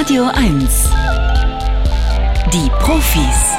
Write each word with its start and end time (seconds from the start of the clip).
Radio 0.00 0.24
1. 0.34 0.90
Die 2.52 2.70
Profis. 2.78 3.54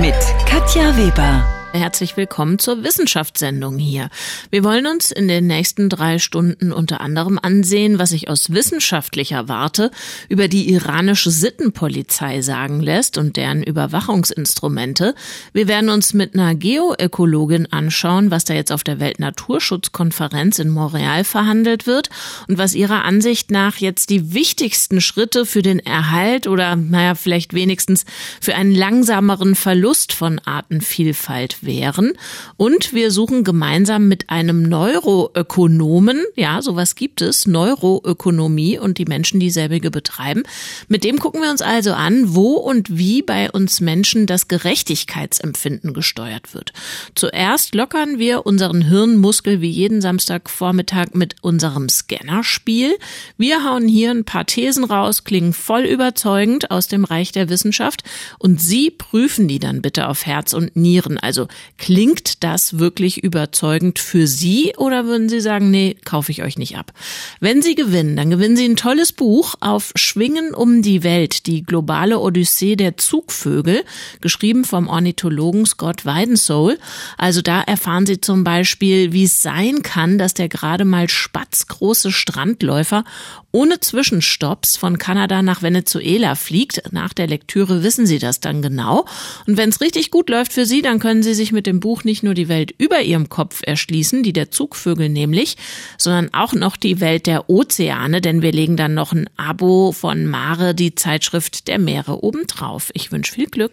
Mit 0.00 0.14
Katja 0.46 0.96
Weber. 0.96 1.57
Herzlich 1.72 2.16
willkommen 2.16 2.58
zur 2.58 2.82
Wissenschaftssendung 2.82 3.76
hier. 3.76 4.08
Wir 4.48 4.64
wollen 4.64 4.86
uns 4.86 5.10
in 5.10 5.28
den 5.28 5.46
nächsten 5.46 5.90
drei 5.90 6.18
Stunden 6.18 6.72
unter 6.72 7.02
anderem 7.02 7.38
ansehen, 7.40 7.98
was 7.98 8.10
sich 8.10 8.30
aus 8.30 8.50
wissenschaftlicher 8.50 9.48
Warte 9.48 9.90
über 10.30 10.48
die 10.48 10.72
iranische 10.72 11.30
Sittenpolizei 11.30 12.40
sagen 12.40 12.80
lässt 12.80 13.18
und 13.18 13.36
deren 13.36 13.62
Überwachungsinstrumente. 13.62 15.14
Wir 15.52 15.68
werden 15.68 15.90
uns 15.90 16.14
mit 16.14 16.32
einer 16.32 16.54
Geoökologin 16.54 17.70
anschauen, 17.70 18.30
was 18.30 18.44
da 18.44 18.54
jetzt 18.54 18.72
auf 18.72 18.82
der 18.82 18.98
Weltnaturschutzkonferenz 18.98 20.58
in 20.60 20.70
Montreal 20.70 21.22
verhandelt 21.22 21.86
wird 21.86 22.08
und 22.48 22.56
was 22.56 22.74
ihrer 22.74 23.04
Ansicht 23.04 23.50
nach 23.50 23.76
jetzt 23.76 24.08
die 24.08 24.32
wichtigsten 24.32 25.02
Schritte 25.02 25.44
für 25.44 25.62
den 25.62 25.80
Erhalt 25.80 26.46
oder, 26.46 26.76
naja, 26.76 27.14
vielleicht 27.14 27.52
wenigstens 27.52 28.06
für 28.40 28.54
einen 28.54 28.74
langsameren 28.74 29.54
Verlust 29.54 30.14
von 30.14 30.38
Artenvielfalt 30.38 31.57
wären. 31.62 32.12
Und 32.56 32.92
wir 32.92 33.10
suchen 33.10 33.44
gemeinsam 33.44 34.08
mit 34.08 34.30
einem 34.30 34.62
Neuroökonomen, 34.62 36.24
ja, 36.36 36.62
sowas 36.62 36.94
gibt 36.94 37.20
es, 37.20 37.46
Neuroökonomie 37.46 38.78
und 38.78 38.98
die 38.98 39.04
Menschen, 39.04 39.40
die 39.40 39.50
selbige 39.50 39.90
betreiben. 39.90 40.42
Mit 40.88 41.04
dem 41.04 41.18
gucken 41.18 41.42
wir 41.42 41.50
uns 41.50 41.62
also 41.62 41.92
an, 41.92 42.34
wo 42.34 42.54
und 42.54 42.96
wie 42.96 43.22
bei 43.22 43.50
uns 43.50 43.80
Menschen 43.80 44.26
das 44.26 44.48
Gerechtigkeitsempfinden 44.48 45.92
gesteuert 45.94 46.54
wird. 46.54 46.72
Zuerst 47.14 47.74
lockern 47.74 48.18
wir 48.18 48.46
unseren 48.46 48.82
Hirnmuskel 48.82 49.60
wie 49.60 49.70
jeden 49.70 50.00
Samstagvormittag 50.00 51.14
mit 51.14 51.36
unserem 51.42 51.88
Scannerspiel. 51.88 52.96
Wir 53.36 53.64
hauen 53.64 53.88
hier 53.88 54.10
ein 54.10 54.24
paar 54.24 54.46
Thesen 54.46 54.84
raus, 54.84 55.24
klingen 55.24 55.52
voll 55.52 55.82
überzeugend 55.82 56.70
aus 56.70 56.88
dem 56.88 57.04
Reich 57.04 57.32
der 57.32 57.48
Wissenschaft 57.48 58.02
und 58.38 58.60
Sie 58.60 58.90
prüfen 58.90 59.48
die 59.48 59.58
dann 59.58 59.82
bitte 59.82 60.08
auf 60.08 60.26
Herz 60.26 60.52
und 60.52 60.76
Nieren. 60.76 61.18
Also 61.18 61.47
klingt 61.76 62.42
das 62.44 62.78
wirklich 62.78 63.22
überzeugend 63.22 63.98
für 63.98 64.26
Sie 64.26 64.72
oder 64.76 65.06
würden 65.06 65.28
Sie 65.28 65.40
sagen, 65.40 65.70
nee, 65.70 65.96
kaufe 66.04 66.32
ich 66.32 66.42
euch 66.42 66.58
nicht 66.58 66.76
ab? 66.76 66.92
Wenn 67.40 67.62
Sie 67.62 67.74
gewinnen, 67.74 68.16
dann 68.16 68.30
gewinnen 68.30 68.56
Sie 68.56 68.64
ein 68.64 68.76
tolles 68.76 69.12
Buch 69.12 69.54
auf 69.60 69.92
Schwingen 69.94 70.54
um 70.54 70.82
die 70.82 71.02
Welt, 71.02 71.46
die 71.46 71.62
globale 71.62 72.18
Odyssee 72.18 72.76
der 72.76 72.96
Zugvögel, 72.96 73.84
geschrieben 74.20 74.64
vom 74.64 74.88
Ornithologen 74.88 75.66
Scott 75.66 76.04
Weidensoul. 76.04 76.78
Also 77.16 77.42
da 77.42 77.60
erfahren 77.60 78.06
Sie 78.06 78.20
zum 78.20 78.44
Beispiel, 78.44 79.12
wie 79.12 79.24
es 79.24 79.42
sein 79.42 79.82
kann, 79.82 80.18
dass 80.18 80.34
der 80.34 80.48
gerade 80.48 80.84
mal 80.84 81.08
spatzgroße 81.08 82.12
Strandläufer 82.12 83.04
ohne 83.50 83.80
Zwischenstopps 83.80 84.76
von 84.76 84.98
Kanada 84.98 85.42
nach 85.42 85.62
Venezuela 85.62 86.34
fliegt. 86.34 86.92
Nach 86.92 87.12
der 87.12 87.26
Lektüre 87.26 87.82
wissen 87.82 88.06
Sie 88.06 88.18
das 88.18 88.40
dann 88.40 88.60
genau. 88.60 89.06
Und 89.46 89.56
wenn 89.56 89.70
es 89.70 89.80
richtig 89.80 90.10
gut 90.10 90.28
läuft 90.28 90.52
für 90.52 90.66
Sie, 90.66 90.82
dann 90.82 90.98
können 90.98 91.22
Sie 91.22 91.34
sich 91.38 91.52
mit 91.52 91.66
dem 91.66 91.80
Buch 91.80 92.04
nicht 92.04 92.22
nur 92.22 92.34
die 92.34 92.48
Welt 92.48 92.74
über 92.76 93.00
Ihrem 93.00 93.30
Kopf 93.30 93.62
erschließen, 93.64 94.22
die 94.22 94.34
der 94.34 94.50
Zugvögel 94.50 95.08
nämlich, 95.08 95.56
sondern 95.96 96.28
auch 96.34 96.52
noch 96.52 96.76
die 96.76 97.00
Welt 97.00 97.26
der 97.26 97.48
Ozeane, 97.48 98.20
denn 98.20 98.42
wir 98.42 98.52
legen 98.52 98.76
dann 98.76 98.92
noch 98.92 99.12
ein 99.12 99.30
Abo 99.38 99.92
von 99.92 100.26
Mare, 100.26 100.74
die 100.74 100.94
Zeitschrift 100.94 101.68
der 101.68 101.78
Meere, 101.78 102.22
obendrauf. 102.22 102.90
Ich 102.92 103.10
wünsche 103.10 103.32
viel 103.32 103.46
Glück. 103.46 103.72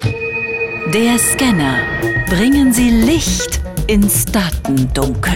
Der 0.94 1.18
Scanner. 1.18 1.80
Bringen 2.30 2.72
Sie 2.72 2.90
Licht 2.90 3.60
ins 3.88 4.26
Datendunkel. 4.26 5.34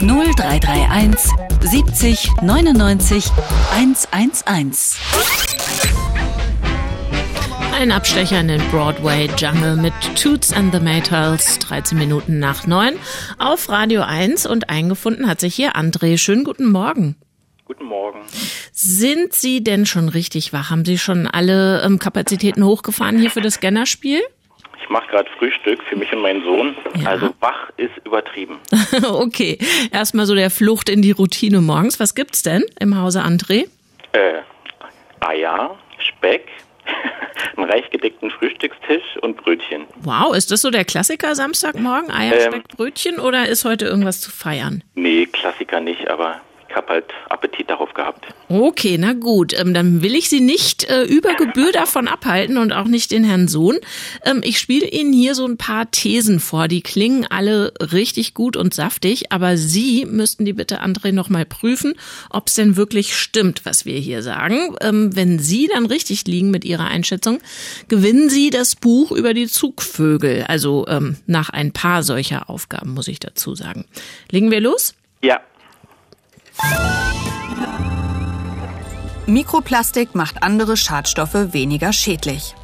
0331 0.00 1.30
70 1.60 2.30
99 2.42 3.24
111. 3.72 5.57
Ein 7.78 7.92
Abstecher 7.92 8.40
in 8.40 8.48
den 8.48 8.70
Broadway 8.72 9.28
Jungle 9.38 9.76
mit 9.76 9.92
Toots 10.20 10.52
and 10.52 10.74
the 10.74 10.80
Maytals, 10.80 11.60
13 11.60 11.96
Minuten 11.96 12.40
nach 12.40 12.66
9 12.66 12.98
auf 13.38 13.68
Radio 13.68 14.02
1 14.02 14.46
und 14.46 14.68
eingefunden 14.68 15.28
hat 15.28 15.38
sich 15.38 15.54
hier 15.54 15.76
André. 15.76 16.18
Schönen 16.18 16.42
guten 16.42 16.72
Morgen. 16.72 17.14
Guten 17.66 17.84
Morgen. 17.84 18.22
Sind 18.72 19.32
Sie 19.32 19.62
denn 19.62 19.86
schon 19.86 20.08
richtig 20.08 20.52
wach? 20.52 20.70
Haben 20.70 20.84
Sie 20.84 20.98
schon 20.98 21.28
alle 21.28 21.80
ähm, 21.82 22.00
Kapazitäten 22.00 22.64
hochgefahren 22.64 23.16
hier 23.16 23.30
für 23.30 23.42
das 23.42 23.54
Scannerspiel? 23.54 24.22
Ich 24.82 24.88
mache 24.88 25.06
gerade 25.12 25.30
Frühstück 25.38 25.80
für 25.84 25.94
mich 25.94 26.12
und 26.12 26.22
meinen 26.22 26.42
Sohn. 26.42 26.74
Ja. 27.00 27.10
Also 27.10 27.32
wach 27.38 27.70
ist 27.76 27.96
übertrieben. 28.04 28.58
okay, 29.08 29.56
erstmal 29.92 30.26
so 30.26 30.34
der 30.34 30.50
Flucht 30.50 30.88
in 30.88 31.00
die 31.00 31.12
Routine 31.12 31.60
morgens. 31.60 32.00
Was 32.00 32.16
gibt's 32.16 32.42
denn 32.42 32.64
im 32.80 33.00
Hause 33.00 33.22
André? 33.22 33.68
Äh, 34.10 34.40
Eier, 35.20 35.78
Speck, 36.00 36.48
einen 37.56 37.70
reich 37.70 37.88
gedeckten 37.90 38.30
Frühstückstisch 38.30 39.02
und 39.22 39.36
Brötchen. 39.36 39.86
Wow, 39.96 40.34
ist 40.34 40.50
das 40.50 40.62
so 40.62 40.70
der 40.70 40.84
Klassiker 40.84 41.34
Samstagmorgen? 41.34 42.10
Eier, 42.10 42.34
Ähm. 42.34 42.52
Speck, 42.52 42.68
Brötchen 42.68 43.18
oder 43.18 43.48
ist 43.48 43.64
heute 43.64 43.86
irgendwas 43.86 44.20
zu 44.20 44.30
feiern? 44.30 44.82
Nee, 44.94 45.26
Klassiker 45.26 45.80
nicht, 45.80 46.08
aber 46.08 46.40
ich 46.68 46.76
habe 46.76 46.88
halt 46.88 47.04
Appetit 47.30 47.70
darauf 47.70 47.94
gehabt. 47.94 48.26
Okay, 48.48 48.96
na 48.98 49.14
gut. 49.14 49.58
Ähm, 49.58 49.72
dann 49.72 50.02
will 50.02 50.14
ich 50.14 50.28
Sie 50.28 50.40
nicht 50.40 50.84
äh, 50.84 51.04
über 51.04 51.34
Gebühr 51.34 51.72
davon 51.72 52.08
abhalten 52.08 52.58
und 52.58 52.72
auch 52.72 52.86
nicht 52.86 53.10
den 53.10 53.24
Herrn 53.24 53.48
Sohn. 53.48 53.78
Ähm, 54.24 54.40
ich 54.44 54.58
spiele 54.58 54.86
Ihnen 54.86 55.12
hier 55.12 55.34
so 55.34 55.46
ein 55.46 55.56
paar 55.56 55.90
Thesen 55.90 56.40
vor. 56.40 56.68
Die 56.68 56.82
klingen 56.82 57.26
alle 57.28 57.72
richtig 57.80 58.34
gut 58.34 58.56
und 58.56 58.74
saftig, 58.74 59.32
aber 59.32 59.56
Sie 59.56 60.06
müssten 60.06 60.44
die 60.44 60.52
bitte, 60.52 60.82
André, 60.82 61.12
nochmal 61.12 61.46
prüfen, 61.46 61.94
ob 62.30 62.48
es 62.48 62.54
denn 62.54 62.76
wirklich 62.76 63.16
stimmt, 63.16 63.64
was 63.64 63.86
wir 63.86 63.98
hier 63.98 64.22
sagen. 64.22 64.76
Ähm, 64.82 65.16
wenn 65.16 65.38
Sie 65.38 65.68
dann 65.72 65.86
richtig 65.86 66.26
liegen 66.26 66.50
mit 66.50 66.64
Ihrer 66.64 66.86
Einschätzung, 66.86 67.38
gewinnen 67.88 68.28
Sie 68.28 68.50
das 68.50 68.76
Buch 68.76 69.10
über 69.10 69.32
die 69.32 69.46
Zugvögel. 69.46 70.44
Also 70.48 70.86
ähm, 70.88 71.16
nach 71.26 71.48
ein 71.48 71.72
paar 71.72 72.02
solcher 72.02 72.50
Aufgaben, 72.50 72.92
muss 72.92 73.08
ich 73.08 73.20
dazu 73.20 73.54
sagen. 73.54 73.86
Legen 74.30 74.50
wir 74.50 74.60
los? 74.60 74.94
Ja, 75.22 75.40
Mikroplastik 79.28 80.14
macht 80.14 80.42
andere 80.42 80.76
Schadstoffe 80.76 81.52
weniger 81.52 81.92
schädlich. 81.92 82.54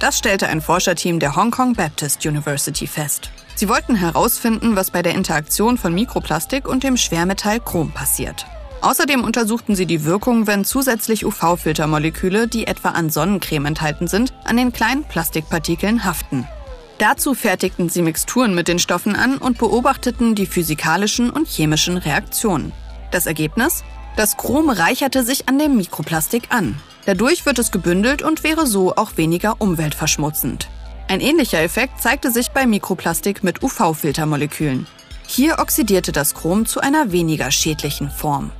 Das 0.00 0.18
stellte 0.18 0.48
ein 0.48 0.60
Forscherteam 0.60 1.18
der 1.18 1.34
Hong 1.34 1.50
Kong 1.50 1.72
Baptist 1.72 2.26
University 2.26 2.86
fest. 2.86 3.30
Sie 3.54 3.68
wollten 3.68 3.94
herausfinden, 3.94 4.76
was 4.76 4.90
bei 4.90 5.02
der 5.02 5.14
Interaktion 5.14 5.78
von 5.78 5.94
Mikroplastik 5.94 6.68
und 6.68 6.82
dem 6.82 6.96
Schwermetall 6.96 7.60
Chrom 7.60 7.90
passiert. 7.92 8.46
Außerdem 8.82 9.24
untersuchten 9.24 9.76
sie 9.76 9.86
die 9.86 10.04
Wirkung, 10.04 10.46
wenn 10.46 10.64
zusätzlich 10.64 11.24
UV-Filtermoleküle, 11.24 12.48
die 12.48 12.66
etwa 12.66 12.90
an 12.90 13.10
Sonnencreme 13.10 13.66
enthalten 13.66 14.06
sind, 14.06 14.32
an 14.44 14.56
den 14.56 14.72
kleinen 14.72 15.04
Plastikpartikeln 15.04 16.04
haften. 16.04 16.46
Dazu 16.98 17.34
fertigten 17.34 17.88
sie 17.88 18.02
Mixturen 18.02 18.54
mit 18.54 18.68
den 18.68 18.78
Stoffen 18.78 19.16
an 19.16 19.38
und 19.38 19.56
beobachteten 19.56 20.34
die 20.34 20.46
physikalischen 20.46 21.30
und 21.30 21.48
chemischen 21.48 21.96
Reaktionen. 21.96 22.72
Das 23.10 23.26
Ergebnis? 23.26 23.84
Das 24.16 24.36
Chrom 24.36 24.70
reicherte 24.70 25.22
sich 25.22 25.48
an 25.48 25.58
dem 25.58 25.76
Mikroplastik 25.76 26.44
an. 26.50 26.80
Dadurch 27.06 27.46
wird 27.46 27.58
es 27.58 27.70
gebündelt 27.72 28.22
und 28.22 28.44
wäre 28.44 28.66
so 28.66 28.94
auch 28.94 29.16
weniger 29.16 29.56
umweltverschmutzend. 29.60 30.68
Ein 31.08 31.20
ähnlicher 31.20 31.60
Effekt 31.60 32.00
zeigte 32.00 32.30
sich 32.30 32.50
bei 32.50 32.66
Mikroplastik 32.66 33.42
mit 33.42 33.62
UV-Filtermolekülen. 33.62 34.86
Hier 35.26 35.58
oxidierte 35.58 36.12
das 36.12 36.34
Chrom 36.34 36.66
zu 36.66 36.80
einer 36.80 37.10
weniger 37.12 37.50
schädlichen 37.50 38.10
Form. 38.10 38.52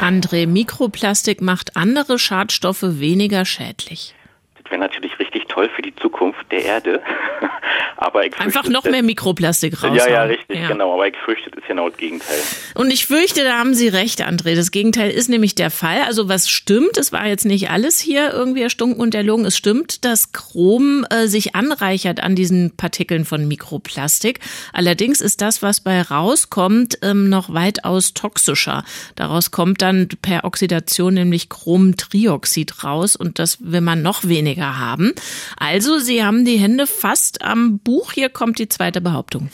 André, 0.00 0.46
Mikroplastik 0.46 1.40
macht 1.40 1.76
andere 1.76 2.18
Schadstoffe 2.18 2.82
weniger 2.82 3.44
schädlich. 3.44 4.14
das 4.62 4.70
wäre 4.70 4.80
natürlich 4.80 5.18
richtig 5.18 5.46
toll 5.48 5.70
für 5.74 5.82
die 5.82 5.94
Zukunft 5.96 6.50
der 6.50 6.64
Erde. 6.64 7.02
aber 7.96 8.20
Einfach 8.38 8.68
noch 8.68 8.84
mehr 8.84 9.02
Mikroplastik 9.02 9.82
raus. 9.82 9.96
Ja, 9.96 10.08
ja, 10.08 10.22
richtig, 10.24 10.68
genau. 10.68 10.94
Aber 10.94 11.08
ich 11.08 11.16
fürchte, 11.16 11.50
das 11.50 11.60
ist 11.60 11.68
genau 11.68 11.88
das 11.88 11.98
Gegenteil. 11.98 12.38
Und 12.74 12.90
ich 12.92 13.06
fürchte, 13.06 13.44
da 13.44 13.58
haben 13.58 13.74
Sie 13.74 13.88
recht, 13.88 14.22
André. 14.22 14.54
Das 14.54 14.70
Gegenteil 14.70 15.10
ist 15.10 15.28
nämlich 15.28 15.54
der 15.54 15.70
Fall. 15.70 16.02
Also 16.06 16.28
was 16.28 16.50
stimmt, 16.50 16.98
es 16.98 17.12
war 17.12 17.26
jetzt 17.26 17.44
nicht 17.44 17.70
alles 17.70 17.98
hier 17.98 18.32
irgendwie 18.32 18.62
erstunken 18.62 19.00
und 19.00 19.14
erlogen. 19.14 19.44
Es 19.44 19.56
stimmt, 19.56 20.04
dass 20.04 20.32
Chrom 20.32 21.06
äh, 21.10 21.26
sich 21.26 21.54
anreichert 21.54 22.20
an 22.20 22.36
diesen 22.36 22.76
Partikeln 22.76 23.24
von 23.24 23.48
Mikroplastik. 23.48 24.40
Allerdings 24.72 25.20
ist 25.20 25.40
das, 25.40 25.62
was 25.62 25.80
bei 25.80 26.02
rauskommt, 26.02 26.98
ähm, 27.02 27.28
noch 27.28 27.52
weitaus 27.52 28.14
toxischer. 28.14 28.84
Daraus 29.14 29.50
kommt 29.50 29.82
dann 29.82 30.08
per 30.20 30.44
Oxidation 30.44 31.14
nämlich 31.14 31.48
Chromtrioxid 31.48 32.84
raus 32.84 33.16
und 33.16 33.38
das 33.38 33.58
will 33.60 33.80
man 33.80 34.02
noch 34.02 34.24
weniger 34.24 34.78
haben. 34.78 35.12
Also, 35.56 35.98
Sie 35.98 36.24
haben 36.24 36.44
die 36.44 36.58
Hände 36.58 36.86
fast 36.86 37.42
am 37.42 37.55
Buch. 37.82 38.12
Hier 38.12 38.28
kommt 38.28 38.58
die 38.58 38.68
zweite 38.68 39.00
Behauptung. 39.00 39.48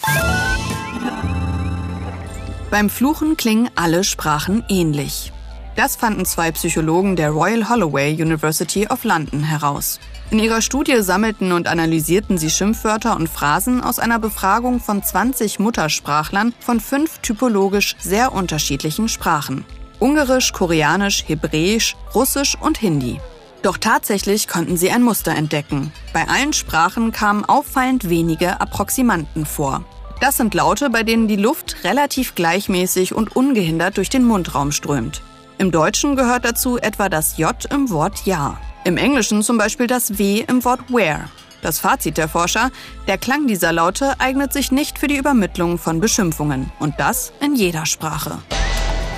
Beim 2.70 2.88
Fluchen 2.90 3.36
klingen 3.36 3.70
alle 3.74 4.02
Sprachen 4.02 4.64
ähnlich. 4.68 5.32
Das 5.76 5.96
fanden 5.96 6.24
zwei 6.26 6.52
Psychologen 6.52 7.16
der 7.16 7.30
Royal 7.30 7.68
Holloway 7.68 8.12
University 8.12 8.86
of 8.88 9.04
London 9.04 9.42
heraus. 9.42 10.00
In 10.30 10.38
ihrer 10.38 10.62
Studie 10.62 11.02
sammelten 11.02 11.52
und 11.52 11.66
analysierten 11.66 12.38
sie 12.38 12.50
Schimpfwörter 12.50 13.16
und 13.16 13.28
Phrasen 13.28 13.82
aus 13.82 13.98
einer 13.98 14.18
Befragung 14.18 14.80
von 14.80 15.02
20 15.02 15.58
Muttersprachlern 15.58 16.54
von 16.60 16.80
fünf 16.80 17.18
typologisch 17.18 17.96
sehr 18.00 18.32
unterschiedlichen 18.32 19.08
Sprachen. 19.08 19.64
Ungarisch, 19.98 20.52
Koreanisch, 20.52 21.24
Hebräisch, 21.26 21.96
Russisch 22.14 22.56
und 22.60 22.78
Hindi. 22.78 23.20
Doch 23.62 23.78
tatsächlich 23.78 24.48
konnten 24.48 24.76
sie 24.76 24.90
ein 24.90 25.02
Muster 25.02 25.32
entdecken. 25.32 25.92
Bei 26.12 26.26
allen 26.28 26.52
Sprachen 26.52 27.12
kamen 27.12 27.44
auffallend 27.44 28.08
wenige 28.08 28.60
Approximanten 28.60 29.46
vor. 29.46 29.84
Das 30.20 30.36
sind 30.36 30.54
Laute, 30.54 30.90
bei 30.90 31.02
denen 31.02 31.28
die 31.28 31.36
Luft 31.36 31.76
relativ 31.84 32.34
gleichmäßig 32.34 33.14
und 33.14 33.34
ungehindert 33.34 33.96
durch 33.96 34.08
den 34.08 34.24
Mundraum 34.24 34.72
strömt. 34.72 35.22
Im 35.58 35.70
Deutschen 35.70 36.16
gehört 36.16 36.44
dazu 36.44 36.78
etwa 36.78 37.08
das 37.08 37.38
J 37.38 37.54
im 37.72 37.90
Wort 37.90 38.24
Ja. 38.24 38.58
Im 38.84 38.96
Englischen 38.96 39.42
zum 39.42 39.58
Beispiel 39.58 39.86
das 39.86 40.18
W 40.18 40.44
im 40.48 40.64
Wort 40.64 40.80
where. 40.88 41.28
Das 41.60 41.78
Fazit 41.78 42.18
der 42.18 42.28
Forscher, 42.28 42.70
der 43.06 43.18
Klang 43.18 43.46
dieser 43.46 43.72
Laute 43.72 44.18
eignet 44.18 44.52
sich 44.52 44.72
nicht 44.72 44.98
für 44.98 45.06
die 45.06 45.16
Übermittlung 45.16 45.78
von 45.78 46.00
Beschimpfungen. 46.00 46.72
Und 46.80 46.94
das 46.98 47.32
in 47.40 47.54
jeder 47.54 47.86
Sprache. 47.86 48.38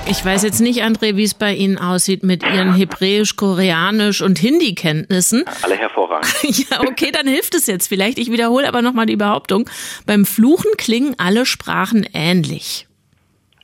Ich 0.06 0.22
weiß 0.22 0.42
jetzt 0.42 0.60
nicht, 0.60 0.82
André, 0.82 1.16
wie 1.16 1.24
es 1.24 1.32
bei 1.32 1.54
Ihnen 1.54 1.78
aussieht 1.78 2.22
mit 2.22 2.42
Ihren 2.42 2.74
Hebräisch, 2.74 3.36
Koreanisch 3.36 4.20
und 4.20 4.38
Hindi-Kenntnissen. 4.38 5.44
Alle 5.62 5.76
hervorragend. 5.76 6.30
ja, 6.42 6.80
okay, 6.80 7.10
dann 7.10 7.26
hilft 7.26 7.54
es 7.54 7.66
jetzt 7.66 7.88
vielleicht. 7.88 8.18
Ich 8.18 8.30
wiederhole 8.30 8.68
aber 8.68 8.82
nochmal 8.82 9.06
die 9.06 9.16
Behauptung. 9.16 9.68
Beim 10.06 10.26
Fluchen 10.26 10.72
klingen 10.76 11.14
alle 11.16 11.46
Sprachen 11.46 12.06
ähnlich. 12.12 12.86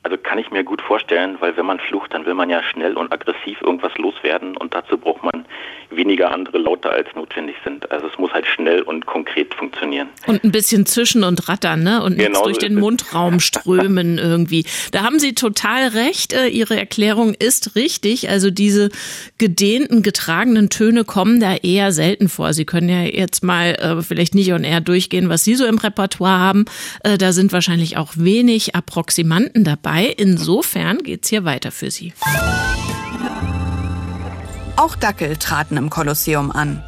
Also 0.01 0.17
kann 0.17 0.39
ich 0.39 0.49
mir 0.49 0.63
gut 0.63 0.81
vorstellen, 0.81 1.37
weil 1.41 1.55
wenn 1.57 1.65
man 1.67 1.79
flucht, 1.79 2.11
dann 2.11 2.25
will 2.25 2.33
man 2.33 2.49
ja 2.49 2.63
schnell 2.63 2.97
und 2.97 3.13
aggressiv 3.13 3.61
irgendwas 3.61 3.95
loswerden 3.97 4.57
und 4.57 4.73
dazu 4.73 4.97
braucht 4.97 5.23
man 5.23 5.45
weniger 5.91 6.31
andere 6.31 6.57
Laute 6.57 6.89
als 6.89 7.07
notwendig 7.15 7.55
sind. 7.63 7.91
Also 7.91 8.07
es 8.07 8.17
muss 8.17 8.31
halt 8.31 8.45
schnell 8.47 8.81
und 8.81 9.05
konkret 9.05 9.53
funktionieren. 9.53 10.09
Und 10.27 10.43
ein 10.43 10.51
bisschen 10.51 10.85
zischen 10.85 11.23
und 11.23 11.47
rattern, 11.47 11.83
ne? 11.83 12.03
Und 12.03 12.17
genau 12.17 12.43
durch 12.43 12.55
so 12.55 12.61
den 12.61 12.75
Mundraum 12.75 13.39
strömen 13.39 14.17
irgendwie. 14.17 14.65
Da 14.91 15.03
haben 15.03 15.19
Sie 15.19 15.33
total 15.33 15.89
recht. 15.89 16.33
Äh, 16.33 16.47
Ihre 16.47 16.77
Erklärung 16.77 17.33
ist 17.33 17.75
richtig. 17.75 18.29
Also 18.29 18.51
diese 18.51 18.89
gedehnten, 19.37 20.03
getragenen 20.03 20.69
Töne 20.69 21.03
kommen 21.03 21.39
da 21.39 21.55
eher 21.55 21.91
selten 21.91 22.29
vor. 22.29 22.53
Sie 22.53 22.65
können 22.65 22.89
ja 22.89 23.03
jetzt 23.03 23.43
mal 23.43 23.71
äh, 23.75 24.01
vielleicht 24.01 24.35
nicht 24.35 24.53
on 24.53 24.63
air 24.63 24.81
durchgehen, 24.81 25.29
was 25.29 25.43
Sie 25.43 25.55
so 25.55 25.65
im 25.65 25.77
Repertoire 25.77 26.39
haben. 26.39 26.65
Äh, 27.03 27.17
da 27.17 27.33
sind 27.33 27.51
wahrscheinlich 27.53 27.97
auch 27.97 28.13
wenig 28.15 28.75
Approximanten 28.75 29.63
dabei. 29.63 30.13
Insofern 30.17 30.99
geht's 30.99 31.29
hier 31.29 31.45
weiter 31.45 31.71
für 31.71 31.91
Sie. 31.91 32.13
Auch 34.81 34.95
Dackel 34.95 35.37
traten 35.37 35.77
im 35.77 35.91
Kolosseum 35.91 36.49
an. 36.49 36.83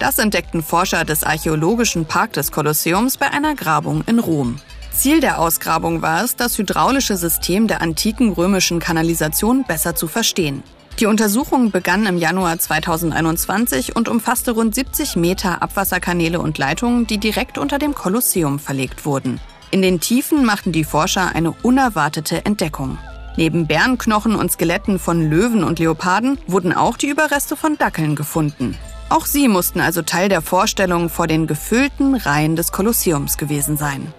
Das 0.00 0.18
entdeckten 0.18 0.64
Forscher 0.64 1.04
des 1.04 1.22
Archäologischen 1.22 2.04
Park 2.04 2.32
des 2.32 2.50
Kolosseums 2.50 3.18
bei 3.18 3.30
einer 3.30 3.54
Grabung 3.54 4.02
in 4.08 4.18
Rom. 4.18 4.58
Ziel 4.92 5.20
der 5.20 5.38
Ausgrabung 5.38 6.02
war 6.02 6.24
es, 6.24 6.34
das 6.34 6.58
hydraulische 6.58 7.16
System 7.16 7.68
der 7.68 7.82
antiken 7.82 8.32
römischen 8.32 8.80
Kanalisation 8.80 9.62
besser 9.62 9.94
zu 9.94 10.08
verstehen. 10.08 10.64
Die 10.98 11.06
Untersuchung 11.06 11.70
begann 11.70 12.04
im 12.06 12.18
Januar 12.18 12.58
2021 12.58 13.94
und 13.94 14.08
umfasste 14.08 14.50
rund 14.50 14.74
70 14.74 15.14
Meter 15.14 15.62
Abwasserkanäle 15.62 16.40
und 16.40 16.58
Leitungen, 16.58 17.06
die 17.06 17.18
direkt 17.18 17.58
unter 17.58 17.78
dem 17.78 17.94
Kolosseum 17.94 18.58
verlegt 18.58 19.06
wurden. 19.06 19.38
In 19.70 19.82
den 19.82 20.00
Tiefen 20.00 20.44
machten 20.44 20.72
die 20.72 20.82
Forscher 20.82 21.32
eine 21.32 21.52
unerwartete 21.52 22.44
Entdeckung. 22.44 22.98
Neben 23.36 23.66
Bärenknochen 23.66 24.34
und 24.34 24.50
Skeletten 24.50 24.98
von 24.98 25.30
Löwen 25.30 25.64
und 25.64 25.78
Leoparden 25.78 26.38
wurden 26.46 26.72
auch 26.72 26.96
die 26.96 27.08
Überreste 27.08 27.56
von 27.56 27.78
Dackeln 27.78 28.16
gefunden. 28.16 28.76
Auch 29.08 29.26
sie 29.26 29.48
mussten 29.48 29.80
also 29.80 30.02
Teil 30.02 30.28
der 30.28 30.42
Vorstellung 30.42 31.08
vor 31.08 31.26
den 31.26 31.46
gefüllten 31.46 32.14
Reihen 32.14 32.56
des 32.56 32.70
Kolosseums 32.70 33.38
gewesen 33.38 33.76
sein. 33.76 34.12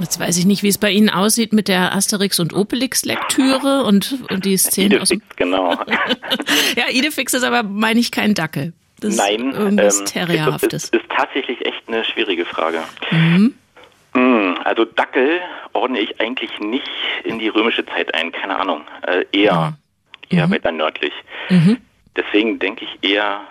Jetzt 0.00 0.20
weiß 0.20 0.38
ich 0.38 0.46
nicht, 0.46 0.62
wie 0.62 0.68
es 0.68 0.78
bei 0.78 0.90
Ihnen 0.92 1.10
aussieht 1.10 1.52
mit 1.52 1.66
der 1.66 1.94
Asterix 1.94 2.38
und 2.38 2.54
Obelix 2.54 3.04
Lektüre 3.04 3.82
und, 3.84 4.18
und 4.30 4.44
die 4.44 4.56
Szene 4.56 4.96
Idefix, 4.96 5.02
aus 5.02 5.08
dem 5.08 5.22
genau. 5.36 5.72
ja, 6.76 6.84
Idefix 6.90 7.34
ist 7.34 7.42
aber 7.42 7.64
meine 7.64 7.98
ich 7.98 8.12
kein 8.12 8.34
Dackel. 8.34 8.74
Das 9.00 9.16
Nein, 9.16 9.50
ist 9.50 9.58
irgendwas 9.58 9.98
ähm, 10.00 10.06
Terrierhaftes. 10.06 10.84
Ist, 10.84 10.94
ist, 10.94 11.02
ist 11.02 11.10
tatsächlich 11.10 11.64
echt 11.66 11.82
eine 11.88 12.04
schwierige 12.04 12.44
Frage. 12.44 12.82
Mhm. 13.10 13.54
Hm, 14.18 14.56
also 14.64 14.84
Dackel 14.84 15.40
ordne 15.74 16.00
ich 16.00 16.20
eigentlich 16.20 16.58
nicht 16.58 16.90
in 17.22 17.38
die 17.38 17.48
römische 17.48 17.86
Zeit 17.86 18.12
ein, 18.14 18.32
keine 18.32 18.58
Ahnung. 18.58 18.82
Äh, 19.06 19.24
eher, 19.30 19.76
mhm. 20.30 20.36
eher 20.36 20.50
weiter 20.50 20.72
nördlich. 20.72 21.12
Mhm. 21.48 21.78
Deswegen 22.16 22.58
denke 22.58 22.84
ich 22.84 23.08
eher 23.08 23.42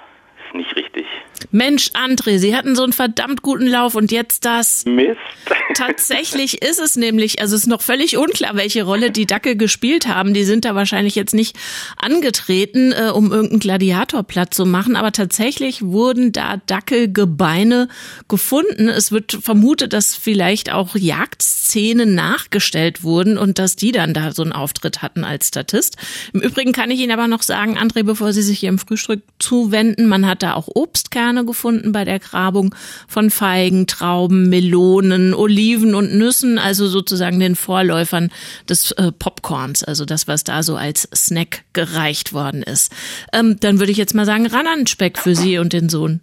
nicht 0.54 0.76
richtig. 0.76 1.06
Mensch, 1.52 1.92
André, 1.94 2.40
Sie 2.40 2.56
hatten 2.56 2.76
so 2.76 2.84
einen 2.84 2.94
verdammt 2.94 3.42
guten 3.42 3.68
Lauf 3.68 3.96
und 3.96 4.12
jetzt 4.12 4.46
das. 4.46 4.86
Mist. 4.86 5.18
Tatsächlich 5.76 6.62
ist 6.62 6.80
es 6.80 6.96
nämlich, 6.96 7.40
also 7.42 7.56
es 7.56 7.62
ist 7.62 7.68
noch 7.68 7.82
völlig 7.82 8.18
unklar, 8.18 8.56
welche 8.56 8.84
Rolle 8.84 9.12
die 9.12 9.26
Dackel 9.26 9.56
gespielt 9.56 10.08
haben. 10.08 10.34
Die 10.34 10.44
sind 10.44 10.66
da 10.66 10.76
wahrscheinlich 10.76 11.16
jetzt 11.16 11.34
nicht 11.34 11.58
angetreten, 11.98 12.92
äh, 12.92 13.12
um 13.14 13.32
irgendeinen 13.32 13.60
Gladiator 13.60 14.24
platt 14.24 14.54
zu 14.54 14.66
machen, 14.66 14.96
aber 14.96 15.12
tatsächlich 15.12 15.84
wurden 15.84 16.32
da 16.32 16.58
Dackelgebeine 16.66 17.88
gefunden. 18.28 18.90
Es 18.90 19.12
wird 19.12 19.38
vermutet, 19.42 19.94
dass 19.94 20.16
vielleicht 20.16 20.72
auch 20.72 20.96
Jagdszenen 20.96 22.16
nachgestellt 22.16 23.04
wurden 23.04 23.38
und 23.38 23.60
dass 23.60 23.76
die 23.76 23.92
dann 23.92 24.14
da 24.14 24.32
so 24.32 24.42
einen 24.42 24.54
Auftritt 24.54 25.02
hatten 25.02 25.24
als 25.24 25.50
Statist. 25.50 25.98
Im 26.34 26.42
Übrigen 26.42 26.72
kann 26.72 26.92
ich 26.92 27.00
Ihnen 27.00 27.12
aber 27.12 27.28
noch 27.28 27.44
sagen, 27.44 27.78
André, 27.78 28.04
bevor 28.04 28.34
Sie 28.34 28.42
sich 28.42 28.60
hier 28.60 28.70
im 28.70 28.80
Frühstück 28.80 29.22
zuwenden, 29.40 30.08
man 30.08 30.26
hat 30.26 30.37
da 30.40 30.54
auch 30.54 30.68
Obstkerne 30.74 31.46
gefunden 31.46 31.92
bei 31.92 32.06
der 32.06 32.20
Grabung 32.20 32.74
von 33.08 33.30
Feigen, 33.30 33.88
Trauben, 33.88 34.50
Melonen, 34.50 35.34
Oliven 35.34 35.96
und 35.96 36.16
Nüssen, 36.16 36.58
also 36.58 36.88
sozusagen 36.88 37.40
den 37.40 37.56
Vorläufern 37.56 38.32
des 38.70 38.92
äh, 38.92 39.12
Popcorns, 39.12 39.84
also 39.84 40.06
das, 40.06 40.28
was 40.28 40.44
da 40.44 40.64
so 40.64 40.76
als 40.76 41.08
Snack 41.14 41.64
gereicht 41.74 42.34
worden 42.34 42.64
ist. 42.64 42.92
Ähm, 43.34 43.58
dann 43.60 43.80
würde 43.80 43.92
ich 43.92 43.98
jetzt 43.98 44.14
mal 44.14 44.26
sagen, 44.26 44.48
ran 44.48 44.68
an 44.68 44.88
Speck 44.88 45.18
für 45.18 45.36
Sie 45.36 45.58
und 45.58 45.74
den 45.74 45.90
Sohn. 45.90 46.22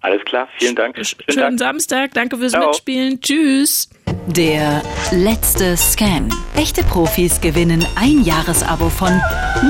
Alles 0.00 0.24
klar, 0.24 0.48
vielen 0.58 0.76
Dank. 0.76 0.94
Schönen, 0.94 1.22
Schönen 1.28 1.38
Dank. 1.38 1.58
Samstag, 1.58 2.14
danke 2.14 2.36
fürs 2.36 2.52
Ciao. 2.52 2.68
Mitspielen. 2.68 3.20
Tschüss. 3.20 3.88
Der 4.26 4.82
letzte 5.10 5.76
Scan. 5.76 6.28
Echte 6.56 6.84
Profis 6.84 7.40
gewinnen 7.40 7.84
ein 7.96 8.22
Jahresabo 8.22 8.90
von 8.90 9.12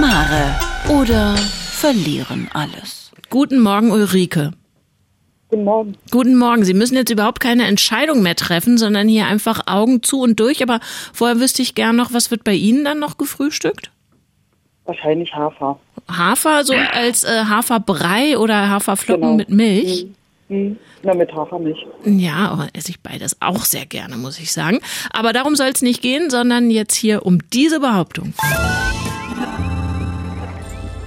Mare 0.01 0.55
oder 0.89 1.37
verlieren 1.37 2.49
alles. 2.53 2.98
Guten 3.31 3.61
Morgen, 3.61 3.91
Ulrike. 3.91 4.53
Guten 5.51 5.65
Morgen. 5.65 5.97
Guten 6.11 6.37
Morgen. 6.37 6.65
Sie 6.65 6.73
müssen 6.73 6.97
jetzt 6.97 7.11
überhaupt 7.11 7.41
keine 7.41 7.67
Entscheidung 7.67 8.23
mehr 8.23 8.37
treffen, 8.37 8.79
sondern 8.79 9.07
hier 9.07 9.27
einfach 9.27 9.67
Augen 9.67 10.03
zu 10.03 10.21
und 10.21 10.41
durch. 10.41 10.63
Aber 10.63 10.81
vorher 11.13 11.39
wüsste 11.39 11.61
ich 11.61 11.75
gern 11.75 11.97
noch, 11.97 12.13
was 12.13 12.31
wird 12.31 12.45
bei 12.45 12.55
Ihnen 12.55 12.85
dann 12.85 12.99
noch 12.99 13.19
gefrühstückt? 13.19 13.91
Wahrscheinlich 14.87 15.35
Hafer. 15.35 15.79
Hafer, 16.11 16.65
so 16.65 16.73
als 16.73 17.25
äh, 17.25 17.45
Haferbrei 17.45 18.39
oder 18.39 18.71
Haferflocken 18.71 19.23
genau. 19.23 19.37
mit 19.37 19.51
Milch? 19.51 20.07
Mhm. 20.49 20.57
mhm. 20.57 20.77
Na, 21.03 21.15
mit 21.15 21.33
Hafermilch. 21.33 21.87
Ja, 22.05 22.49
aber 22.49 22.69
esse 22.73 22.91
ich 22.91 23.01
beides 23.01 23.41
auch 23.41 23.65
sehr 23.65 23.85
gerne, 23.85 24.17
muss 24.17 24.39
ich 24.39 24.53
sagen. 24.53 24.81
Aber 25.13 25.35
darum 25.35 25.55
soll 25.55 25.69
es 25.69 25.83
nicht 25.83 26.01
gehen, 26.01 26.31
sondern 26.31 26.71
jetzt 26.71 26.95
hier 26.95 27.27
um 27.27 27.39
diese 27.51 27.81
Behauptung. 27.81 28.33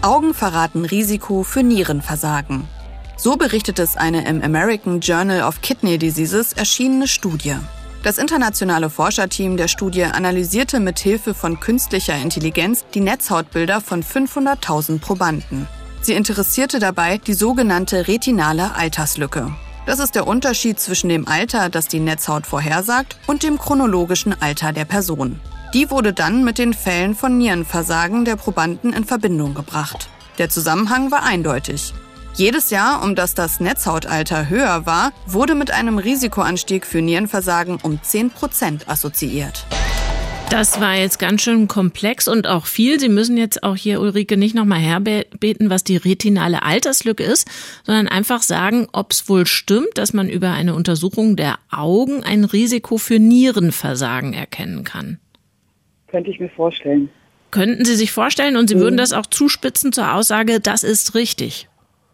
Augen 0.03 0.33
verraten 0.33 0.83
Risiko 0.83 1.43
für 1.43 1.61
Nierenversagen. 1.61 2.67
So 3.17 3.35
berichtet 3.35 3.77
es 3.77 3.97
eine 3.97 4.27
im 4.27 4.41
American 4.41 4.99
Journal 4.99 5.43
of 5.43 5.61
Kidney 5.61 5.99
Diseases 5.99 6.53
erschienene 6.53 7.07
Studie. 7.07 7.55
Das 8.01 8.17
internationale 8.17 8.89
Forscherteam 8.89 9.57
der 9.57 9.67
Studie 9.67 10.05
analysierte 10.05 10.79
mit 10.79 10.97
Hilfe 10.97 11.35
von 11.35 11.59
künstlicher 11.59 12.15
Intelligenz 12.15 12.83
die 12.95 12.99
Netzhautbilder 12.99 13.79
von 13.79 14.01
500.000 14.01 14.99
Probanden. 14.99 15.67
Sie 16.01 16.13
interessierte 16.13 16.79
dabei 16.79 17.19
die 17.19 17.35
sogenannte 17.35 18.07
retinale 18.07 18.73
Alterslücke. 18.73 19.53
Das 19.85 19.99
ist 19.99 20.15
der 20.15 20.25
Unterschied 20.25 20.79
zwischen 20.79 21.09
dem 21.09 21.27
Alter, 21.27 21.69
das 21.69 21.87
die 21.87 21.99
Netzhaut 21.99 22.47
vorhersagt, 22.47 23.17
und 23.27 23.43
dem 23.43 23.59
chronologischen 23.59 24.33
Alter 24.41 24.73
der 24.73 24.85
Person. 24.85 25.39
Die 25.73 25.89
wurde 25.89 26.11
dann 26.11 26.43
mit 26.43 26.57
den 26.57 26.73
Fällen 26.73 27.15
von 27.15 27.37
Nierenversagen 27.37 28.25
der 28.25 28.35
Probanden 28.35 28.91
in 28.91 29.05
Verbindung 29.05 29.53
gebracht. 29.53 30.09
Der 30.37 30.49
Zusammenhang 30.49 31.11
war 31.11 31.23
eindeutig. 31.23 31.93
Jedes 32.33 32.71
Jahr, 32.71 33.01
um 33.03 33.15
das 33.15 33.35
das 33.35 33.61
Netzhautalter 33.61 34.49
höher 34.49 34.85
war, 34.85 35.13
wurde 35.27 35.55
mit 35.55 35.71
einem 35.71 35.97
Risikoanstieg 35.97 36.85
für 36.85 37.01
Nierenversagen 37.01 37.77
um 37.83 38.03
10 38.03 38.31
Prozent 38.31 38.89
assoziiert. 38.89 39.65
Das 40.49 40.81
war 40.81 40.95
jetzt 40.95 41.19
ganz 41.19 41.41
schön 41.43 41.69
komplex 41.69 42.27
und 42.27 42.47
auch 42.47 42.65
viel. 42.65 42.99
Sie 42.99 43.07
müssen 43.07 43.37
jetzt 43.37 43.63
auch 43.63 43.77
hier, 43.77 44.01
Ulrike, 44.01 44.35
nicht 44.35 44.53
nochmal 44.53 44.79
herbeten, 44.79 45.69
was 45.69 45.85
die 45.85 45.95
retinale 45.95 46.63
Alterslücke 46.63 47.23
ist, 47.23 47.47
sondern 47.85 48.09
einfach 48.09 48.41
sagen, 48.41 48.89
ob 48.91 49.13
es 49.13 49.29
wohl 49.29 49.47
stimmt, 49.47 49.87
dass 49.93 50.11
man 50.11 50.27
über 50.27 50.51
eine 50.51 50.75
Untersuchung 50.75 51.37
der 51.37 51.59
Augen 51.69 52.25
ein 52.25 52.43
Risiko 52.43 52.97
für 52.97 53.19
Nierenversagen 53.19 54.33
erkennen 54.33 54.83
kann. 54.83 55.19
Könnte 56.11 56.29
ich 56.29 56.39
mir 56.39 56.49
vorstellen. 56.49 57.09
Könnten 57.51 57.85
Sie 57.85 57.95
sich 57.95 58.11
vorstellen, 58.11 58.55
und 58.55 58.67
Sie 58.67 58.75
mhm. 58.75 58.81
würden 58.81 58.97
das 58.97 59.13
auch 59.13 59.25
zuspitzen 59.25 59.91
zur 59.91 60.13
Aussage, 60.13 60.59
das 60.59 60.83
ist 60.83 61.15
richtig? 61.15 61.67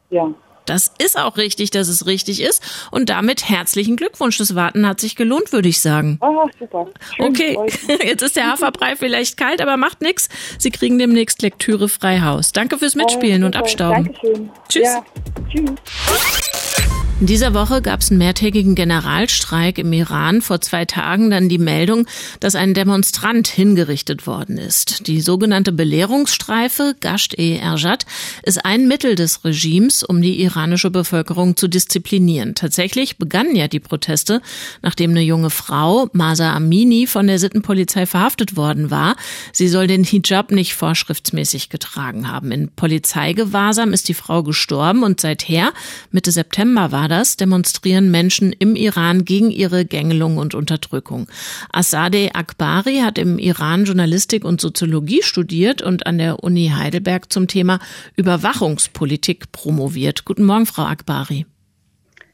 Ja. 0.10 0.34
Das 0.68 0.92
ist 0.98 1.18
auch 1.18 1.38
richtig, 1.38 1.72
dass 1.72 1.88
es 1.88 2.06
richtig 2.06 2.42
ist. 2.42 2.62
Und 2.92 3.10
damit 3.10 3.48
herzlichen 3.50 3.96
Glückwunsch. 3.96 4.38
Das 4.38 4.54
Warten 4.54 4.86
hat 4.86 5.00
sich 5.00 5.16
gelohnt, 5.16 5.54
würde 5.54 5.70
ich 5.70 5.82
sagen. 5.82 6.18
Ah, 6.20 6.46
super. 6.60 6.88
Schön, 7.16 7.25
okay, 7.25 7.58
jetzt 8.06 8.22
ist 8.22 8.36
der 8.36 8.51
Haferbrei 8.51 8.98
vielleicht 8.98 9.38
kalt, 9.38 9.62
aber 9.62 9.77
macht 9.77 10.01
nichts. 10.01 10.27
Sie 10.60 10.70
kriegen 10.70 11.00
demnächst 11.00 11.42
Lektüre 11.42 11.88
frei 11.88 12.20
Haus. 12.20 12.51
Danke 12.51 12.77
fürs 12.77 12.96
Mitspielen 12.96 13.44
oh, 13.44 13.46
und 13.46 13.56
Abstauben. 13.56 14.06
Dankeschön. 14.06 14.50
Tschüss. 14.68 14.84
Ja. 14.84 15.06
Tschüss. 15.50 16.74
In 17.19 17.25
dieser 17.25 17.55
Woche 17.55 17.81
gab 17.81 18.01
es 18.01 18.12
einen 18.12 18.19
mehrtägigen 18.19 18.75
Generalstreik 18.75 19.79
im 19.79 19.91
Iran. 19.91 20.43
Vor 20.43 20.62
zwei 20.62 20.86
Tagen 20.86 21.31
dann 21.31 21.50
die 21.50 21.57
Meldung, 21.57 22.05
dass 22.39 22.53
ein 22.53 22.75
Demonstrant 22.75 23.47
hingerichtet 23.47 24.27
worden 24.27 24.59
ist. 24.59 25.07
Die 25.07 25.19
sogenannte 25.21 25.71
Belehrungsstreife, 25.71 26.95
Gasht-e-Erjad, 27.00 28.05
ist 28.43 28.63
ein 28.63 28.88
Mittel 28.88 29.15
des 29.15 29.43
Regimes, 29.43 30.03
um 30.03 30.21
die 30.21 30.43
iranische 30.43 30.91
Bevölkerung 30.91 31.57
zu 31.57 31.67
disziplinieren. 31.67 32.53
Tatsächlich 32.53 33.17
begannen 33.17 33.55
ja 33.55 33.67
die 33.67 33.79
Proteste, 33.79 34.39
nachdem 34.83 35.09
eine 35.09 35.24
junge 35.24 35.50
Frau, 35.50 36.09
Masa 36.13 36.53
Amini, 36.53 37.07
von 37.07 37.25
der 37.25 37.39
Sittenpolizei 37.39 38.05
verhaftet 38.05 38.55
worden 38.55 38.91
war. 38.91 39.15
Sie 39.51 39.69
soll 39.69 39.88
den 39.88 40.03
Hijab 40.03 40.51
nicht 40.51 40.75
vorschriftsmäßig 40.75 41.69
getragen 41.69 42.31
haben. 42.31 42.51
In 42.51 42.69
Polizeigewahrsam 42.69 43.91
ist 43.91 44.07
die 44.07 44.13
Frau 44.13 44.43
gestorben 44.43 45.01
und 45.01 45.19
seither, 45.19 45.74
Mitte 46.12 46.31
September 46.31 46.91
war 46.91 47.06
war 47.07 47.19
das, 47.19 47.37
demonstrieren 47.37 48.11
Menschen 48.11 48.51
im 48.51 48.75
Iran 48.75 49.23
gegen 49.23 49.49
ihre 49.49 49.85
Gängelung 49.85 50.37
und 50.37 50.53
Unterdrückung. 50.53 51.27
Assadeh 51.71 52.31
Akbari 52.33 52.97
hat 52.97 53.17
im 53.17 53.39
Iran 53.39 53.85
Journalistik 53.85 54.43
und 54.43 54.59
Soziologie 54.59 55.23
studiert 55.23 55.81
und 55.81 56.05
an 56.05 56.17
der 56.17 56.43
Uni 56.43 56.73
Heidelberg 56.75 57.31
zum 57.31 57.47
Thema 57.47 57.79
Überwachungspolitik 58.17 59.53
promoviert. 59.53 60.25
Guten 60.25 60.43
Morgen, 60.43 60.65
Frau 60.65 60.83
Akbari. 60.83 61.45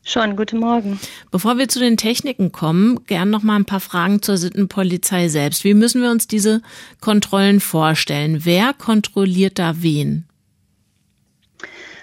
Schon, 0.04 0.36
guten 0.36 0.58
Morgen. 0.58 1.00
Bevor 1.30 1.60
wir 1.60 1.70
zu 1.70 1.78
den 1.80 1.96
Techniken 1.96 2.52
kommen, 2.52 3.06
gern 3.06 3.30
noch 3.30 3.44
mal 3.44 3.56
ein 3.56 3.66
paar 3.66 3.80
Fragen 3.80 4.24
zur 4.24 4.38
Sittenpolizei 4.38 5.30
selbst. 5.30 5.64
Wie 5.64 5.76
müssen 5.76 6.02
wir 6.02 6.10
uns 6.10 6.28
diese 6.28 6.64
Kontrollen 7.00 7.60
vorstellen? 7.60 8.44
Wer 8.44 8.74
kontrolliert 8.74 9.60
da 9.60 9.84
wen? 9.84 10.26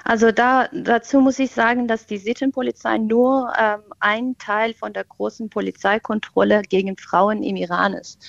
Also 0.04 0.32
da, 0.32 0.68
dazu 0.72 1.20
muss 1.20 1.38
ich 1.38 1.50
sagen, 1.50 1.86
dass 1.86 2.06
die 2.06 2.18
Sittenpolizei 2.18 2.98
nur 2.98 3.52
ähm, 3.58 3.80
ein 3.98 4.36
Teil 4.38 4.74
von 4.74 4.92
der 4.92 5.04
großen 5.04 5.50
Polizeikontrolle 5.50 6.62
gegen 6.62 6.96
Frauen 6.96 7.42
im 7.42 7.56
Iran 7.56 7.92
ist. 7.92 8.24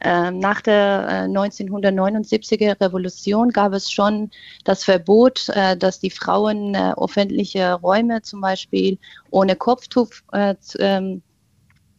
Ähm, 0.00 0.40
nach 0.40 0.60
der 0.60 1.06
äh, 1.08 1.28
1979er 1.28 2.80
Revolution 2.80 3.50
gab 3.50 3.72
es 3.72 3.90
schon 3.90 4.30
das 4.64 4.82
Verbot, 4.82 5.48
äh, 5.50 5.76
dass 5.76 6.00
die 6.00 6.10
Frauen 6.10 6.74
äh, 6.74 6.92
öffentliche 6.96 7.74
Räume 7.74 8.22
zum 8.22 8.40
Beispiel 8.40 8.98
ohne 9.30 9.54
Kopftuch 9.54 10.10
äh, 10.32 10.56
ähm, 10.80 11.22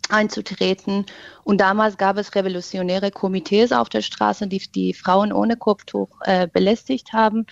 einzutreten. 0.09 1.05
Und 1.45 1.61
damals 1.61 1.97
gab 1.97 2.17
es 2.17 2.35
revolutionäre 2.35 3.09
Komitees 3.09 3.71
auf 3.71 3.87
der 3.87 4.01
Straße, 4.01 4.47
die 4.47 4.59
die 4.73 4.93
Frauen 4.93 5.31
ohne 5.31 5.55
Kopftuch 5.55 6.09
äh, 6.25 6.47
belästigt 6.47 7.13
haben. 7.13 7.45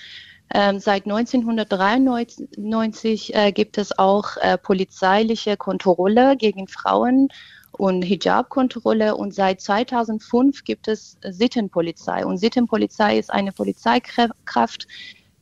Ähm, 0.53 0.79
seit 0.79 1.05
1993 1.05 3.35
äh, 3.35 3.51
gibt 3.51 3.77
es 3.77 3.97
auch 3.97 4.37
äh, 4.37 4.57
polizeiliche 4.57 5.57
Kontrolle 5.57 6.35
gegen 6.35 6.67
Frauen 6.67 7.29
und 7.71 8.01
Hijab-Kontrolle 8.01 9.15
und 9.15 9.33
seit 9.33 9.61
2005 9.61 10.63
gibt 10.63 10.87
es 10.87 11.17
Sittenpolizei. 11.23 12.25
Und 12.25 12.37
Sittenpolizei 12.37 13.17
ist 13.17 13.31
eine 13.31 13.51
Polizeikraft, 13.51 14.87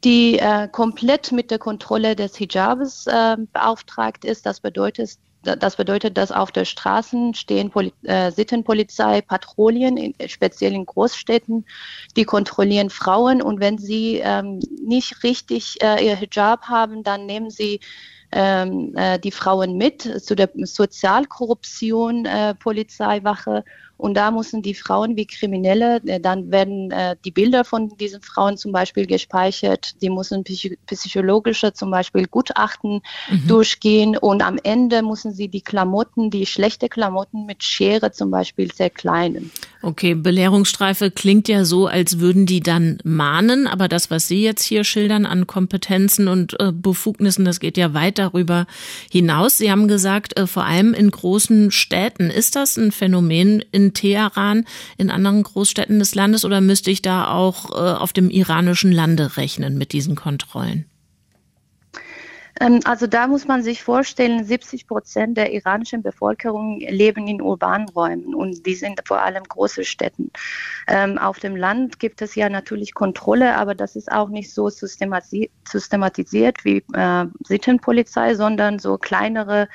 die 0.04 0.40
äh, 0.40 0.68
komplett 0.68 1.32
mit 1.32 1.52
der 1.52 1.60
Kontrolle 1.60 2.16
des 2.16 2.38
Hijabs 2.38 3.08
äh, 3.08 3.38
beauftragt 3.52 4.26
ist. 4.26 4.46
Das 4.46 4.60
bedeutet, 4.60 5.18
das 5.44 5.78
bedeutet, 5.78 6.18
dass 6.18 6.32
auf 6.32 6.52
der 6.52 6.66
Straßen 6.66 7.34
stehen 7.34 7.70
Poli 7.70 7.94
äh, 8.04 8.32
Sittenpolizei, 8.32 9.22
Patrouillen, 9.22 9.98
in, 9.98 10.14
speziell 10.28 10.74
in 10.74 10.86
Großstädten, 10.86 11.66
die 12.16 12.26
kontrollieren 12.26 12.90
Frauen. 12.90 13.42
Und 13.42 13.60
wenn 13.60 13.78
sie 13.78 14.22
ähm, 14.24 14.60
nicht 14.82 15.24
richtig 15.24 15.82
äh, 15.82 16.06
ihr 16.06 16.16
Hijab 16.16 16.64
haben, 16.64 17.04
dann 17.04 17.26
nehmen 17.26 17.50
sie 17.50 17.80
ähm, 18.32 18.94
äh, 18.96 19.20
die 19.20 19.32
Frauen 19.32 19.78
mit 19.78 20.02
zu 20.02 20.36
der 20.36 20.50
Sozialkorruption, 20.56 22.26
äh, 22.26 22.56
Polizeiwache 22.56 23.64
und 24.00 24.14
da 24.14 24.32
müssen 24.32 24.62
die 24.62 24.76
Frauen 24.76 25.18
wie 25.18 25.26
Kriminelle, 25.26 26.02
äh, 26.06 26.22
dann 26.22 26.52
werden 26.52 26.90
äh, 26.90 27.18
die 27.26 27.32
Bilder 27.32 27.66
von 27.66 27.98
diesen 27.98 28.22
Frauen 28.22 28.56
zum 28.56 28.72
Beispiel 28.72 29.06
gespeichert. 29.06 30.02
Die 30.02 30.10
müssen 30.10 30.46
psychologische 30.46 31.74
zum 31.74 31.92
Beispiel 31.92 32.26
Gutachten 32.26 33.02
mhm. 33.30 33.48
durchgehen. 33.50 34.16
Und 34.16 34.42
am 34.42 34.58
Ende 34.64 35.04
müssen 35.04 35.34
sie 35.34 35.50
die 35.50 35.60
Klamotten, 35.60 36.30
die 36.30 36.46
schlechte 36.46 36.88
Klamotten 36.88 37.46
mit 37.46 37.62
Schere 37.62 38.14
zum 38.14 38.32
Beispiel 38.32 38.72
zerkleinen. 38.72 39.52
Okay, 39.82 40.14
Belehrungsstreife 40.14 41.12
klingt 41.12 41.50
ja 41.50 41.66
so, 41.66 41.88
als 41.88 42.20
würden 42.20 42.46
die 42.46 42.62
dann 42.62 43.00
mahnen. 43.04 43.68
Aber 43.68 43.90
das, 43.90 44.10
was 44.10 44.30
Sie 44.30 44.42
jetzt 44.42 44.64
hier 44.64 44.86
schildern 44.86 45.26
an 45.26 45.46
Kompetenzen 45.46 46.30
und 46.30 46.58
äh, 46.62 46.72
Befugnissen, 46.72 47.44
das 47.44 47.60
geht 47.60 47.76
ja 47.76 47.94
darüber 48.20 48.68
hinaus. 49.12 49.58
Sie 49.58 49.72
haben 49.72 49.88
gesagt, 49.88 50.38
äh, 50.38 50.46
vor 50.46 50.66
allem 50.66 50.94
in 50.94 51.10
großen 51.10 51.72
Städten. 51.72 52.30
Ist 52.30 52.56
das 52.56 52.78
ein 52.78 52.92
Phänomen, 52.92 53.64
in 53.72 53.94
Teheran, 53.94 54.66
in 54.98 55.10
anderen 55.10 55.44
Großstädten 55.44 56.00
des 56.00 56.14
Landes 56.14 56.46
oder 56.46 56.62
müsste 56.62 56.92
ich 56.92 57.02
da 57.02 57.32
auch 57.32 57.72
äh, 57.72 57.98
auf 57.98 58.14
dem 58.14 58.30
iranischen 58.30 58.92
Lande 58.92 59.38
rechnen 59.38 59.78
mit 59.78 59.94
diesen 59.94 60.16
Kontrollen? 60.16 60.89
Ähm, 62.60 62.80
also 62.84 63.08
da 63.08 63.28
muss 63.28 63.48
man 63.48 63.64
sich 63.64 63.84
vorstellen, 63.84 64.44
70 64.44 64.88
Prozent 64.88 65.38
der 65.38 65.54
iranischen 65.54 66.04
Bevölkerung 66.04 66.80
leben 66.80 67.28
in 67.28 67.42
urbanen 67.42 67.90
Räumen 67.90 68.36
und 68.36 68.66
die 68.66 68.76
sind 68.76 69.02
vor 69.06 69.22
allem 69.22 69.44
große 69.44 69.84
Städten. 69.84 70.32
Ähm, 70.88 71.18
auf 71.18 71.40
dem 71.40 71.56
Land 71.56 72.00
gibt 72.00 72.22
es 72.22 72.36
ja 72.36 72.50
natürlich 72.50 72.94
Kontrolle, 72.94 73.56
aber 73.56 73.76
das 73.76 73.96
ist 73.96 74.12
auch 74.12 74.30
nicht 74.30 74.54
so 74.54 74.70
systematisiert 74.70 76.66
wie 76.66 76.84
äh, 76.94 77.26
Sittenpolizei, 77.46 78.36
sondern 78.36 78.80
so 78.80 78.98
kleinere 78.98 79.68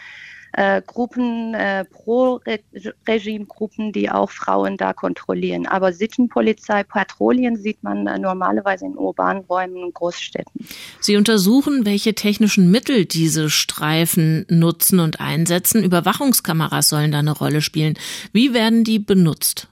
äh, 0.56 0.82
Gruppen, 0.86 1.54
äh, 1.54 1.84
Pro-Regime-Gruppen, 1.84 3.92
die 3.92 4.10
auch 4.10 4.30
Frauen 4.30 4.76
da 4.76 4.92
kontrollieren. 4.92 5.66
Aber 5.66 5.92
Sittenpolizei, 5.92 6.84
Patrouillen 6.84 7.56
sieht 7.56 7.82
man 7.82 8.06
äh, 8.06 8.18
normalerweise 8.18 8.86
in 8.86 8.96
urbanen 8.96 9.44
Räumen 9.44 9.82
und 9.82 9.94
Großstädten. 9.94 10.66
Sie 11.00 11.16
untersuchen, 11.16 11.84
welche 11.84 12.14
technischen 12.14 12.70
Mittel 12.70 13.04
diese 13.04 13.50
Streifen 13.50 14.46
nutzen 14.48 15.00
und 15.00 15.20
einsetzen. 15.20 15.82
Überwachungskameras 15.82 16.88
sollen 16.88 17.12
da 17.12 17.18
eine 17.18 17.32
Rolle 17.32 17.60
spielen. 17.60 17.94
Wie 18.32 18.54
werden 18.54 18.84
die 18.84 19.00
benutzt? 19.00 19.68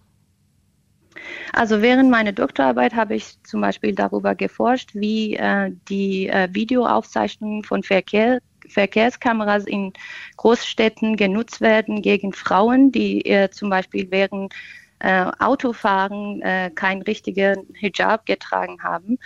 Also 1.53 1.83
während 1.83 2.11
meiner 2.11 2.33
Doktorarbeit 2.33 2.95
habe 2.95 3.15
ich 3.15 3.37
zum 3.45 3.61
Beispiel 3.61 3.95
darüber 3.95 4.35
geforscht, 4.35 4.91
wie 4.95 5.37
äh, 5.37 5.71
die 5.89 6.29
äh, 6.29 6.49
Videoaufzeichnungen 6.51 7.63
von 7.63 7.83
Verkehr 7.83 8.41
Verkehrskameras 8.73 9.65
in 9.65 9.93
Großstädten 10.37 11.17
genutzt 11.17 11.61
werden 11.61 12.03
gegen 12.03 12.33
Frauen, 12.33 12.93
die 12.93 13.25
äh, 13.27 13.51
zum 13.51 13.71
Beispiel 13.71 14.11
während 14.11 14.55
äh, 15.01 15.27
Autofahren 15.39 16.41
äh, 16.43 16.71
keinen 16.75 17.03
richtigen 17.03 17.67
Hijab 17.75 18.27
getragen 18.27 18.83
haben. 18.83 19.19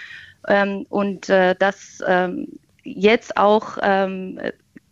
Ähm, 0.48 0.86
und 0.88 1.28
äh, 1.28 1.54
das 1.58 2.02
ähm, 2.06 2.48
jetzt 2.82 3.36
auch 3.36 3.78
ähm, 3.82 4.40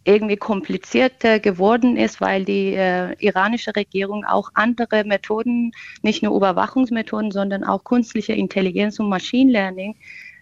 irgendwie 0.04 0.36
komplizierter 0.36 1.40
geworden 1.40 1.96
ist, 1.96 2.20
weil 2.20 2.44
die 2.44 2.74
äh, 2.74 3.14
iranische 3.18 3.74
Regierung 3.74 4.24
auch 4.24 4.50
andere 4.54 5.04
Methoden, 5.04 5.72
nicht 6.02 6.22
nur 6.22 6.36
Überwachungsmethoden, 6.36 7.30
sondern 7.30 7.64
auch 7.64 7.84
künstliche 7.84 8.34
Intelligenz 8.34 8.98
und 9.00 9.08
Machine 9.08 9.50
Learning 9.50 9.96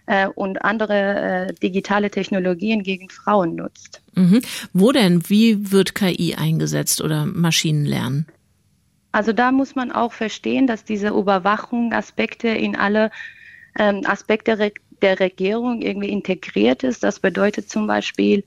äh, 0.05 0.27
und 0.27 0.63
andere 0.63 1.47
äh, 1.49 1.53
digitale 1.53 2.09
Technologien 2.09 2.83
gegen 2.83 3.09
Frauen 3.09 3.55
nutzt. 3.55 4.01
Mhm. 4.15 4.41
Wo 4.73 4.91
denn? 4.91 5.29
Wie 5.29 5.71
wird 5.71 5.95
KI 5.95 6.35
eingesetzt 6.35 7.01
oder 7.01 7.25
Maschinenlernen? 7.25 8.27
Also 9.11 9.31
da 9.31 9.51
muss 9.51 9.75
man 9.75 9.91
auch 9.91 10.11
verstehen, 10.11 10.67
dass 10.67 10.83
diese 10.83 11.09
Überwachung 11.09 11.93
Aspekte 11.93 12.47
in 12.47 12.75
alle 12.75 13.11
ähm, 13.77 14.01
Aspekte 14.05 14.71
der 15.01 15.19
Regierung 15.19 15.81
irgendwie 15.81 16.09
integriert 16.09 16.83
ist. 16.83 17.03
Das 17.03 17.19
bedeutet 17.19 17.69
zum 17.69 17.85
Beispiel, 17.85 18.43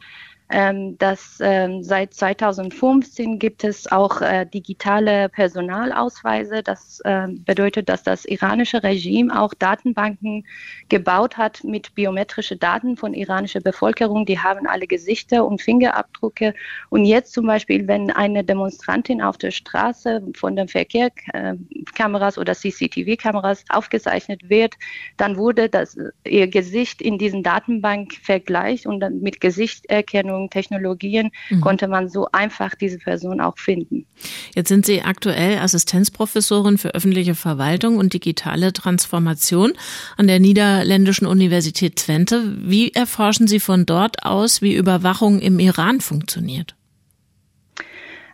ähm, 0.49 0.97
dass 0.99 1.39
ähm, 1.41 1.83
seit 1.83 2.15
2015 2.15 3.39
gibt 3.39 3.65
es 3.65 3.91
auch 3.91 4.21
äh, 4.21 4.47
digitale 4.47 5.29
Personalausweise. 5.29 6.63
Das 6.63 7.01
äh, 7.05 7.27
bedeutet, 7.29 7.89
dass 7.89 8.05
das 8.05 8.25
iranische 8.25 8.83
Regime 8.83 9.41
auch 9.41 9.55
Datenbanken 9.55 10.47
gebaut 10.89 11.37
hat 11.37 11.65
mit 11.65 11.95
biometrischen 11.97 12.61
Daten 12.61 12.97
von 12.97 13.13
iranischer 13.13 13.61
Bevölkerung. 13.61 14.25
Die 14.25 14.39
haben 14.39 14.69
alle 14.69 14.87
Gesichter 14.87 15.45
und 15.45 15.61
Fingerabdrücke. 15.61 16.55
Und 16.91 17.07
jetzt 17.07 17.33
zum 17.33 17.47
Beispiel, 17.47 17.89
wenn 17.89 18.13
eine 18.13 18.45
Demonstrantin 18.45 19.21
auf 19.21 19.39
der 19.39 19.51
Straße 19.51 20.23
von 20.35 20.55
den 20.55 20.69
Verkehrskameras 20.69 22.39
oder 22.39 22.55
CCTV-Kameras 22.55 23.65
aufgezeichnet 23.69 24.49
wird, 24.49 24.75
dann 25.17 25.37
wurde 25.37 25.69
das, 25.69 25.99
ihr 26.25 26.47
Gesicht 26.47 27.03
in 27.03 27.19
diesen 27.19 27.43
Datenbank 27.43 28.15
vergleicht 28.23 28.87
und 28.87 29.01
dann 29.01 29.21
mit 29.21 29.41
Gesichtserkennung 29.41 30.36
Anwendungen, 30.37 30.51
Technologien 30.51 31.31
mhm. 31.51 31.61
konnte 31.61 31.89
man 31.89 32.09
so 32.09 32.29
einfach 32.33 32.75
diese 32.75 32.99
Person 32.99 33.41
auch 33.41 33.59
finden. 33.59 34.07
Jetzt 34.55 34.69
sind 34.69 34.87
Sie 34.87 35.03
aktuell 35.03 35.59
Assistenzprofessorin 35.59 36.79
für 36.79 36.95
öffentliche 36.95 37.35
Verwaltung 37.35 37.99
und 37.99 38.13
digitale 38.13 38.73
Transformation 38.73 39.73
an 40.17 40.27
der 40.27 40.41
Niederländischen 40.41 41.27
Universität 41.27 41.97
Twente. 41.97 42.57
Wie 42.59 42.93
erforschen 42.93 43.47
Sie 43.47 43.61
von 43.61 43.87
dort 43.87 44.25
aus, 44.25 44.63
wie 44.63 44.75
Überwachung 44.75 45.41
im 45.41 45.59
Iran 45.59 46.01
funktioniert? 46.01 46.75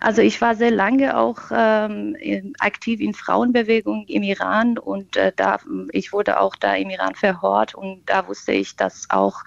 Also 0.00 0.20
ich 0.20 0.40
war 0.40 0.56
sehr 0.56 0.72
lange 0.72 1.16
auch 1.16 1.38
ähm, 1.54 2.16
aktiv 2.58 3.00
in 3.00 3.14
Frauenbewegung 3.14 4.04
im 4.08 4.24
Iran 4.24 4.76
und 4.76 5.16
äh, 5.16 5.30
da 5.36 5.58
ich 5.92 6.12
wurde 6.12 6.40
auch 6.40 6.56
da 6.56 6.74
im 6.74 6.90
Iran 6.90 7.14
verhört 7.14 7.76
und 7.76 8.02
da 8.06 8.26
wusste 8.26 8.50
ich, 8.50 8.74
dass 8.74 9.06
auch 9.10 9.44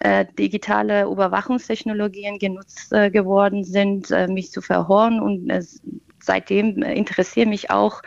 äh, 0.00 0.26
digitale 0.38 1.04
Überwachungstechnologien 1.04 2.38
genutzt 2.38 2.92
äh, 2.92 3.10
geworden 3.10 3.64
sind, 3.64 4.10
äh, 4.10 4.26
mich 4.28 4.50
zu 4.50 4.62
verhören 4.62 5.20
und 5.20 5.50
es 5.50 5.80
seitdem 6.22 6.82
interessiere 6.82 7.48
mich 7.48 7.70
auch 7.70 8.02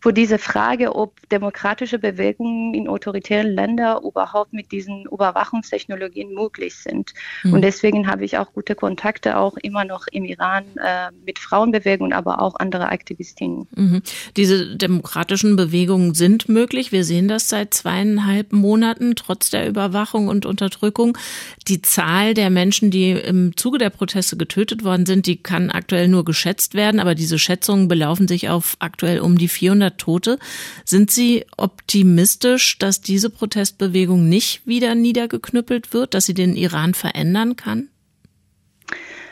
für 0.00 0.12
diese 0.12 0.38
Frage, 0.38 0.94
ob 0.94 1.28
demokratische 1.30 1.98
Bewegungen 1.98 2.74
in 2.74 2.88
autoritären 2.88 3.48
Ländern 3.48 4.02
überhaupt 4.04 4.52
mit 4.52 4.70
diesen 4.70 5.06
Überwachungstechnologien 5.06 6.32
möglich 6.32 6.76
sind. 6.76 7.12
Mhm. 7.42 7.54
Und 7.54 7.62
deswegen 7.62 8.06
habe 8.06 8.24
ich 8.24 8.38
auch 8.38 8.52
gute 8.52 8.74
Kontakte 8.74 9.36
auch 9.36 9.56
immer 9.56 9.84
noch 9.84 10.06
im 10.12 10.24
Iran 10.24 10.64
äh, 10.76 11.10
mit 11.24 11.38
Frauenbewegungen, 11.38 12.12
aber 12.12 12.40
auch 12.40 12.54
andere 12.56 12.90
Aktivistinnen. 12.90 13.66
Mhm. 13.74 14.02
Diese 14.36 14.76
demokratischen 14.76 15.56
Bewegungen 15.56 16.14
sind 16.14 16.48
möglich. 16.48 16.92
Wir 16.92 17.04
sehen 17.04 17.26
das 17.26 17.48
seit 17.48 17.74
zweieinhalb 17.74 18.52
Monaten, 18.52 19.16
trotz 19.16 19.50
der 19.50 19.68
Überwachung 19.68 20.28
und 20.28 20.46
Unterdrückung. 20.46 21.18
Die 21.66 21.82
Zahl 21.82 22.34
der 22.34 22.50
Menschen, 22.50 22.90
die 22.90 23.12
im 23.12 23.56
Zuge 23.56 23.78
der 23.78 23.90
Proteste 23.90 24.36
getötet 24.36 24.84
worden 24.84 25.06
sind, 25.06 25.26
die 25.26 25.42
kann 25.42 25.70
aktuell 25.70 26.06
nur 26.06 26.24
geschätzt 26.24 26.74
werden, 26.74 27.00
aber 27.00 27.14
diese 27.14 27.38
Schätzungen 27.58 27.88
belaufen 27.88 28.28
sich 28.28 28.48
auf 28.48 28.76
aktuell 28.80 29.20
um 29.20 29.38
die 29.38 29.48
400 29.48 29.88
200 29.88 29.98
Tote. 29.98 30.38
Sind 30.84 31.10
Sie 31.10 31.44
optimistisch, 31.56 32.78
dass 32.78 33.00
diese 33.00 33.30
Protestbewegung 33.30 34.28
nicht 34.28 34.66
wieder 34.66 34.94
niedergeknüppelt 34.94 35.92
wird, 35.92 36.14
dass 36.14 36.26
sie 36.26 36.34
den 36.34 36.54
Iran 36.54 36.94
verändern 36.94 37.56
kann? 37.56 37.88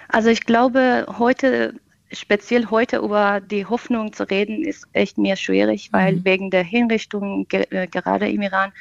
Also 0.08 0.30
ich 0.30 0.40
glaube, 0.40 1.06
heute 1.18 1.74
speziell 2.12 2.66
heute 2.70 2.98
über 2.98 3.40
die 3.40 3.66
Hoffnung 3.66 4.12
zu 4.12 4.30
reden, 4.30 4.62
ist 4.62 4.86
echt 4.92 5.18
mir 5.18 5.34
schwierig, 5.34 5.92
weil 5.92 6.16
mhm. 6.16 6.24
wegen 6.24 6.50
der 6.50 6.62
Hinrichtung 6.62 7.48
ge 7.48 7.66
äh, 7.70 7.88
gerade 7.88 8.28
im 8.28 8.42
Iran. 8.42 8.72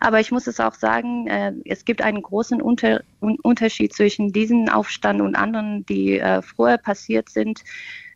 Aber 0.00 0.20
ich 0.20 0.30
muss 0.30 0.46
es 0.46 0.60
auch 0.60 0.74
sagen, 0.74 1.26
äh, 1.26 1.52
es 1.64 1.86
gibt 1.86 2.02
einen 2.02 2.20
großen 2.20 2.60
Unter 2.60 3.02
Unterschied 3.20 3.94
zwischen 3.94 4.32
diesem 4.32 4.68
Aufstand 4.68 5.22
und 5.22 5.34
anderen, 5.34 5.86
die 5.86 6.18
äh, 6.18 6.42
früher 6.42 6.76
passiert 6.76 7.30
sind. 7.30 7.64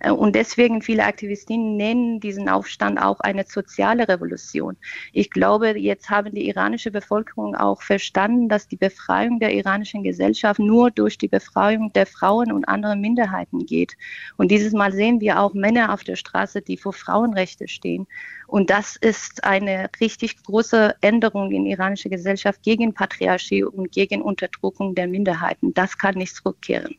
Äh, 0.00 0.10
und 0.10 0.34
deswegen 0.34 0.82
viele 0.82 1.04
Aktivistinnen 1.04 1.76
nennen 1.76 2.20
diesen 2.20 2.48
Aufstand 2.48 3.00
auch 3.00 3.20
eine 3.20 3.44
soziale 3.46 4.08
Revolution. 4.08 4.76
Ich 5.12 5.30
glaube, 5.30 5.78
jetzt 5.78 6.10
haben 6.10 6.34
die 6.34 6.48
iranische 6.48 6.90
Bevölkerung 6.90 7.54
auch 7.54 7.82
verstanden, 7.82 8.48
dass 8.48 8.68
die 8.68 8.76
Befreiung 8.76 9.40
der 9.40 9.54
iranischen 9.54 10.02
Gesellschaft 10.02 10.60
nur 10.60 10.90
durch 10.90 11.18
die 11.18 11.28
Befreiung 11.28 11.92
der 11.92 12.06
Frauen 12.06 12.52
und 12.52 12.68
anderen 12.68 13.00
Minderheiten 13.00 13.66
geht. 13.66 13.94
Und 14.36 14.50
dieses 14.50 14.72
Mal 14.72 14.92
sehen 14.92 15.20
wir 15.20 15.40
auch 15.40 15.54
Männer 15.54 15.92
auf 15.92 16.04
der 16.04 16.16
Straße, 16.16 16.62
die 16.62 16.76
für 16.76 16.92
Frauenrechte 16.92 17.68
stehen. 17.68 18.06
Und 18.46 18.70
das 18.70 18.96
ist 18.96 19.44
eine 19.44 19.90
richtig 20.00 20.42
große 20.42 20.94
Änderung 21.00 21.52
in 21.52 21.66
iranischer 21.66 22.08
Gesellschaft 22.08 22.62
gegen 22.62 22.94
Patriarchie 22.94 23.64
und 23.64 23.92
gegen 23.92 24.22
Unterdrückung 24.22 24.94
der 24.94 25.06
Minderheiten. 25.06 25.74
Das 25.74 25.98
kann 25.98 26.14
nicht 26.14 26.34
zurückkehren. 26.34 26.96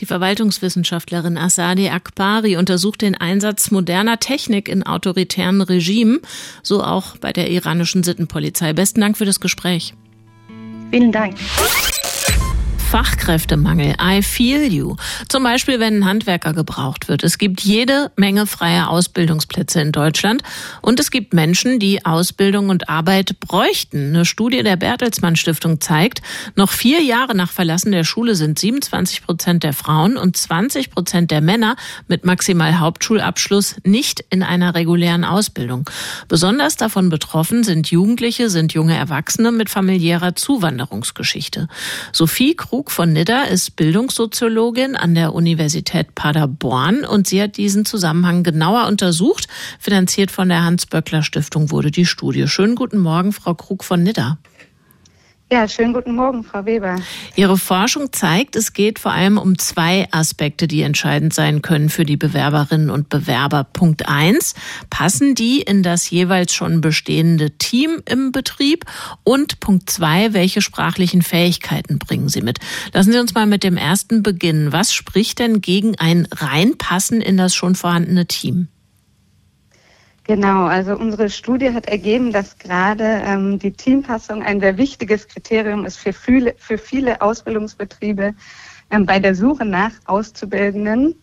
Die 0.00 0.06
Verwaltungswissenschaftlerin 0.06 1.36
Asadi 1.36 1.90
Akbari 1.90 2.56
untersucht 2.56 3.02
den 3.02 3.14
Einsatz 3.14 3.70
moderner 3.70 4.18
Technik 4.18 4.68
in 4.68 4.82
autoritären 4.82 5.60
Regimen, 5.60 6.20
so 6.62 6.82
auch 6.82 7.18
bei 7.18 7.32
der 7.32 7.50
iranischen 7.50 8.02
Sittenpolizei. 8.02 8.72
Besten 8.72 9.00
Dank 9.00 9.18
für 9.18 9.26
das 9.26 9.40
Gespräch. 9.40 9.94
Vielen 10.90 11.12
Dank. 11.12 11.36
Fachkräftemangel. 12.90 13.94
I 14.02 14.20
feel 14.20 14.64
you. 14.64 14.96
Zum 15.28 15.44
Beispiel, 15.44 15.78
wenn 15.78 15.98
ein 15.98 16.04
Handwerker 16.06 16.52
gebraucht 16.52 17.06
wird. 17.06 17.22
Es 17.22 17.38
gibt 17.38 17.60
jede 17.60 18.10
Menge 18.16 18.48
freier 18.48 18.90
Ausbildungsplätze 18.90 19.80
in 19.80 19.92
Deutschland 19.92 20.42
und 20.82 20.98
es 20.98 21.12
gibt 21.12 21.32
Menschen, 21.32 21.78
die 21.78 22.04
Ausbildung 22.04 22.68
und 22.68 22.88
Arbeit 22.88 23.38
bräuchten. 23.38 24.08
Eine 24.08 24.24
Studie 24.24 24.64
der 24.64 24.74
Bertelsmann 24.74 25.36
Stiftung 25.36 25.80
zeigt, 25.80 26.20
noch 26.56 26.72
vier 26.72 27.00
Jahre 27.00 27.36
nach 27.36 27.52
Verlassen 27.52 27.92
der 27.92 28.02
Schule 28.02 28.34
sind 28.34 28.58
27 28.58 29.24
Prozent 29.24 29.62
der 29.62 29.72
Frauen 29.72 30.16
und 30.16 30.36
20 30.36 30.90
Prozent 30.90 31.30
der 31.30 31.42
Männer 31.42 31.76
mit 32.08 32.24
maximal 32.24 32.80
Hauptschulabschluss 32.80 33.76
nicht 33.84 34.24
in 34.30 34.42
einer 34.42 34.74
regulären 34.74 35.24
Ausbildung. 35.24 35.88
Besonders 36.26 36.76
davon 36.76 37.08
betroffen 37.08 37.62
sind 37.62 37.88
Jugendliche, 37.92 38.50
sind 38.50 38.72
junge 38.72 38.96
Erwachsene 38.96 39.52
mit 39.52 39.70
familiärer 39.70 40.34
Zuwanderungsgeschichte. 40.34 41.68
Sophie 42.12 42.56
Krug 42.56 42.79
Krug 42.80 42.92
von 42.92 43.12
Nidda 43.12 43.42
ist 43.42 43.76
Bildungssoziologin 43.76 44.96
an 44.96 45.14
der 45.14 45.34
Universität 45.34 46.14
Paderborn 46.14 47.04
und 47.04 47.26
sie 47.26 47.42
hat 47.42 47.58
diesen 47.58 47.84
Zusammenhang 47.84 48.42
genauer 48.42 48.86
untersucht. 48.86 49.48
Finanziert 49.78 50.30
von 50.30 50.48
der 50.48 50.64
Hans-Böckler 50.64 51.22
Stiftung 51.22 51.70
wurde 51.70 51.90
die 51.90 52.06
Studie. 52.06 52.48
Schönen 52.48 52.76
guten 52.76 52.96
Morgen, 52.96 53.34
Frau 53.34 53.52
Krug 53.52 53.84
von 53.84 54.02
Nidda. 54.02 54.38
Ja, 55.52 55.66
schönen 55.66 55.92
guten 55.92 56.14
Morgen, 56.14 56.44
Frau 56.44 56.64
Weber. 56.64 56.94
Ihre 57.34 57.58
Forschung 57.58 58.12
zeigt, 58.12 58.54
es 58.54 58.72
geht 58.72 59.00
vor 59.00 59.10
allem 59.10 59.36
um 59.36 59.58
zwei 59.58 60.06
Aspekte, 60.12 60.68
die 60.68 60.82
entscheidend 60.82 61.34
sein 61.34 61.60
können 61.60 61.88
für 61.88 62.04
die 62.04 62.16
Bewerberinnen 62.16 62.88
und 62.88 63.08
Bewerber. 63.08 63.64
Punkt 63.64 64.08
eins, 64.08 64.54
passen 64.90 65.34
die 65.34 65.60
in 65.60 65.82
das 65.82 66.08
jeweils 66.08 66.54
schon 66.54 66.80
bestehende 66.80 67.50
Team 67.58 68.00
im 68.06 68.30
Betrieb? 68.30 68.84
Und 69.24 69.58
Punkt 69.58 69.90
zwei, 69.90 70.32
welche 70.34 70.62
sprachlichen 70.62 71.20
Fähigkeiten 71.20 71.98
bringen 71.98 72.28
sie 72.28 72.42
mit? 72.42 72.60
Lassen 72.92 73.10
Sie 73.10 73.18
uns 73.18 73.34
mal 73.34 73.46
mit 73.46 73.64
dem 73.64 73.76
ersten 73.76 74.22
beginnen. 74.22 74.72
Was 74.72 74.92
spricht 74.92 75.40
denn 75.40 75.60
gegen 75.60 75.98
ein 75.98 76.28
Reinpassen 76.32 77.20
in 77.20 77.36
das 77.36 77.56
schon 77.56 77.74
vorhandene 77.74 78.26
Team? 78.26 78.68
Genau, 80.30 80.66
also 80.66 80.94
unsere 80.94 81.28
Studie 81.28 81.74
hat 81.74 81.86
ergeben, 81.86 82.30
dass 82.30 82.56
gerade 82.56 83.20
ähm, 83.26 83.58
die 83.58 83.72
Teampassung 83.72 84.44
ein 84.44 84.60
sehr 84.60 84.78
wichtiges 84.78 85.26
Kriterium 85.26 85.84
ist 85.84 85.96
für 85.96 86.12
viele, 86.12 86.54
für 86.56 86.78
viele 86.78 87.20
Ausbildungsbetriebe 87.20 88.36
ähm, 88.92 89.06
bei 89.06 89.18
der 89.18 89.34
Suche 89.34 89.64
nach 89.64 89.90
Auszubildenden. 90.04 91.16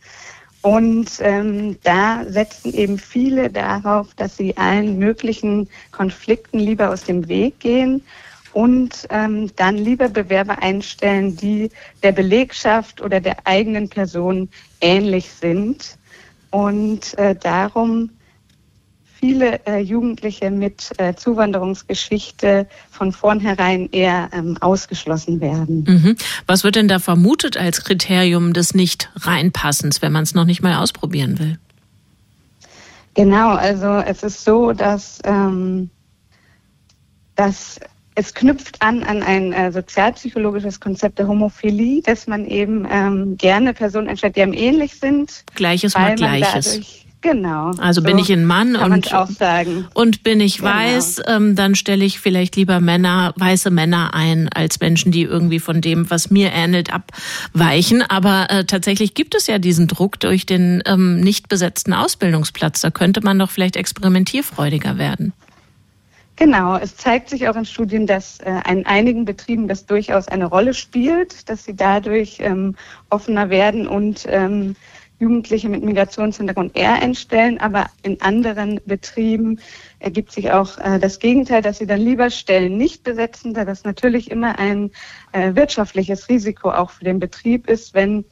Und 0.61 1.09
ähm, 1.21 1.77
da 1.83 2.25
setzen 2.27 2.73
eben 2.73 2.99
viele 2.99 3.49
darauf, 3.49 4.13
dass 4.15 4.35
sie 4.35 4.57
allen 4.57 4.99
möglichen 4.99 5.69
Konflikten 5.93 6.59
lieber 6.59 6.89
aus 6.89 7.05
dem 7.05 7.29
Weg 7.29 7.61
gehen 7.61 8.03
und 8.51 9.07
ähm, 9.09 9.49
dann 9.55 9.77
lieber 9.77 10.09
Bewerber 10.09 10.61
einstellen, 10.61 11.37
die 11.37 11.69
der 12.03 12.11
Belegschaft 12.11 12.99
oder 12.99 13.21
der 13.21 13.37
eigenen 13.47 13.87
Person 13.87 14.49
ähnlich 14.81 15.31
sind. 15.31 15.97
Und 16.51 17.17
äh, 17.17 17.33
darum 17.35 18.09
viele 19.19 19.65
äh, 19.65 19.79
Jugendliche 19.79 20.51
mit 20.51 20.91
äh, 20.97 21.15
Zuwanderungsgeschichte 21.15 22.67
von 22.91 23.11
vornherein 23.11 23.89
eher 23.91 24.29
ähm, 24.33 24.57
ausgeschlossen 24.61 25.41
werden. 25.41 25.83
Mhm. 25.87 26.15
Was 26.45 26.63
wird 26.63 26.75
denn 26.75 26.87
da 26.87 26.99
vermutet 26.99 27.57
als 27.57 27.83
Kriterium 27.83 28.53
des 28.53 28.73
Nicht-Reinpassens, 28.73 30.01
wenn 30.01 30.11
man 30.11 30.23
es 30.23 30.33
noch 30.33 30.45
nicht 30.45 30.61
mal 30.61 30.75
ausprobieren 30.75 31.39
will? 31.39 31.57
Genau, 33.15 33.55
also 33.55 33.87
es 33.95 34.21
ist 34.21 34.43
so, 34.43 34.73
dass, 34.73 35.19
ähm, 35.23 35.89
dass 37.35 37.79
es 38.13 38.33
knüpft 38.33 38.81
an 38.81 39.03
an 39.03 39.23
ein 39.23 39.53
äh, 39.53 39.71
sozialpsychologisches 39.71 40.79
Konzept 40.79 41.19
der 41.19 41.27
Homophilie, 41.27 42.01
dass 42.01 42.27
man 42.27 42.45
eben 42.45 42.87
ähm, 42.89 43.37
gerne 43.37 43.73
Personen 43.73 44.07
einstellt, 44.07 44.35
die 44.35 44.41
einem 44.41 44.53
ähnlich 44.53 44.95
sind. 44.95 45.43
Gleiches 45.55 45.93
mal 45.95 46.15
Gleiches. 46.15 47.05
Genau. 47.29 47.71
Also 47.77 47.99
so 47.99 48.07
bin 48.07 48.17
ich 48.19 48.31
ein 48.31 48.45
Mann 48.45 48.77
und, 48.77 49.11
und 49.93 50.23
bin 50.23 50.39
ich 50.39 50.59
genau. 50.59 50.69
weiß, 50.69 51.23
ähm, 51.27 51.55
dann 51.57 51.75
stelle 51.75 52.05
ich 52.05 52.21
vielleicht 52.21 52.55
lieber 52.55 52.79
Männer, 52.79 53.33
weiße 53.35 53.69
Männer 53.69 54.13
ein, 54.13 54.47
als 54.55 54.79
Menschen, 54.79 55.11
die 55.11 55.23
irgendwie 55.23 55.59
von 55.59 55.81
dem, 55.81 56.09
was 56.09 56.31
mir 56.31 56.53
ähnelt, 56.53 56.89
abweichen. 56.93 58.01
Aber 58.01 58.49
äh, 58.49 58.63
tatsächlich 58.63 59.13
gibt 59.13 59.35
es 59.35 59.47
ja 59.47 59.59
diesen 59.59 59.87
Druck 59.87 60.21
durch 60.21 60.45
den 60.45 60.81
ähm, 60.85 61.19
nicht 61.19 61.49
besetzten 61.49 61.91
Ausbildungsplatz. 61.91 62.79
Da 62.79 62.91
könnte 62.91 63.19
man 63.21 63.37
doch 63.37 63.51
vielleicht 63.51 63.75
experimentierfreudiger 63.75 64.97
werden. 64.97 65.33
Genau, 66.37 66.77
es 66.77 66.95
zeigt 66.95 67.29
sich 67.29 67.49
auch 67.49 67.57
in 67.57 67.65
Studien, 67.65 68.07
dass 68.07 68.39
äh, 68.39 68.61
in 68.69 68.85
einigen 68.85 69.25
Betrieben 69.25 69.67
das 69.67 69.85
durchaus 69.85 70.29
eine 70.29 70.45
Rolle 70.45 70.73
spielt, 70.73 71.49
dass 71.49 71.65
sie 71.65 71.75
dadurch 71.75 72.37
ähm, 72.39 72.75
offener 73.09 73.49
werden 73.49 73.85
und 73.85 74.25
ähm, 74.29 74.77
Jugendliche 75.19 75.67
mit 75.69 75.83
Migrationshintergrund 75.83 76.77
eher 76.77 77.01
einstellen, 77.01 77.59
aber 77.59 77.87
in 78.03 78.21
anderen 78.21 78.79
Betrieben 78.85 79.59
ergibt 79.99 80.31
sich 80.31 80.51
auch 80.51 80.77
äh, 80.77 80.99
das 80.99 81.19
Gegenteil, 81.19 81.61
dass 81.61 81.79
sie 81.79 81.87
dann 81.87 82.01
lieber 82.01 82.29
Stellen 82.29 82.77
nicht 82.77 83.03
besetzen, 83.03 83.53
da 83.53 83.65
das 83.65 83.83
natürlich 83.83 84.29
immer 84.29 84.59
ein 84.59 84.91
äh, 85.31 85.55
wirtschaftliches 85.55 86.29
Risiko 86.29 86.71
auch 86.71 86.91
für 86.91 87.03
den 87.03 87.19
Betrieb 87.19 87.67
ist, 87.67 87.95
wenn 87.95 88.25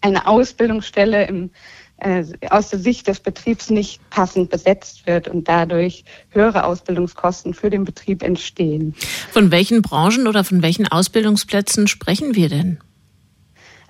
eine 0.00 0.26
Ausbildungsstelle 0.26 1.26
im, 1.26 1.50
äh, 1.98 2.24
aus 2.50 2.70
der 2.70 2.80
Sicht 2.80 3.06
des 3.06 3.20
Betriebs 3.20 3.70
nicht 3.70 4.00
passend 4.10 4.50
besetzt 4.50 5.06
wird 5.06 5.28
und 5.28 5.46
dadurch 5.46 6.04
höhere 6.30 6.64
Ausbildungskosten 6.64 7.54
für 7.54 7.70
den 7.70 7.84
Betrieb 7.84 8.24
entstehen. 8.24 8.96
Von 9.30 9.52
welchen 9.52 9.82
Branchen 9.82 10.26
oder 10.26 10.42
von 10.42 10.62
welchen 10.62 10.88
Ausbildungsplätzen 10.88 11.86
sprechen 11.86 12.34
wir 12.34 12.48
denn? 12.48 12.78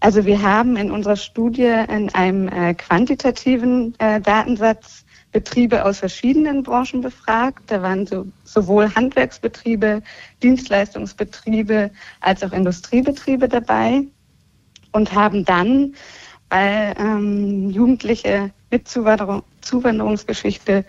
Also 0.02 0.24
wir 0.24 0.42
haben 0.42 0.76
in 0.76 0.90
unserer 0.90 1.14
Studie 1.14 1.72
in 1.88 2.12
einem 2.12 2.48
äh, 2.48 2.74
quantitativen 2.74 3.94
äh, 4.00 4.20
Datensatz 4.20 5.04
Betriebe 5.30 5.84
aus 5.84 6.00
verschiedenen 6.00 6.64
Branchen 6.64 7.02
befragt. 7.02 7.62
Da 7.68 7.82
waren 7.82 8.04
so, 8.08 8.26
sowohl 8.42 8.92
Handwerksbetriebe, 8.92 10.02
Dienstleistungsbetriebe 10.42 11.92
als 12.20 12.42
auch 12.42 12.50
Industriebetriebe 12.52 13.48
dabei 13.48 14.02
und 14.90 15.14
haben 15.14 15.44
dann, 15.44 15.94
weil 16.48 16.96
ähm, 16.98 17.70
Jugendliche 17.70 18.50
mit 18.72 18.88
Zuwanderung, 18.88 19.44
Zuwanderungsgeschichte 19.60 20.84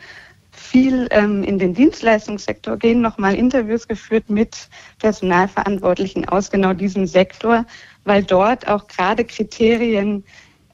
viel 0.54 1.08
ähm, 1.12 1.44
in 1.44 1.60
den 1.60 1.74
Dienstleistungssektor 1.74 2.78
gehen, 2.78 3.02
nochmal 3.02 3.36
Interviews 3.36 3.88
geführt 3.88 4.30
mit 4.30 4.70
Personalverantwortlichen 5.00 6.28
aus 6.30 6.52
genau 6.52 6.74
diesem 6.74 7.08
Sektor, 7.08 7.66
weil 8.06 8.24
dort 8.24 8.68
auch 8.68 8.88
gerade 8.88 9.26
Kriterien 9.26 10.24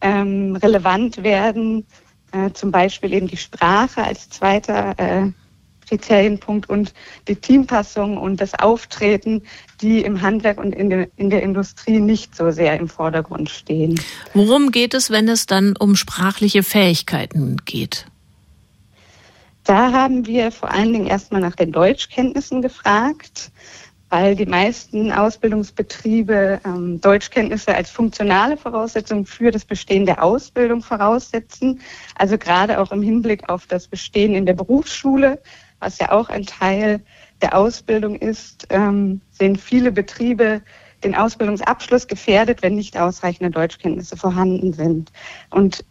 ähm, 0.01 0.55
relevant 0.57 1.23
werden, 1.23 1.85
äh, 2.31 2.51
zum 2.51 2.71
Beispiel 2.71 3.13
eben 3.13 3.27
die 3.27 3.37
Sprache 3.37 4.03
als 4.03 4.29
zweiter 4.29 4.93
äh, 4.97 5.31
Kriterienpunkt 5.87 6.69
und 6.69 6.93
die 7.27 7.35
Teampassung 7.35 8.17
und 8.17 8.39
das 8.39 8.53
Auftreten, 8.53 9.41
die 9.81 10.01
im 10.01 10.21
Handwerk 10.21 10.59
und 10.59 10.73
in 10.73 10.89
der, 10.89 11.07
in 11.17 11.29
der 11.31 11.41
Industrie 11.41 11.99
nicht 11.99 12.35
so 12.35 12.51
sehr 12.51 12.77
im 12.79 12.87
Vordergrund 12.87 13.49
stehen. 13.49 13.99
Worum 14.33 14.71
geht 14.71 14.93
es, 14.93 15.09
wenn 15.09 15.27
es 15.27 15.47
dann 15.47 15.75
um 15.77 15.95
sprachliche 15.95 16.61
Fähigkeiten 16.61 17.57
geht? 17.65 18.05
Da 19.69 19.91
haben 19.91 20.25
wir 20.25 20.51
vor 20.51 20.71
allen 20.71 20.93
Dingen 20.93 21.05
erstmal 21.05 21.41
nach 21.41 21.55
den 21.55 21.71
Deutschkenntnissen 21.71 22.63
gefragt 22.63 23.51
weil 24.11 24.35
die 24.35 24.47
meisten 24.47 25.11
Ausbildungsbetriebe 25.11 26.61
ähm, 26.65 26.99
Deutschkenntnisse 26.99 27.75
als 27.75 27.91
funktionale 27.91 28.57
Voraussetzung 28.57 29.27
für 29.27 29.51
das 29.51 29.65
Bestehen 29.65 30.07
der 30.07 30.23
Ausbildung 30.23 30.81
voraussetzen. 30.81 31.79
Also 32.15 32.39
gerade 32.39 32.79
auch 32.79 32.91
im 32.91 33.03
Hinblick 33.03 33.47
auf 33.49 33.67
das 33.67 33.87
Bestehen 33.87 34.33
in 34.33 34.47
der 34.47 34.55
Berufsschule, 34.55 35.39
was 35.79 35.99
ja 35.99 36.11
auch 36.11 36.29
ein 36.29 36.47
Teil 36.47 37.01
der 37.43 37.55
Ausbildung 37.55 38.15
ist, 38.15 38.65
ähm, 38.71 39.21
sehen 39.29 39.57
viele 39.57 39.91
Betriebe 39.91 40.63
den 41.03 41.13
Ausbildungsabschluss 41.13 42.07
gefährdet, 42.07 42.63
wenn 42.63 42.73
nicht 42.73 42.97
ausreichende 42.97 43.51
Deutschkenntnisse 43.51 44.17
vorhanden 44.17 44.73
sind. 44.73 45.11
Und 45.51 45.85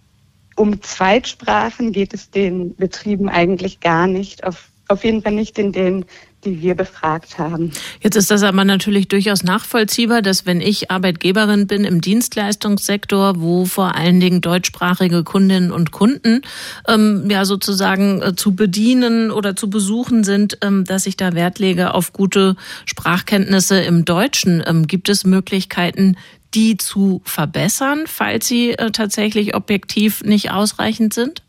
um 0.59 0.83
Zweitsprachen 0.83 1.93
geht 1.93 2.15
es 2.15 2.31
den 2.31 2.75
Betrieben 2.77 3.29
eigentlich 3.29 3.81
gar 3.81 4.07
nicht, 4.07 4.45
auf, 4.45 4.69
auf 4.89 5.05
jeden 5.05 5.23
Fall 5.23 5.33
nicht 5.33 5.59
in 5.59 5.73
den 5.73 6.05
die 6.45 6.63
wir 6.63 6.75
befragt 6.75 7.39
haben. 7.39 7.73
Jetzt 8.01 8.17
ist 8.17 8.31
das 8.31 8.43
aber 8.43 8.65
natürlich 8.65 9.09
durchaus 9.09 9.43
nachvollziehbar, 9.43 10.23
dass 10.23 10.47
wenn 10.47 10.61
ich 10.61 10.91
Arbeitgeberin 10.91 11.67
bin 11.67 11.85
im 11.85 12.01
Dienstleistungssektor, 12.01 13.41
wo 13.41 13.65
vor 13.65 13.97
allen 13.97 14.21
Dingen 14.21 14.41
deutschsprachige 14.41 15.25
Kundinnen 15.25 15.73
und 15.73 15.91
Kunden 15.91 16.43
ähm, 16.87 17.29
ja 17.29 17.45
sozusagen 17.45 18.23
äh, 18.23 18.37
zu 18.37 18.55
bedienen 18.55 19.31
oder 19.31 19.57
zu 19.57 19.69
besuchen 19.69 20.23
sind, 20.23 20.59
ähm, 20.63 20.85
dass 20.85 21.07
ich 21.07 21.17
da 21.17 21.35
Wert 21.35 21.59
lege 21.59 21.93
auf 21.93 22.13
gute 22.13 22.55
Sprachkenntnisse 22.87 23.81
im 23.81 24.05
Deutschen. 24.05 24.63
Ähm, 24.65 24.87
gibt 24.87 25.09
es 25.09 25.25
Möglichkeiten, 25.25 26.17
die 26.55 26.77
zu 26.77 27.21
verbessern, 27.25 28.05
falls 28.07 28.49
sie 28.49 28.71
äh, 28.71 28.91
tatsächlich 28.91 29.55
objektiv 29.55 30.23
nicht 30.23 30.51
ausreichend 30.51 31.15
sind? 31.15 31.43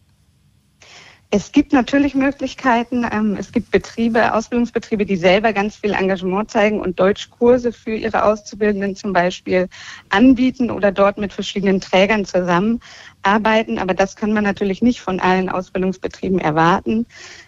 Es 1.32 1.52
gibt 1.52 1.74
natürlich 1.74 2.16
Möglichkeiten. 2.16 3.06
Ähm, 3.12 3.38
es 3.40 3.52
gibt 3.52 3.70
Betriebe, 3.70 4.34
Ausbildungsbetriebe, 4.34 5.06
die 5.06 5.16
selber 5.16 5.54
ganz 5.54 5.76
viel 5.76 5.94
Engagement 5.94 6.50
zeigen 6.50 6.80
und 6.80 7.00
Deutschkurse 7.00 7.72
für 7.72 7.94
ihre 7.94 8.24
Auszubildenden 8.24 8.96
zum 8.96 9.14
Beispiel 9.14 9.70
anbieten 10.10 10.72
oder 10.72 10.92
dort 10.92 11.20
mit 11.20 11.32
verschiedenen 11.32 11.82
Trägern 11.82 12.26
zusammenarbeiten. 12.26 13.78
Aber 13.78 13.94
das 13.94 14.16
kann 14.16 14.34
man 14.34 14.44
natürlich 14.44 14.82
nicht 14.82 15.02
von 15.02 15.20
allen 15.20 15.50
Ausbildungsbetrieben 15.50 16.40
erwarten, 16.40 17.06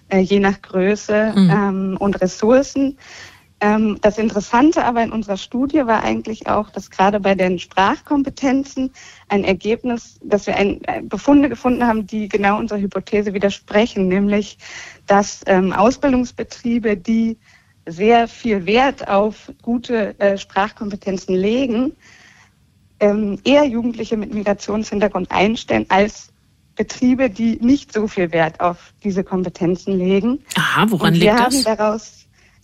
äh, 0.10 0.20
je 0.20 0.40
nach 0.40 0.62
Größe 0.62 1.34
mhm. 1.36 1.98
Und 1.98 2.22
Ressourcen. 2.22 3.00
Ähm, 3.64 4.00
das 4.02 4.18
Interessante 4.18 4.84
aber 4.84 5.04
in 5.04 5.12
unserer 5.12 5.38
Studie 5.38 5.86
war 5.86 6.04
eigentlich 6.04 6.48
auch, 6.48 6.72
dass 6.72 6.90
gerade 6.90 7.20
bei 7.20 7.36
den 7.36 7.60
Sprachkompetenzen 7.60 8.92
ein 9.30 9.44
Ergebnis, 9.44 10.20
dass 10.24 10.48
wir 10.48 10.56
ein, 10.56 10.84
äh, 10.86 11.04
Befunde 11.04 11.48
gefunden 11.48 11.86
haben, 11.86 12.08
die 12.08 12.28
genau 12.28 12.58
unserer 12.58 12.80
Hypothese 12.80 13.36
widersprechen, 13.36 14.08
nämlich 14.08 14.58
dass 15.06 15.42
ähm, 15.46 15.74
Ausbildungsbetriebe, 15.74 16.98
die 16.98 17.38
sehr 17.86 18.28
viel 18.28 18.66
Wert 18.66 19.08
auf 19.08 19.52
gute 19.62 20.20
äh, 20.20 20.40
Sprachkompetenzen 20.40 21.36
legen, 21.36 21.96
ähm, 23.00 23.40
eher 23.44 23.66
Jugendliche 23.66 24.18
mit 24.18 24.34
Migrationshintergrund 24.34 25.30
einstellen 25.30 25.86
als 25.90 26.30
Betriebe, 26.76 27.30
die 27.30 27.58
nicht 27.62 27.94
so 27.94 28.08
viel 28.08 28.32
Wert 28.32 28.60
auf 28.60 28.94
diese 29.04 29.24
Kompetenzen 29.24 30.00
legen. 30.00 30.40
Aha, 30.56 30.86
woran 30.90 31.14
liegt 31.14 31.28
das? 31.28 31.38
Wir 31.38 31.44
haben 31.44 31.78
daraus 31.78 32.22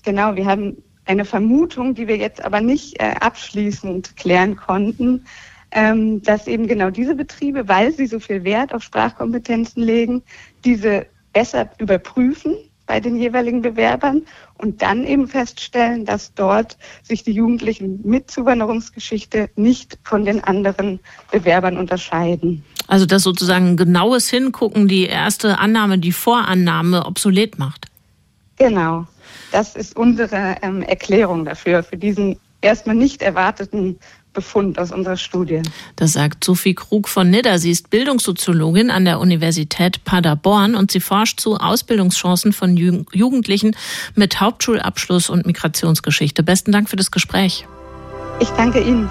Genau, 0.07 0.37
wir 0.37 0.45
haben 0.45 0.77
eine 1.07 1.25
Vermutung, 1.25 1.95
die 1.95 2.07
wir 2.07 2.17
jetzt 2.17 2.43
aber 2.43 2.61
nicht 2.61 2.99
äh, 2.99 3.15
abschließend 3.19 4.15
klären 4.17 4.55
konnten, 4.55 5.25
ähm, 5.71 6.21
dass 6.23 6.47
eben 6.47 6.67
genau 6.67 6.89
diese 6.89 7.15
Betriebe, 7.15 7.67
weil 7.67 7.93
sie 7.93 8.07
so 8.07 8.19
viel 8.19 8.43
Wert 8.43 8.73
auf 8.73 8.83
Sprachkompetenzen 8.83 9.83
legen, 9.83 10.23
diese 10.63 11.05
besser 11.33 11.69
überprüfen 11.77 12.55
bei 12.85 12.99
den 13.01 13.17
jeweiligen 13.17 13.61
Bewerbern 13.61 14.21
und 14.57 14.81
dann 14.81 15.03
eben 15.05 15.27
feststellen, 15.27 16.05
dass 16.05 16.33
dort 16.33 16.77
sich 17.03 17.23
die 17.23 17.33
Jugendlichen 17.33 17.99
mit 18.03 18.31
Zuwanderungsgeschichte 18.31 19.49
nicht 19.55 19.99
von 20.03 20.25
den 20.25 20.43
anderen 20.43 20.99
Bewerbern 21.29 21.77
unterscheiden. 21.77 22.63
Also 22.87 23.05
dass 23.05 23.23
sozusagen 23.23 23.75
genaues 23.75 24.29
Hingucken 24.29 24.87
die 24.87 25.05
erste 25.05 25.59
Annahme, 25.59 25.99
die 25.99 26.13
Vorannahme 26.13 27.05
obsolet 27.05 27.59
macht. 27.59 27.87
Genau. 28.57 29.05
Das 29.51 29.75
ist 29.75 29.95
unsere 29.95 30.57
ähm, 30.61 30.81
Erklärung 30.81 31.45
dafür, 31.45 31.83
für 31.83 31.97
diesen 31.97 32.37
erstmal 32.61 32.95
nicht 32.95 33.21
erwarteten 33.21 33.97
Befund 34.33 34.77
aus 34.77 34.91
unserer 34.91 35.17
Studie. 35.17 35.63
Das 35.95 36.13
sagt 36.13 36.43
Sophie 36.43 36.75
Krug 36.75 37.07
von 37.07 37.29
Nidda. 37.29 37.57
Sie 37.57 37.71
ist 37.71 37.89
Bildungssoziologin 37.89 38.91
an 38.91 39.03
der 39.03 39.19
Universität 39.19 40.03
Paderborn 40.03 40.75
und 40.75 40.91
sie 40.91 40.99
forscht 40.99 41.39
zu 41.39 41.55
Ausbildungschancen 41.57 42.53
von 42.53 42.77
Jugendlichen 42.77 43.75
mit 44.13 44.39
Hauptschulabschluss 44.39 45.31
und 45.31 45.47
Migrationsgeschichte. 45.47 46.43
Besten 46.43 46.71
Dank 46.71 46.87
für 46.87 46.97
das 46.97 47.09
Gespräch. 47.09 47.65
Ich 48.39 48.49
danke 48.49 48.79
Ihnen 48.79 49.09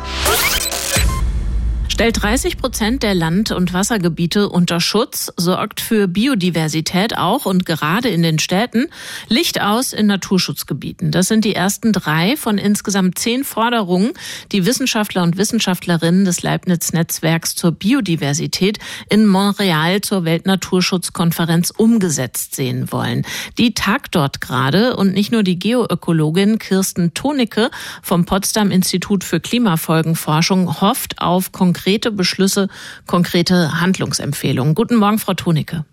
stellt 1.96 2.22
30 2.22 2.58
Prozent 2.58 3.02
der 3.02 3.14
Land- 3.14 3.52
und 3.52 3.72
Wassergebiete 3.72 4.50
unter 4.50 4.80
Schutz, 4.80 5.32
sorgt 5.38 5.80
für 5.80 6.08
Biodiversität 6.08 7.16
auch 7.16 7.46
und 7.46 7.64
gerade 7.64 8.10
in 8.10 8.22
den 8.22 8.38
Städten, 8.38 8.88
Licht 9.28 9.62
aus 9.62 9.94
in 9.94 10.04
Naturschutzgebieten. 10.04 11.10
Das 11.10 11.28
sind 11.28 11.46
die 11.46 11.54
ersten 11.54 11.94
drei 11.94 12.36
von 12.36 12.58
insgesamt 12.58 13.18
zehn 13.18 13.44
Forderungen, 13.44 14.12
die 14.52 14.66
Wissenschaftler 14.66 15.22
und 15.22 15.38
Wissenschaftlerinnen 15.38 16.26
des 16.26 16.42
Leibniz-Netzwerks 16.42 17.54
zur 17.54 17.72
Biodiversität 17.72 18.78
in 19.08 19.24
Montreal 19.24 20.02
zur 20.02 20.26
Weltnaturschutzkonferenz 20.26 21.70
umgesetzt 21.70 22.56
sehen 22.56 22.92
wollen. 22.92 23.24
Die 23.56 23.72
tagt 23.72 24.16
dort 24.16 24.42
gerade 24.42 24.96
und 24.96 25.14
nicht 25.14 25.32
nur 25.32 25.42
die 25.42 25.58
Geoökologin 25.58 26.58
Kirsten 26.58 27.14
Tonicke 27.14 27.70
vom 28.02 28.26
Potsdam 28.26 28.70
Institut 28.70 29.24
für 29.24 29.40
Klimafolgenforschung 29.40 30.82
hofft 30.82 31.22
auf 31.22 31.52
konkrete 31.52 31.85
konkrete 31.86 32.10
Beschlüsse, 32.10 32.68
konkrete 33.06 33.80
Handlungsempfehlungen. 33.80 34.74
Guten 34.74 34.96
Morgen, 34.96 35.20
Frau 35.20 35.34
Tonicke. 35.34 35.84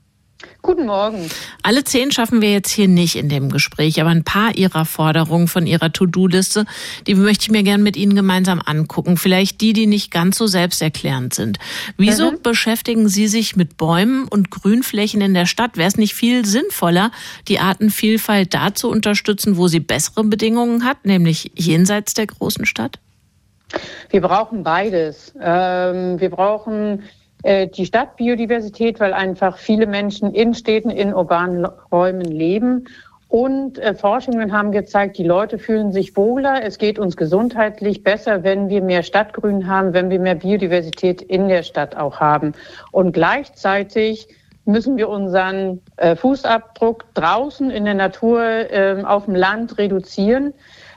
Guten 0.63 0.87
Morgen. 0.87 1.29
Alle 1.61 1.83
zehn 1.83 2.11
schaffen 2.11 2.41
wir 2.41 2.51
jetzt 2.51 2.71
hier 2.71 2.87
nicht 2.87 3.15
in 3.15 3.29
dem 3.29 3.51
Gespräch, 3.51 4.01
aber 4.01 4.09
ein 4.09 4.23
paar 4.23 4.55
Ihrer 4.55 4.85
Forderungen 4.85 5.47
von 5.47 5.67
Ihrer 5.67 5.93
To-Do-Liste, 5.93 6.65
die 7.05 7.13
möchte 7.13 7.43
ich 7.43 7.51
mir 7.51 7.61
gern 7.61 7.83
mit 7.83 7.95
Ihnen 7.95 8.15
gemeinsam 8.15 8.59
angucken. 8.65 9.17
Vielleicht 9.17 9.61
die, 9.61 9.73
die 9.73 9.85
nicht 9.85 10.09
ganz 10.09 10.39
so 10.39 10.47
selbsterklärend 10.47 11.35
sind. 11.35 11.59
Wieso 11.95 12.31
mhm. 12.31 12.41
beschäftigen 12.41 13.07
Sie 13.07 13.27
sich 13.27 13.55
mit 13.55 13.77
Bäumen 13.77 14.27
und 14.27 14.49
Grünflächen 14.49 15.21
in 15.21 15.35
der 15.35 15.45
Stadt? 15.45 15.77
Wäre 15.77 15.89
es 15.89 15.97
nicht 15.97 16.15
viel 16.15 16.43
sinnvoller, 16.43 17.11
die 17.47 17.59
Artenvielfalt 17.59 18.51
da 18.55 18.73
zu 18.73 18.89
unterstützen, 18.89 19.57
wo 19.57 19.67
sie 19.67 19.79
bessere 19.79 20.23
Bedingungen 20.23 20.85
hat, 20.85 21.05
nämlich 21.05 21.51
jenseits 21.53 22.15
der 22.15 22.25
großen 22.25 22.65
Stadt? 22.65 22.97
Wir 24.09 24.21
brauchen 24.21 24.63
beides. 24.63 25.33
Ähm, 25.41 26.19
wir 26.19 26.29
brauchen 26.29 27.03
äh, 27.43 27.67
die 27.67 27.85
Stadtbiodiversität, 27.85 28.99
weil 28.99 29.13
einfach 29.13 29.57
viele 29.57 29.85
Menschen 29.85 30.33
in 30.33 30.53
Städten, 30.53 30.89
in 30.89 31.13
urbanen 31.13 31.65
Räumen 31.91 32.21
leben. 32.21 32.85
Und 33.27 33.79
äh, 33.79 33.95
Forschungen 33.95 34.53
haben 34.53 34.71
gezeigt, 34.71 35.17
die 35.17 35.23
Leute 35.23 35.57
fühlen 35.57 35.91
sich 35.91 36.15
wohler. 36.15 36.63
Es 36.63 36.77
geht 36.77 36.99
uns 36.99 37.17
gesundheitlich 37.17 38.03
besser, 38.03 38.43
wenn 38.43 38.69
wir 38.69 38.83
mehr 38.83 39.01
Stadtgrün 39.01 39.67
haben, 39.67 39.93
wenn 39.93 40.11
wir 40.11 40.19
mehr 40.19 40.35
Biodiversität 40.35 41.21
in 41.21 41.47
der 41.47 41.63
Stadt 41.63 41.97
auch 41.97 42.19
haben. 42.19 42.53
Und 42.91 43.11
gleichzeitig 43.11 44.27
müssen 44.65 44.97
wir 44.97 45.09
unseren 45.09 45.81
äh, 45.97 46.15
Fußabdruck 46.15 47.05
draußen 47.15 47.71
in 47.71 47.85
der 47.85 47.95
Natur 47.95 48.41
äh, 48.43 49.03
auf 49.03 49.25
dem 49.25 49.35
Land 49.35 49.77
reduzieren 49.77 50.53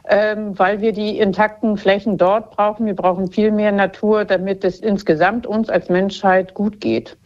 ähm, 0.09 0.59
weil 0.59 0.81
wir 0.81 0.93
die 0.93 1.19
intakten 1.19 1.77
Flächen 1.77 2.17
dort 2.17 2.53
brauchen. 2.53 2.87
Wir 2.87 2.95
brauchen 2.95 3.31
viel 3.31 3.51
mehr 3.51 3.73
Natur, 3.73 4.25
damit 4.25 4.65
es 4.65 4.81
insgesamt 4.81 5.47
uns 5.47 5.69
als 5.69 5.89
Menschheit 5.89 6.55
gut 6.55 6.81
geht. 6.81 7.17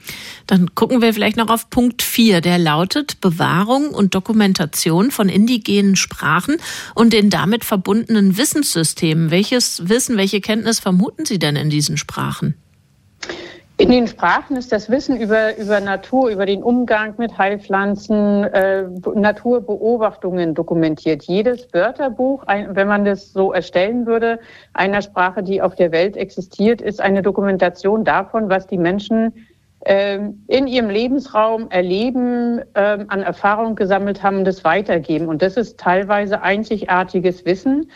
Dann 0.46 0.74
gucken 0.74 1.02
wir 1.02 1.12
vielleicht 1.12 1.36
noch 1.36 1.50
auf 1.50 1.70
Punkt 1.70 2.02
4, 2.02 2.40
der 2.40 2.58
lautet 2.58 3.20
Bewahrung 3.20 3.90
und 3.90 4.14
Dokumentation 4.14 5.10
von 5.10 5.28
indigenen 5.28 5.96
Sprachen 5.96 6.56
und 6.94 7.12
den 7.12 7.30
damit 7.30 7.64
verbundenen 7.64 8.38
Wissenssystemen. 8.38 9.30
Welches 9.30 9.88
Wissen, 9.88 10.16
welche 10.16 10.40
Kenntnis 10.40 10.80
vermuten 10.80 11.24
Sie 11.26 11.38
denn 11.38 11.56
in 11.56 11.70
diesen 11.70 11.96
Sprachen? 11.96 12.54
In 13.80 13.88
den 13.88 14.06
Sprachen 14.08 14.56
ist 14.56 14.72
das 14.72 14.90
Wissen 14.90 15.18
über, 15.18 15.56
über 15.56 15.80
Natur, 15.80 16.28
über 16.28 16.44
den 16.44 16.62
Umgang 16.62 17.14
mit 17.16 17.38
Heilpflanzen, 17.38 18.44
äh, 18.44 18.82
Naturbeobachtungen 19.14 20.54
dokumentiert. 20.54 21.22
Jedes 21.22 21.66
Wörterbuch, 21.72 22.42
ein, 22.42 22.76
wenn 22.76 22.88
man 22.88 23.06
das 23.06 23.32
so 23.32 23.54
erstellen 23.54 24.04
würde, 24.04 24.38
einer 24.74 25.00
Sprache, 25.00 25.42
die 25.42 25.62
auf 25.62 25.76
der 25.76 25.92
Welt 25.92 26.18
existiert, 26.18 26.82
ist 26.82 27.00
eine 27.00 27.22
Dokumentation 27.22 28.04
davon, 28.04 28.50
was 28.50 28.66
die 28.66 28.76
Menschen 28.76 29.46
äh, 29.86 30.18
in 30.48 30.66
ihrem 30.66 30.90
Lebensraum 30.90 31.70
erleben, 31.70 32.58
äh, 32.74 32.98
an 33.08 33.22
Erfahrung 33.22 33.76
gesammelt 33.76 34.22
haben 34.22 34.44
das 34.44 34.62
weitergeben. 34.62 35.26
Und 35.26 35.40
das 35.40 35.56
ist 35.56 35.80
teilweise 35.80 36.42
einzigartiges 36.42 37.46
Wissen. 37.46 37.90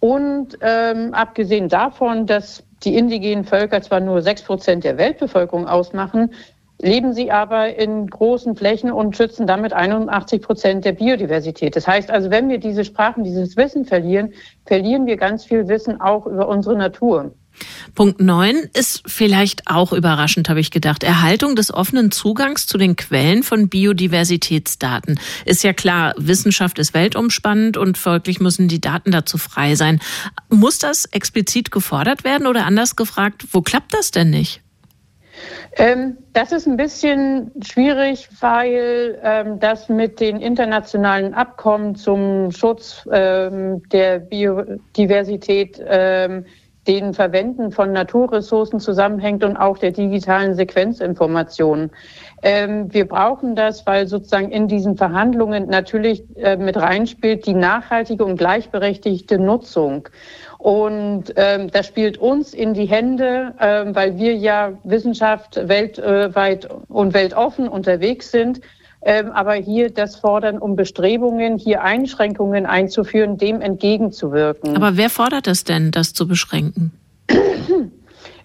Und 0.00 0.56
ähm, 0.62 1.12
abgesehen 1.12 1.68
davon, 1.68 2.24
dass 2.24 2.64
die 2.84 2.96
indigenen 2.96 3.44
Völker 3.44 3.82
zwar 3.82 4.00
nur 4.00 4.22
sechs 4.22 4.42
Prozent 4.42 4.84
der 4.84 4.98
Weltbevölkerung 4.98 5.66
ausmachen, 5.66 6.32
leben 6.80 7.12
sie 7.12 7.30
aber 7.30 7.74
in 7.76 8.06
großen 8.06 8.54
Flächen 8.56 8.92
und 8.92 9.16
schützen 9.16 9.46
damit 9.46 9.72
81 9.72 10.42
Prozent 10.42 10.84
der 10.84 10.92
Biodiversität. 10.92 11.74
Das 11.74 11.88
heißt 11.88 12.10
also, 12.10 12.30
wenn 12.30 12.48
wir 12.48 12.58
diese 12.58 12.84
Sprachen, 12.84 13.24
dieses 13.24 13.56
Wissen 13.56 13.84
verlieren, 13.84 14.32
verlieren 14.64 15.06
wir 15.06 15.16
ganz 15.16 15.44
viel 15.44 15.66
Wissen 15.68 16.00
auch 16.00 16.26
über 16.26 16.48
unsere 16.48 16.76
Natur. 16.76 17.32
Punkt 17.94 18.20
9 18.20 18.70
ist 18.74 19.02
vielleicht 19.06 19.62
auch 19.66 19.92
überraschend, 19.92 20.48
habe 20.48 20.60
ich 20.60 20.70
gedacht. 20.70 21.02
Erhaltung 21.02 21.56
des 21.56 21.72
offenen 21.72 22.10
Zugangs 22.10 22.66
zu 22.66 22.78
den 22.78 22.96
Quellen 22.96 23.42
von 23.42 23.68
Biodiversitätsdaten. 23.68 25.18
Ist 25.44 25.64
ja 25.64 25.72
klar, 25.72 26.14
Wissenschaft 26.16 26.78
ist 26.78 26.94
weltumspannend 26.94 27.76
und 27.76 27.98
folglich 27.98 28.40
müssen 28.40 28.68
die 28.68 28.80
Daten 28.80 29.10
dazu 29.10 29.38
frei 29.38 29.74
sein. 29.74 30.00
Muss 30.48 30.78
das 30.78 31.04
explizit 31.06 31.70
gefordert 31.70 32.24
werden 32.24 32.46
oder 32.46 32.66
anders 32.66 32.96
gefragt, 32.96 33.46
wo 33.52 33.62
klappt 33.62 33.94
das 33.94 34.10
denn 34.10 34.30
nicht? 34.30 34.62
Ähm, 35.76 36.18
das 36.32 36.52
ist 36.52 36.66
ein 36.66 36.76
bisschen 36.76 37.52
schwierig, 37.64 38.28
weil 38.40 39.18
ähm, 39.22 39.60
das 39.60 39.88
mit 39.88 40.20
den 40.20 40.40
internationalen 40.40 41.34
Abkommen 41.34 41.94
zum 41.94 42.50
Schutz 42.50 43.08
ähm, 43.12 43.82
der 43.90 44.18
Biodiversität 44.18 45.80
ähm, 45.86 46.44
den 46.88 47.12
Verwenden 47.12 47.70
von 47.70 47.92
Naturressourcen 47.92 48.80
zusammenhängt 48.80 49.44
und 49.44 49.56
auch 49.58 49.76
der 49.76 49.90
digitalen 49.90 50.54
Sequenzinformationen. 50.54 51.90
Ähm, 52.42 52.92
wir 52.92 53.06
brauchen 53.06 53.54
das, 53.54 53.86
weil 53.86 54.06
sozusagen 54.06 54.50
in 54.50 54.68
diesen 54.68 54.96
Verhandlungen 54.96 55.68
natürlich 55.68 56.24
äh, 56.36 56.56
mit 56.56 56.76
reinspielt 56.78 57.46
die 57.46 57.54
nachhaltige 57.54 58.24
und 58.24 58.38
gleichberechtigte 58.38 59.38
Nutzung. 59.38 60.08
Und 60.56 61.34
ähm, 61.36 61.70
das 61.70 61.86
spielt 61.86 62.16
uns 62.18 62.54
in 62.54 62.74
die 62.74 62.86
Hände, 62.86 63.54
ähm, 63.60 63.94
weil 63.94 64.16
wir 64.16 64.34
ja 64.34 64.72
Wissenschaft 64.82 65.68
weltweit 65.68 66.68
und 66.88 67.14
weltoffen 67.14 67.68
unterwegs 67.68 68.30
sind 68.30 68.60
aber 69.08 69.54
hier 69.54 69.90
das 69.90 70.16
fordern, 70.16 70.58
um 70.58 70.76
Bestrebungen, 70.76 71.58
hier 71.58 71.82
Einschränkungen 71.82 72.66
einzuführen, 72.66 73.38
dem 73.38 73.60
entgegenzuwirken. 73.60 74.76
Aber 74.76 74.96
wer 74.96 75.10
fordert 75.10 75.46
es 75.46 75.64
denn, 75.64 75.90
das 75.90 76.12
zu 76.12 76.28
beschränken? 76.28 76.92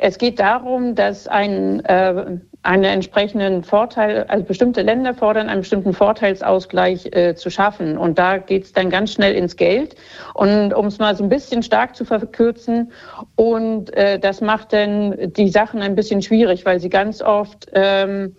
Es 0.06 0.17
geht 0.17 0.38
darum, 0.39 0.95
dass 0.95 1.30
ein, 1.30 1.80
äh, 1.86 2.38
einen 2.62 2.84
entsprechenden 2.84 3.63
Vorteil, 3.63 4.26
also 4.28 4.43
bestimmte 4.43 4.82
Länder 4.82 5.13
fordern, 5.13 5.47
einen 5.47 5.62
bestimmten 5.62 5.93
Vorteilsausgleich 5.93 7.06
äh, 7.13 7.36
zu 7.36 7.49
schaffen. 7.49 7.97
Und 7.97 8.19
da 8.19 8.38
geht 8.38 8.65
es 8.65 8.73
dann 8.73 8.89
ganz 8.89 9.13
schnell 9.13 9.34
ins 9.34 9.56
Geld. 9.56 9.95
Und 10.34 10.73
um 10.73 10.88
es 10.88 10.99
mal 10.99 11.15
so 11.15 11.23
ein 11.23 11.30
bisschen 11.30 11.63
stark 11.63 11.95
zu 11.95 12.04
verkürzen, 12.04 12.91
und 13.36 13.93
äh, 13.93 14.19
das 14.19 14.41
macht 14.41 14.73
dann 14.73 15.32
die 15.34 15.47
Sachen 15.47 15.82
ein 15.82 15.95
bisschen 15.95 16.21
schwierig, 16.21 16.65
weil 16.65 16.82
sie 16.82 16.89
ganz 16.89 17.21
oft 17.21 17.69
ähm, 17.71 18.36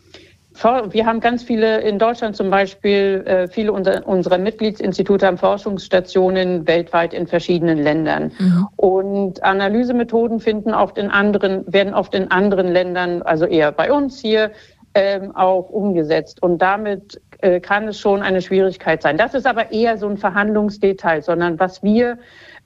wir 0.62 1.04
haben 1.04 1.20
ganz 1.20 1.42
viele 1.42 1.80
in 1.80 1.98
Deutschland 1.98 2.36
zum 2.36 2.48
Beispiel, 2.48 3.24
äh, 3.26 3.48
viele 3.48 3.72
unserer 3.72 4.38
Mitgliedsinstitute 4.38 5.26
haben 5.26 5.36
Forschungsstationen 5.36 6.66
weltweit 6.66 7.12
in 7.12 7.26
verschiedenen 7.26 7.78
Ländern. 7.78 8.32
Mhm. 8.38 8.68
Und 8.76 9.42
Analysemethoden 9.42 10.38
finden 10.38 10.72
oft 10.72 10.96
in 10.96 11.10
anderen, 11.10 11.64
werden 11.66 11.92
oft 11.92 12.14
in 12.14 12.30
anderen 12.30 12.68
Ländern, 12.68 13.22
also 13.22 13.46
eher 13.46 13.72
bei 13.72 13.92
uns 13.92 14.20
hier, 14.20 14.52
ähm, 14.94 15.34
auch 15.34 15.70
umgesetzt. 15.70 16.40
Und 16.40 16.62
damit 16.62 17.20
äh, 17.40 17.58
kann 17.58 17.88
es 17.88 17.98
schon 17.98 18.22
eine 18.22 18.40
Schwierigkeit 18.40 19.02
sein. 19.02 19.18
Das 19.18 19.34
ist 19.34 19.46
aber 19.46 19.72
eher 19.72 19.98
so 19.98 20.08
ein 20.08 20.16
Verhandlungsdetail, 20.16 21.20
sondern 21.20 21.58
was 21.58 21.82
wir 21.82 22.16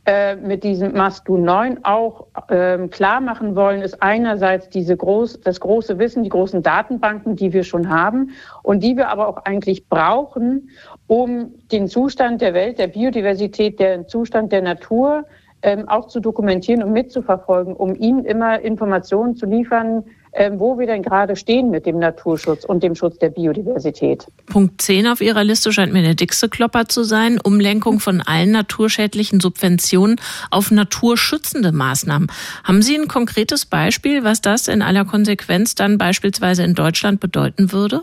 äh, 0.09 0.37
mit 0.37 0.65
diesem 0.65 0.97
Must-Do 0.97 1.37
9 1.37 1.85
auch 1.85 2.29
ähm, 2.49 2.89
klar 2.89 3.21
machen 3.21 3.55
wollen, 3.55 3.83
ist 3.83 4.03
einerseits 4.03 4.71
diese 4.71 4.97
groß, 4.97 5.43
das 5.43 5.61
große 5.61 5.99
Wissen, 5.99 6.23
die 6.23 6.31
großen 6.31 6.63
Datenbanken, 6.63 7.37
die 7.37 7.53
wir 7.53 7.63
schon 7.63 7.91
haben 7.91 8.31
und 8.63 8.83
die 8.83 8.97
wir 8.97 9.11
aber 9.11 9.29
auch 9.29 9.45
eigentlich 9.45 9.87
brauchen, 9.91 10.71
um 11.09 11.53
den 11.71 11.89
Zustand 11.89 12.41
der 12.41 12.55
Welt, 12.55 12.79
der 12.79 12.87
Biodiversität, 12.87 13.81
den 13.81 14.09
Zustand 14.09 14.51
der 14.51 14.63
Natur 14.63 15.27
ähm, 15.61 15.87
auch 15.91 16.07
zu 16.07 16.21
dokumentieren 16.21 16.83
und 16.83 16.93
mitzuverfolgen, 16.95 17.77
um 17.77 17.95
ihnen 17.95 18.25
immer 18.25 18.61
Informationen 18.61 19.37
zu 19.37 19.45
liefern, 19.45 20.05
wo 20.53 20.79
wir 20.79 20.87
denn 20.87 21.03
gerade 21.03 21.37
stehen 21.37 21.71
mit 21.71 21.87
dem 21.87 21.99
Naturschutz 21.99 22.65
und 22.65 22.83
dem 22.83 22.95
Schutz 22.95 23.19
der 23.19 23.31
Biodiversität. 23.31 24.27
Punkt 24.47 24.81
10 24.81 25.07
auf 25.07 25.21
Ihrer 25.21 25.45
Liste 25.45 25.73
scheint 25.73 25.93
mir 25.93 26.03
der 26.03 26.15
dickste 26.15 26.49
Klopper 26.49 26.89
zu 26.89 27.05
sein. 27.05 27.39
Umlenkung 27.43 28.01
von 28.01 28.21
allen 28.21 28.51
naturschädlichen 28.51 29.41
Subventionen 29.41 30.21
auf 30.51 30.71
naturschützende 30.71 31.73
Maßnahmen. 31.73 32.31
Haben 32.65 32.83
Sie 32.83 32.97
ein 32.97 33.09
konkretes 33.09 33.67
Beispiel, 33.67 34.25
was 34.25 34.41
das 34.41 34.69
in 34.69 34.83
aller 34.83 35.05
Konsequenz 35.05 35.75
dann 35.75 35.99
beispielsweise 35.99 36.63
in 36.63 36.75
Deutschland 36.75 37.21
bedeuten 37.21 37.73
würde? 37.73 38.03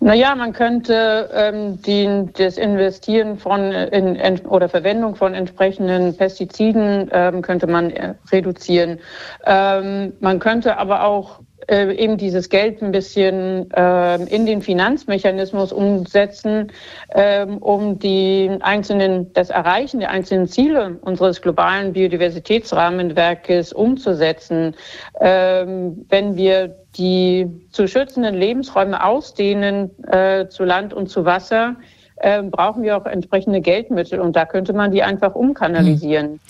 Naja, 0.00 0.34
man 0.34 0.52
könnte 0.52 1.30
ähm, 1.32 1.80
die, 1.82 2.26
das 2.32 2.58
Investieren 2.58 3.38
von 3.38 3.72
in, 3.72 4.16
in, 4.16 4.40
oder 4.46 4.68
Verwendung 4.68 5.14
von 5.14 5.34
entsprechenden 5.34 6.16
Pestiziden 6.16 7.08
ähm, 7.12 7.42
könnte 7.42 7.66
man 7.66 7.90
äh, 7.90 8.14
reduzieren. 8.30 8.98
Ähm, 9.44 10.12
man 10.20 10.38
könnte 10.38 10.78
aber 10.78 11.04
auch 11.04 11.40
äh, 11.68 11.94
eben 11.94 12.16
dieses 12.16 12.48
Geld 12.48 12.82
ein 12.82 12.92
bisschen 12.92 13.70
äh, 13.72 14.16
in 14.24 14.46
den 14.46 14.62
Finanzmechanismus 14.62 15.72
umsetzen, 15.72 16.72
äh, 17.08 17.46
um 17.46 17.98
die 17.98 18.50
einzelnen, 18.60 19.32
das 19.32 19.50
Erreichen 19.50 20.00
der 20.00 20.10
einzelnen 20.10 20.46
Ziele 20.46 20.98
unseres 21.02 21.40
globalen 21.40 21.92
Biodiversitätsrahmenwerkes 21.92 23.72
umzusetzen. 23.72 24.74
Ähm, 25.20 26.04
wenn 26.08 26.36
wir 26.36 26.76
die 26.96 27.48
zu 27.70 27.86
schützenden 27.88 28.34
Lebensräume 28.34 29.02
ausdehnen 29.02 29.90
äh, 30.08 30.48
zu 30.48 30.64
Land 30.64 30.92
und 30.92 31.08
zu 31.08 31.24
Wasser, 31.24 31.76
äh, 32.16 32.42
brauchen 32.42 32.82
wir 32.82 32.96
auch 32.96 33.06
entsprechende 33.06 33.60
Geldmittel 33.60 34.20
und 34.20 34.36
da 34.36 34.44
könnte 34.44 34.72
man 34.72 34.92
die 34.92 35.02
einfach 35.02 35.34
umkanalisieren. 35.34 36.40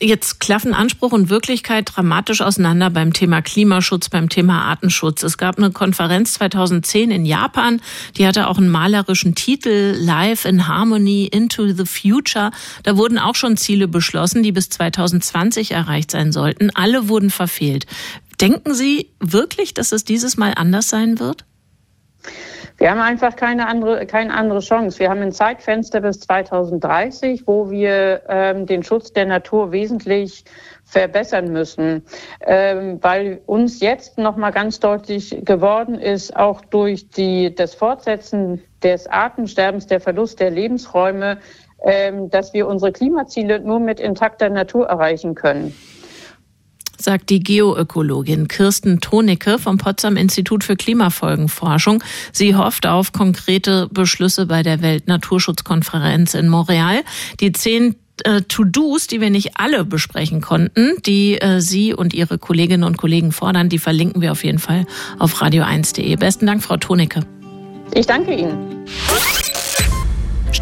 Jetzt 0.00 0.40
klaffen 0.40 0.74
Anspruch 0.74 1.12
und 1.12 1.30
Wirklichkeit 1.30 1.90
dramatisch 1.94 2.40
auseinander 2.40 2.90
beim 2.90 3.12
Thema 3.12 3.40
Klimaschutz, 3.40 4.08
beim 4.08 4.28
Thema 4.28 4.62
Artenschutz. 4.62 5.22
Es 5.22 5.38
gab 5.38 5.58
eine 5.58 5.70
Konferenz 5.70 6.34
2010 6.34 7.10
in 7.10 7.24
Japan, 7.24 7.80
die 8.16 8.26
hatte 8.26 8.48
auch 8.48 8.58
einen 8.58 8.68
malerischen 8.68 9.34
Titel 9.34 9.94
Life 9.96 10.48
in 10.48 10.66
Harmony 10.66 11.26
into 11.26 11.68
the 11.68 11.84
Future. 11.84 12.50
Da 12.82 12.96
wurden 12.96 13.18
auch 13.18 13.36
schon 13.36 13.56
Ziele 13.56 13.86
beschlossen, 13.86 14.42
die 14.42 14.52
bis 14.52 14.70
2020 14.70 15.72
erreicht 15.72 16.10
sein 16.10 16.32
sollten. 16.32 16.70
Alle 16.74 17.08
wurden 17.08 17.30
verfehlt. 17.30 17.86
Denken 18.40 18.74
Sie 18.74 19.08
wirklich, 19.20 19.72
dass 19.74 19.92
es 19.92 20.04
dieses 20.04 20.36
Mal 20.36 20.54
anders 20.56 20.88
sein 20.88 21.20
wird? 21.20 21.44
Wir 22.82 22.90
haben 22.90 23.00
einfach 23.00 23.36
keine 23.36 23.68
andere, 23.68 24.06
keine 24.06 24.34
andere 24.34 24.58
Chance. 24.58 24.98
Wir 24.98 25.08
haben 25.08 25.22
ein 25.22 25.30
Zeitfenster 25.30 26.00
bis 26.00 26.18
2030, 26.18 27.46
wo 27.46 27.70
wir 27.70 28.22
ähm, 28.28 28.66
den 28.66 28.82
Schutz 28.82 29.12
der 29.12 29.24
Natur 29.24 29.70
wesentlich 29.70 30.44
verbessern 30.84 31.52
müssen, 31.52 32.04
ähm, 32.40 32.98
weil 33.00 33.40
uns 33.46 33.78
jetzt 33.78 34.18
noch 34.18 34.36
mal 34.36 34.50
ganz 34.50 34.80
deutlich 34.80 35.44
geworden 35.44 35.94
ist, 35.94 36.34
auch 36.34 36.60
durch 36.60 37.08
die, 37.08 37.54
das 37.54 37.76
Fortsetzen 37.76 38.60
des 38.82 39.06
Artensterbens, 39.06 39.86
der 39.86 40.00
Verlust 40.00 40.40
der 40.40 40.50
Lebensräume, 40.50 41.38
ähm, 41.84 42.30
dass 42.30 42.52
wir 42.52 42.66
unsere 42.66 42.90
Klimaziele 42.90 43.60
nur 43.60 43.78
mit 43.78 44.00
intakter 44.00 44.48
Natur 44.48 44.88
erreichen 44.88 45.36
können 45.36 45.72
sagt 47.02 47.30
die 47.30 47.40
Geoökologin 47.40 48.48
Kirsten 48.48 49.00
Tonicke 49.00 49.58
vom 49.58 49.78
Potsdam 49.78 50.16
Institut 50.16 50.64
für 50.64 50.76
Klimafolgenforschung. 50.76 52.02
Sie 52.32 52.54
hofft 52.54 52.86
auf 52.86 53.12
konkrete 53.12 53.88
Beschlüsse 53.90 54.46
bei 54.46 54.62
der 54.62 54.82
Weltnaturschutzkonferenz 54.82 56.34
in 56.34 56.48
Montreal. 56.48 57.02
Die 57.40 57.52
zehn 57.52 57.96
äh, 58.24 58.42
To-Dos, 58.42 59.06
die 59.06 59.20
wir 59.20 59.30
nicht 59.30 59.52
alle 59.56 59.84
besprechen 59.84 60.40
konnten, 60.40 60.94
die 61.04 61.40
äh, 61.40 61.60
Sie 61.60 61.94
und 61.94 62.14
Ihre 62.14 62.38
Kolleginnen 62.38 62.84
und 62.84 62.98
Kollegen 62.98 63.32
fordern, 63.32 63.68
die 63.68 63.78
verlinken 63.78 64.22
wir 64.22 64.32
auf 64.32 64.44
jeden 64.44 64.58
Fall 64.58 64.86
auf 65.18 65.40
radio1.de. 65.42 66.14
Besten 66.16 66.46
Dank, 66.46 66.62
Frau 66.62 66.76
Tonicke. 66.76 67.20
Ich 67.94 68.06
danke 68.06 68.34
Ihnen. 68.34 68.84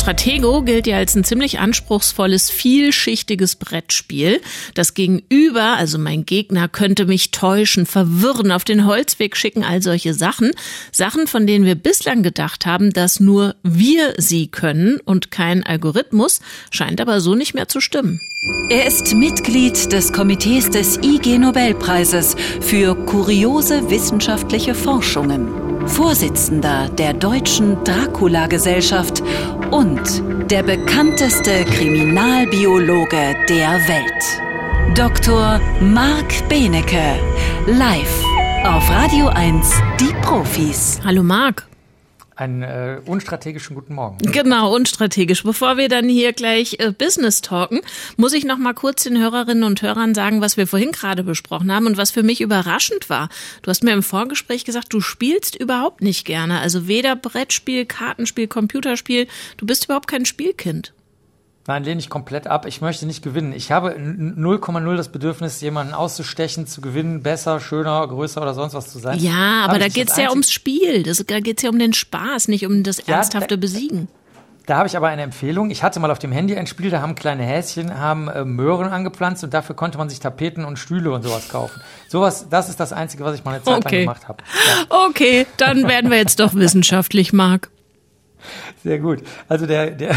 Stratego 0.01 0.63
gilt 0.63 0.87
ja 0.87 0.97
als 0.97 1.15
ein 1.15 1.25
ziemlich 1.25 1.59
anspruchsvolles, 1.59 2.49
vielschichtiges 2.49 3.57
Brettspiel. 3.57 4.41
Das 4.73 4.95
Gegenüber, 4.95 5.77
also 5.77 5.99
mein 5.99 6.25
Gegner, 6.25 6.69
könnte 6.69 7.05
mich 7.05 7.33
täuschen, 7.33 7.85
verwirren, 7.85 8.51
auf 8.51 8.65
den 8.65 8.87
Holzweg 8.87 9.37
schicken, 9.37 9.63
all 9.63 9.83
solche 9.83 10.15
Sachen. 10.15 10.53
Sachen, 10.91 11.27
von 11.27 11.47
denen 11.47 11.67
wir 11.67 11.75
bislang 11.75 12.23
gedacht 12.23 12.65
haben, 12.65 12.95
dass 12.95 13.21
nur 13.21 13.57
wir 13.63 14.15
sie 14.17 14.47
können 14.47 15.01
und 15.05 15.31
kein 15.31 15.67
Algorithmus, 15.67 16.41
scheint 16.71 17.03
aber 17.03 17.21
so 17.21 17.35
nicht 17.35 17.53
mehr 17.53 17.69
zu 17.69 17.83
stimmen. 17.83 18.21
Er 18.71 18.87
ist 18.87 19.15
Mitglied 19.15 19.93
des 19.93 20.15
Komitees 20.15 20.71
des 20.71 20.97
IG 21.03 21.37
Nobelpreises 21.37 22.37
für 22.63 22.95
kuriose 22.95 23.91
wissenschaftliche 23.91 24.75
Forschungen. 24.75 25.71
Vorsitzender 25.87 26.89
der 26.89 27.13
Deutschen 27.15 27.83
Dracula-Gesellschaft 27.85 29.23
und 29.71 29.90
der 30.51 30.63
bekannteste 30.63 31.65
Kriminalbiologe 31.65 33.37
der 33.49 33.73
Welt. 33.89 34.97
Dr. 34.97 35.61
Marc 35.81 36.49
Benecke, 36.49 37.19
live 37.67 38.25
auf 38.65 38.91
Radio 38.91 39.29
1, 39.29 39.73
die 40.01 40.13
Profis. 40.23 41.01
Hallo 41.05 41.23
Marc. 41.23 41.70
Einen 42.41 42.63
äh, 42.63 43.01
unstrategischen 43.05 43.75
guten 43.75 43.93
Morgen. 43.93 44.17
Genau, 44.33 44.75
unstrategisch. 44.75 45.43
Bevor 45.43 45.77
wir 45.77 45.91
dann 45.91 46.09
hier 46.09 46.33
gleich 46.33 46.77
äh, 46.79 46.91
Business 46.91 47.43
talken, 47.43 47.83
muss 48.17 48.33
ich 48.33 48.47
noch 48.47 48.57
mal 48.57 48.73
kurz 48.73 49.03
den 49.03 49.19
Hörerinnen 49.19 49.63
und 49.63 49.83
Hörern 49.83 50.15
sagen, 50.15 50.41
was 50.41 50.57
wir 50.57 50.67
vorhin 50.67 50.91
gerade 50.91 51.23
besprochen 51.23 51.71
haben 51.71 51.85
und 51.85 51.99
was 51.99 52.11
für 52.11 52.23
mich 52.23 52.41
überraschend 52.41 53.11
war. 53.11 53.29
Du 53.61 53.69
hast 53.69 53.85
mir 53.85 53.93
im 53.93 54.03
Vorgespräch 54.03 54.65
gesagt, 54.65 54.87
du 54.95 55.03
spielst 55.03 55.55
überhaupt 55.55 56.01
nicht 56.01 56.25
gerne. 56.25 56.61
Also 56.61 56.89
weder 56.89 57.15
Brettspiel, 57.15 57.85
Kartenspiel, 57.85 58.47
Computerspiel. 58.47 59.27
Du 59.59 59.67
bist 59.67 59.85
überhaupt 59.85 60.09
kein 60.09 60.25
Spielkind. 60.25 60.95
Nein, 61.71 61.85
lehne 61.85 62.01
ich 62.01 62.11
komplett 62.11 62.49
ab. 62.49 62.67
Ich 62.67 62.81
möchte 62.81 63.07
nicht 63.07 63.23
gewinnen. 63.23 63.53
Ich 63.53 63.71
habe 63.71 63.91
0,0 63.93 64.97
das 64.97 65.09
Bedürfnis, 65.09 65.61
jemanden 65.61 65.95
auszustechen, 65.95 66.67
zu 66.67 66.81
gewinnen, 66.81 67.23
besser, 67.23 67.61
schöner, 67.61 68.05
größer 68.09 68.43
oder 68.43 68.55
sonst 68.55 68.75
was 68.75 68.91
zu 68.91 68.99
sein. 68.99 69.21
Ja, 69.21 69.67
aber 69.67 69.79
da 69.79 69.87
geht 69.87 70.11
es 70.11 70.17
ja 70.17 70.31
ums 70.31 70.51
Spiel. 70.51 71.05
Das, 71.05 71.19
da 71.25 71.39
geht 71.39 71.59
es 71.59 71.63
ja 71.63 71.71
um 71.71 71.79
den 71.79 71.93
Spaß, 71.93 72.49
nicht 72.49 72.67
um 72.67 72.83
das 72.83 73.07
ja, 73.07 73.15
ernsthafte 73.15 73.57
Besiegen. 73.57 74.09
Da 74.67 74.79
habe 74.79 74.89
ich 74.89 74.97
aber 74.97 75.07
eine 75.07 75.23
Empfehlung. 75.23 75.71
Ich 75.71 75.85
hatte 75.85 76.01
mal 76.01 76.11
auf 76.11 76.19
dem 76.19 76.33
Handy 76.33 76.57
ein 76.57 76.67
Spiel, 76.67 76.91
da 76.91 77.03
haben 77.03 77.15
kleine 77.15 77.45
Häschen, 77.45 77.97
haben 77.97 78.27
äh, 78.27 78.45
Möhren 78.45 78.89
angepflanzt 78.89 79.45
und 79.45 79.55
dafür 79.55 79.77
konnte 79.77 79.97
man 79.97 80.09
sich 80.09 80.19
Tapeten 80.19 80.65
und 80.65 80.77
Stühle 80.77 81.13
und 81.13 81.23
sowas 81.23 81.51
kaufen. 81.51 81.81
Sowas, 82.09 82.49
das 82.51 82.69
ist 82.69 82.81
das 82.81 82.93
Einzige, 82.93 83.25
was 83.25 83.37
ich 83.37 83.45
mal 83.45 83.53
eine 83.53 83.63
Zeit 83.63 83.77
okay. 83.77 84.05
lang 84.05 84.15
gemacht 84.15 84.27
habe. 84.29 84.43
Ja. 84.67 85.07
Okay, 85.09 85.47
dann 85.57 85.87
werden 85.87 86.11
wir 86.11 86.19
jetzt 86.19 86.41
doch 86.41 86.53
wissenschaftlich, 86.53 87.33
Marc. 87.33 87.71
Sehr 88.83 88.99
gut. 88.99 89.23
Also 89.49 89.67
der, 89.67 89.91
der, 89.91 90.17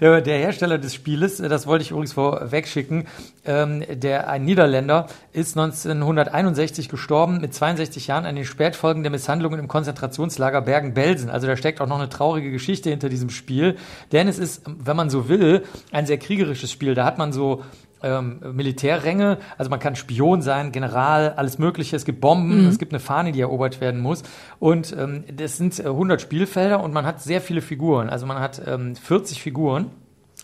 der, 0.00 0.38
Hersteller 0.38 0.78
des 0.78 0.94
Spieles, 0.94 1.38
das 1.38 1.66
wollte 1.66 1.82
ich 1.82 1.90
übrigens 1.90 2.12
vorweg 2.12 2.68
schicken, 2.68 3.06
ähm, 3.44 3.84
der, 3.88 4.28
ein 4.28 4.44
Niederländer, 4.44 5.06
ist 5.32 5.56
1961 5.56 6.88
gestorben 6.88 7.40
mit 7.40 7.54
62 7.54 8.06
Jahren 8.06 8.26
an 8.26 8.36
den 8.36 8.44
Spätfolgen 8.44 9.02
der 9.02 9.10
Misshandlungen 9.10 9.58
im 9.58 9.68
Konzentrationslager 9.68 10.62
Bergen-Belsen. 10.62 11.30
Also 11.30 11.46
da 11.46 11.56
steckt 11.56 11.80
auch 11.80 11.86
noch 11.86 11.98
eine 11.98 12.08
traurige 12.08 12.50
Geschichte 12.50 12.90
hinter 12.90 13.08
diesem 13.08 13.30
Spiel. 13.30 13.76
Denn 14.12 14.28
es 14.28 14.38
ist, 14.38 14.62
wenn 14.66 14.96
man 14.96 15.10
so 15.10 15.28
will, 15.28 15.64
ein 15.92 16.06
sehr 16.06 16.18
kriegerisches 16.18 16.70
Spiel. 16.70 16.94
Da 16.94 17.04
hat 17.04 17.18
man 17.18 17.32
so 17.32 17.64
ähm, 18.02 18.40
Militärränge, 18.52 19.38
also 19.58 19.70
man 19.70 19.80
kann 19.80 19.96
Spion 19.96 20.42
sein, 20.42 20.72
General, 20.72 21.34
alles 21.36 21.58
Mögliche. 21.58 21.96
Es 21.96 22.04
gibt 22.04 22.20
Bomben, 22.20 22.62
mhm. 22.62 22.68
es 22.68 22.78
gibt 22.78 22.92
eine 22.92 23.00
Fahne, 23.00 23.32
die 23.32 23.40
erobert 23.40 23.80
werden 23.80 24.00
muss. 24.00 24.22
Und 24.58 24.94
ähm, 24.98 25.24
das 25.34 25.56
sind 25.56 25.84
100 25.84 26.20
Spielfelder 26.20 26.82
und 26.82 26.92
man 26.92 27.06
hat 27.06 27.22
sehr 27.22 27.40
viele 27.40 27.62
Figuren. 27.62 28.08
Also 28.08 28.26
man 28.26 28.38
hat 28.38 28.60
ähm, 28.66 28.96
40 28.96 29.42
Figuren. 29.42 29.90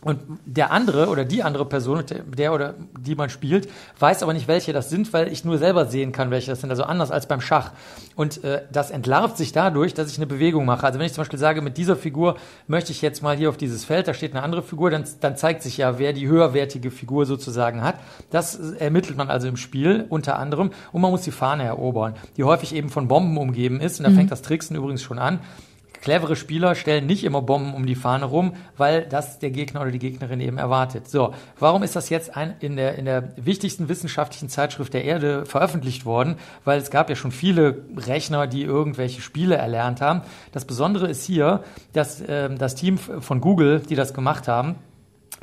Und 0.05 0.21
der 0.45 0.73
andere 0.73 1.09
oder 1.09 1.25
die 1.25 1.45
andere 1.45 1.65
Person, 1.65 2.03
der 2.27 2.53
oder 2.53 2.75
die 2.99 3.15
man 3.15 3.31
spielt, 3.31 3.69
weiß 4.01 4.25
aber 4.25 4.33
nicht, 4.33 4.49
welche 4.49 4.73
das 4.73 4.91
sind, 4.91 5.13
weil 5.13 5.29
ich 5.29 5.45
nur 5.45 5.59
selber 5.59 5.87
sehen 5.87 6.11
kann, 6.11 6.33
welche 6.33 6.51
das 6.51 6.61
sind. 6.61 6.71
Also 6.71 6.83
anders 6.83 7.13
als 7.13 7.27
beim 7.27 7.41
Schach. 7.41 7.71
Und 8.17 8.43
äh, 8.43 8.63
das 8.73 8.91
entlarvt 8.91 9.37
sich 9.37 9.53
dadurch, 9.53 9.95
dass 9.95 10.11
ich 10.11 10.17
eine 10.17 10.27
Bewegung 10.27 10.65
mache. 10.65 10.85
Also 10.85 10.99
wenn 10.99 11.07
ich 11.07 11.13
zum 11.13 11.23
Beispiel 11.23 11.39
sage, 11.39 11.63
mit 11.63 11.77
dieser 11.77 11.95
Figur 11.95 12.37
möchte 12.67 12.91
ich 12.91 13.01
jetzt 13.01 13.23
mal 13.23 13.37
hier 13.37 13.49
auf 13.49 13.57
dieses 13.57 13.85
Feld, 13.85 14.09
da 14.09 14.15
steht 14.15 14.33
eine 14.35 14.43
andere 14.43 14.65
Figur, 14.65 14.91
dann, 14.91 15.05
dann 15.21 15.37
zeigt 15.37 15.63
sich 15.63 15.77
ja, 15.77 16.01
wer 16.01 16.13
die 16.13 16.27
höherwertige 16.27 16.91
Figur 16.91 17.25
sozusagen 17.25 17.85
hat. 17.85 17.95
Das 18.31 18.57
ermittelt 18.57 19.17
man 19.17 19.31
also 19.31 19.47
im 19.47 19.57
Spiel 19.57 20.07
unter 20.09 20.37
anderem. 20.37 20.73
Und 20.91 21.01
man 21.01 21.13
muss 21.13 21.23
die 21.23 21.31
Fahne 21.31 21.63
erobern, 21.63 22.15
die 22.37 22.43
häufig 22.43 22.75
eben 22.75 22.89
von 22.89 23.07
Bomben 23.07 23.39
umgeben 23.39 23.81
ist. 23.81 24.01
Und 24.01 24.05
da 24.05 24.11
mhm. 24.11 24.17
fängt 24.17 24.33
das 24.33 24.43
Tricksen 24.43 24.75
übrigens 24.75 25.03
schon 25.03 25.21
an. 25.21 25.39
Clevere 26.03 26.35
Spieler 26.35 26.75
stellen 26.75 27.07
nicht 27.07 27.23
immer 27.23 27.43
Bomben 27.43 27.75
um 27.75 27.87
die 27.87 27.95
Fahne 27.95 28.25
rum, 28.25 28.55
weil 28.77 29.07
das 29.07 29.39
der 29.39 29.51
Gegner 29.51 29.83
oder 29.83 29.93
die 29.93 30.01
Gegnerin 30.01 30.41
eben 30.41 30.59
erwartet. 30.59 31.09
So, 31.09 31.33
warum 31.61 31.85
ist 31.85 31.95
das 31.95 32.11
jetzt 32.11 32.37
ein, 32.37 32.57
in, 32.59 32.75
der, 32.75 32.97
in 32.97 33.05
der 33.05 33.33
wichtigsten 33.37 33.89
wissenschaftlichen 33.89 34.49
Zeitschrift 34.49 34.93
der 34.95 35.05
Erde 35.05 35.47
veröffentlicht 35.47 36.05
worden? 36.05 36.37
Weil 36.65 36.81
es 36.81 36.91
gab 36.91 37.09
ja 37.09 37.15
schon 37.15 37.31
viele 37.31 37.85
Rechner, 37.97 38.49
die 38.49 38.63
irgendwelche 38.63 39.23
Spiele 39.23 39.55
erlernt 39.55 40.01
haben. 40.01 40.23
Das 40.51 40.65
Besondere 40.65 41.09
ist 41.09 41.25
hier, 41.25 41.63
dass 41.93 42.21
äh, 42.21 42.53
das 42.53 42.75
Team 42.75 42.99
von 42.99 43.41
Google, 43.41 43.81
die 43.81 43.95
das 43.95 44.13
gemacht 44.13 44.49
haben, 44.49 44.75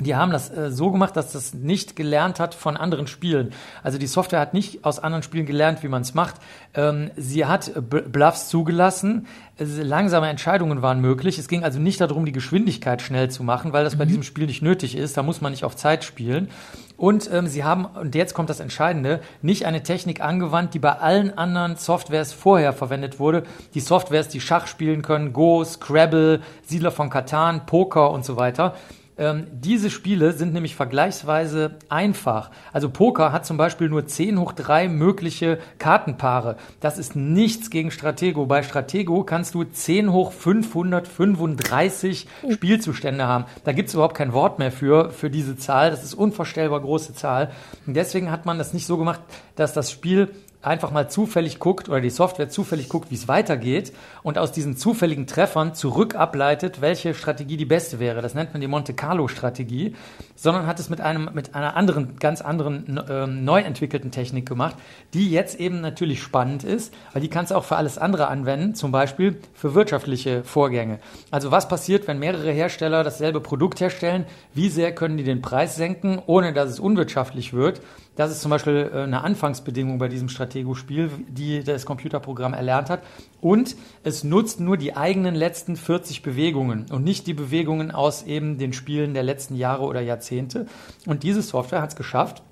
die 0.00 0.14
haben 0.14 0.32
das 0.32 0.50
äh, 0.50 0.70
so 0.70 0.90
gemacht, 0.90 1.16
dass 1.16 1.32
das 1.32 1.54
nicht 1.54 1.96
gelernt 1.96 2.40
hat 2.40 2.54
von 2.54 2.76
anderen 2.76 3.06
Spielen. 3.06 3.52
Also 3.82 3.98
die 3.98 4.06
Software 4.06 4.40
hat 4.40 4.54
nicht 4.54 4.84
aus 4.84 4.98
anderen 4.98 5.22
Spielen 5.22 5.46
gelernt, 5.46 5.82
wie 5.82 5.88
man 5.88 6.02
es 6.02 6.14
macht. 6.14 6.36
Ähm, 6.74 7.10
sie 7.16 7.46
hat 7.46 7.72
Bluffs 7.88 8.48
zugelassen. 8.48 9.26
langsame 9.58 10.28
Entscheidungen 10.28 10.82
waren 10.82 11.00
möglich. 11.00 11.38
Es 11.38 11.48
ging 11.48 11.64
also 11.64 11.78
nicht 11.78 12.00
darum, 12.00 12.24
die 12.24 12.32
Geschwindigkeit 12.32 13.02
schnell 13.02 13.30
zu 13.30 13.42
machen, 13.42 13.72
weil 13.72 13.84
das 13.84 13.94
mhm. 13.94 13.98
bei 13.98 14.04
diesem 14.06 14.22
Spiel 14.22 14.46
nicht 14.46 14.62
nötig 14.62 14.96
ist. 14.96 15.16
Da 15.16 15.22
muss 15.22 15.40
man 15.40 15.52
nicht 15.52 15.64
auf 15.64 15.76
Zeit 15.76 16.04
spielen. 16.04 16.48
Und 16.96 17.30
ähm, 17.32 17.46
sie 17.46 17.64
haben, 17.64 17.86
und 17.86 18.14
jetzt 18.14 18.34
kommt 18.34 18.50
das 18.50 18.60
Entscheidende, 18.60 19.20
nicht 19.40 19.64
eine 19.64 19.82
Technik 19.82 20.20
angewandt, 20.20 20.74
die 20.74 20.78
bei 20.78 20.92
allen 20.92 21.36
anderen 21.36 21.76
Softwares 21.76 22.32
vorher 22.32 22.72
verwendet 22.72 23.18
wurde. 23.18 23.44
Die 23.74 23.80
Softwares, 23.80 24.28
die 24.28 24.40
Schach 24.40 24.66
spielen 24.66 25.00
können, 25.02 25.32
Go, 25.32 25.64
Scrabble, 25.64 26.40
Siedler 26.62 26.90
von 26.90 27.08
Katan, 27.08 27.64
Poker 27.64 28.10
und 28.10 28.24
so 28.24 28.36
weiter 28.36 28.74
ähm, 29.20 29.46
diese 29.52 29.90
Spiele 29.90 30.32
sind 30.32 30.54
nämlich 30.54 30.74
vergleichsweise 30.74 31.72
einfach. 31.90 32.50
Also 32.72 32.88
Poker 32.88 33.32
hat 33.32 33.44
zum 33.44 33.58
Beispiel 33.58 33.90
nur 33.90 34.06
10 34.06 34.40
hoch 34.40 34.52
3 34.52 34.88
mögliche 34.88 35.58
Kartenpaare. 35.78 36.56
Das 36.80 36.96
ist 36.96 37.16
nichts 37.16 37.68
gegen 37.68 37.90
Stratego. 37.90 38.46
Bei 38.46 38.62
Stratego 38.62 39.22
kannst 39.22 39.54
du 39.54 39.64
10 39.64 40.10
hoch 40.10 40.32
535 40.32 42.26
Spielzustände 42.50 43.26
haben. 43.26 43.44
Da 43.64 43.72
gibt 43.72 43.88
es 43.88 43.94
überhaupt 43.94 44.16
kein 44.16 44.32
Wort 44.32 44.58
mehr 44.58 44.72
für, 44.72 45.10
für 45.10 45.28
diese 45.28 45.58
Zahl. 45.58 45.90
Das 45.90 46.02
ist 46.02 46.14
unvorstellbar 46.14 46.80
große 46.80 47.12
Zahl. 47.12 47.50
Und 47.86 47.94
deswegen 47.94 48.30
hat 48.30 48.46
man 48.46 48.56
das 48.56 48.72
nicht 48.72 48.86
so 48.86 48.96
gemacht, 48.96 49.20
dass 49.54 49.74
das 49.74 49.90
Spiel 49.90 50.30
einfach 50.62 50.90
mal 50.90 51.08
zufällig 51.08 51.58
guckt 51.58 51.88
oder 51.88 52.00
die 52.00 52.10
Software 52.10 52.50
zufällig 52.50 52.88
guckt, 52.88 53.10
wie 53.10 53.14
es 53.14 53.28
weitergeht 53.28 53.92
und 54.22 54.36
aus 54.36 54.52
diesen 54.52 54.76
zufälligen 54.76 55.26
Treffern 55.26 55.74
zurück 55.74 56.14
ableitet, 56.14 56.80
welche 56.80 57.14
Strategie 57.14 57.56
die 57.56 57.64
beste 57.64 57.98
wäre. 57.98 58.20
Das 58.20 58.34
nennt 58.34 58.52
man 58.52 58.60
die 58.60 58.66
Monte 58.66 58.92
Carlo 58.92 59.28
Strategie, 59.28 59.94
sondern 60.36 60.66
hat 60.66 60.78
es 60.78 60.90
mit 60.90 61.00
einem 61.00 61.30
mit 61.32 61.54
einer 61.54 61.76
anderen 61.76 62.18
ganz 62.18 62.42
anderen 62.42 62.98
äh, 62.98 63.26
neu 63.26 63.60
entwickelten 63.60 64.10
Technik 64.10 64.46
gemacht, 64.46 64.76
die 65.14 65.30
jetzt 65.30 65.58
eben 65.58 65.80
natürlich 65.80 66.22
spannend 66.22 66.62
ist, 66.62 66.92
weil 67.12 67.22
die 67.22 67.28
kannst 67.28 67.52
du 67.52 67.54
auch 67.54 67.64
für 67.64 67.76
alles 67.76 67.96
andere 67.96 68.28
anwenden, 68.28 68.74
zum 68.74 68.92
Beispiel 68.92 69.40
für 69.54 69.74
wirtschaftliche 69.74 70.44
Vorgänge. 70.44 70.98
Also 71.30 71.50
was 71.50 71.68
passiert, 71.68 72.06
wenn 72.06 72.18
mehrere 72.18 72.50
Hersteller 72.50 73.02
dasselbe 73.02 73.40
Produkt 73.40 73.80
herstellen? 73.80 74.26
Wie 74.52 74.68
sehr 74.68 74.94
können 74.94 75.16
die 75.16 75.24
den 75.24 75.40
Preis 75.40 75.76
senken, 75.76 76.20
ohne 76.26 76.52
dass 76.52 76.68
es 76.68 76.80
unwirtschaftlich 76.80 77.54
wird? 77.54 77.80
Das 78.20 78.30
ist 78.30 78.42
zum 78.42 78.50
Beispiel 78.50 78.90
äh, 78.92 78.98
eine 78.98 79.24
Anfangsbedingung 79.24 79.98
bei 79.98 80.08
diesem 80.08 80.28
Stratego-Spiel, 80.28 81.10
die 81.26 81.64
das 81.64 81.86
Computerprogramm 81.86 82.52
erlernt 82.52 82.90
hat. 82.90 83.02
Und 83.40 83.76
es 84.04 84.24
nutzt 84.24 84.60
nur 84.60 84.76
die 84.76 84.94
eigenen 84.94 85.34
letzten 85.34 85.74
40 85.74 86.20
Bewegungen 86.20 86.84
und 86.92 87.02
nicht 87.02 87.26
die 87.26 87.32
Bewegungen 87.32 87.90
aus 87.90 88.24
eben 88.24 88.58
den 88.58 88.74
Spielen 88.74 89.14
der 89.14 89.22
letzten 89.22 89.56
Jahre 89.56 89.84
oder 89.84 90.02
Jahrzehnte. 90.02 90.66
Und 91.06 91.22
diese 91.22 91.40
Software 91.40 91.80
hat 91.80 91.92
es 91.92 91.96
geschafft, 91.96 92.42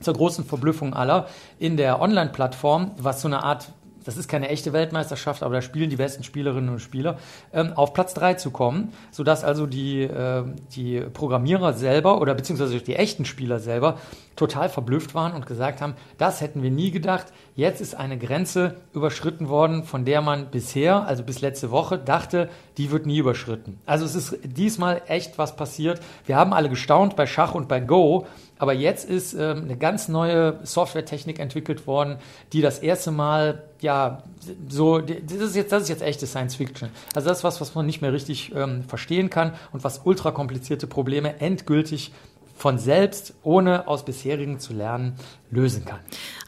zur 0.00 0.14
großen 0.14 0.44
Verblüffung 0.44 0.92
aller, 0.92 1.28
in 1.60 1.76
der 1.76 2.00
Online-Plattform, 2.00 2.90
was 2.98 3.20
so 3.20 3.28
eine 3.28 3.44
Art 3.44 3.72
das 4.04 4.16
ist 4.16 4.28
keine 4.28 4.48
echte 4.48 4.72
Weltmeisterschaft, 4.72 5.42
aber 5.42 5.54
da 5.54 5.62
spielen 5.62 5.90
die 5.90 5.96
besten 5.96 6.24
Spielerinnen 6.24 6.70
und 6.70 6.80
Spieler, 6.80 7.18
ähm, 7.52 7.72
auf 7.74 7.92
Platz 7.92 8.14
drei 8.14 8.34
zu 8.34 8.50
kommen, 8.50 8.92
sodass 9.10 9.44
also 9.44 9.66
die, 9.66 10.02
äh, 10.02 10.44
die 10.74 11.00
Programmierer 11.00 11.72
selber 11.72 12.20
oder 12.20 12.34
beziehungsweise 12.34 12.78
die 12.80 12.96
echten 12.96 13.24
Spieler 13.24 13.58
selber 13.58 13.98
total 14.36 14.68
verblüfft 14.68 15.14
waren 15.14 15.34
und 15.34 15.46
gesagt 15.46 15.80
haben, 15.80 15.94
das 16.18 16.40
hätten 16.40 16.62
wir 16.62 16.70
nie 16.70 16.90
gedacht. 16.90 17.26
Jetzt 17.54 17.80
ist 17.80 17.94
eine 17.94 18.18
Grenze 18.18 18.76
überschritten 18.94 19.48
worden, 19.48 19.84
von 19.84 20.04
der 20.04 20.22
man 20.22 20.50
bisher, 20.50 21.06
also 21.06 21.22
bis 21.22 21.40
letzte 21.40 21.70
Woche, 21.70 21.98
dachte, 21.98 22.48
die 22.78 22.90
wird 22.90 23.06
nie 23.06 23.18
überschritten. 23.18 23.78
Also 23.84 24.04
es 24.04 24.14
ist 24.14 24.38
diesmal 24.44 25.02
echt 25.06 25.38
was 25.38 25.56
passiert. 25.56 26.00
Wir 26.26 26.36
haben 26.36 26.52
alle 26.52 26.70
gestaunt 26.70 27.14
bei 27.16 27.26
Schach 27.26 27.54
und 27.54 27.68
bei 27.68 27.80
Go, 27.80 28.26
aber 28.62 28.74
jetzt 28.74 29.10
ist 29.10 29.34
ähm, 29.34 29.64
eine 29.64 29.76
ganz 29.76 30.06
neue 30.06 30.60
Softwaretechnik 30.62 31.40
entwickelt 31.40 31.88
worden, 31.88 32.18
die 32.52 32.60
das 32.60 32.78
erste 32.78 33.10
Mal, 33.10 33.64
ja, 33.80 34.22
so, 34.68 35.00
das 35.00 35.32
ist 35.32 35.56
jetzt, 35.56 35.72
das 35.72 35.82
ist 35.82 35.88
jetzt 35.88 36.02
echte 36.02 36.28
Science 36.28 36.54
Fiction. 36.54 36.88
Also 37.12 37.28
das 37.28 37.38
ist 37.38 37.44
was, 37.44 37.60
was 37.60 37.74
man 37.74 37.86
nicht 37.86 38.02
mehr 38.02 38.12
richtig 38.12 38.54
ähm, 38.54 38.84
verstehen 38.84 39.30
kann 39.30 39.54
und 39.72 39.82
was 39.82 40.02
ultra 40.04 40.30
komplizierte 40.30 40.86
Probleme 40.86 41.40
endgültig 41.40 42.12
von 42.54 42.78
selbst, 42.78 43.34
ohne 43.42 43.88
aus 43.88 44.04
bisherigen 44.04 44.60
zu 44.60 44.72
lernen, 44.72 45.16
lösen 45.50 45.84
kann. 45.84 45.98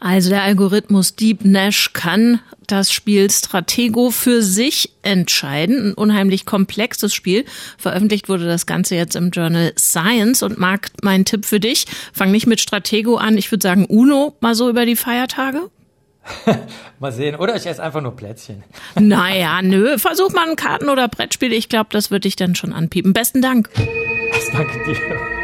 Also 0.00 0.30
der 0.30 0.42
Algorithmus 0.42 1.16
Deep 1.16 1.44
Nash 1.44 1.92
kann 1.92 2.40
das 2.66 2.92
Spiel 2.92 3.30
Stratego 3.30 4.10
für 4.10 4.42
sich 4.42 4.92
entscheiden. 5.02 5.90
Ein 5.90 5.94
unheimlich 5.94 6.46
komplexes 6.46 7.14
Spiel. 7.14 7.44
Veröffentlicht 7.78 8.28
wurde 8.28 8.46
das 8.46 8.66
Ganze 8.66 8.96
jetzt 8.96 9.16
im 9.16 9.30
Journal 9.30 9.72
Science. 9.78 10.42
Und 10.42 10.58
Marc, 10.58 10.90
mein 11.02 11.24
Tipp 11.24 11.44
für 11.44 11.60
dich, 11.60 11.86
fang 12.12 12.30
nicht 12.30 12.46
mit 12.46 12.60
Stratego 12.60 13.16
an. 13.16 13.36
Ich 13.36 13.50
würde 13.50 13.62
sagen 13.62 13.84
Uno 13.86 14.34
mal 14.40 14.54
so 14.54 14.68
über 14.68 14.86
die 14.86 14.96
Feiertage. 14.96 15.70
mal 16.98 17.12
sehen. 17.12 17.36
Oder 17.36 17.56
ich 17.56 17.66
esse 17.66 17.82
einfach 17.82 18.00
nur 18.00 18.16
Plätzchen. 18.16 18.62
naja, 18.94 19.60
nö. 19.62 19.98
Versuch 19.98 20.32
mal 20.32 20.48
ein 20.48 20.56
Karten- 20.56 20.88
oder 20.88 21.08
Brettspiel. 21.08 21.52
Ich 21.52 21.68
glaube, 21.68 21.88
das 21.92 22.10
wird 22.10 22.24
dich 22.24 22.36
dann 22.36 22.54
schon 22.54 22.72
anpiepen. 22.72 23.12
Besten 23.12 23.42
Dank. 23.42 23.70
Danke 24.52 24.84
dir. 24.86 25.43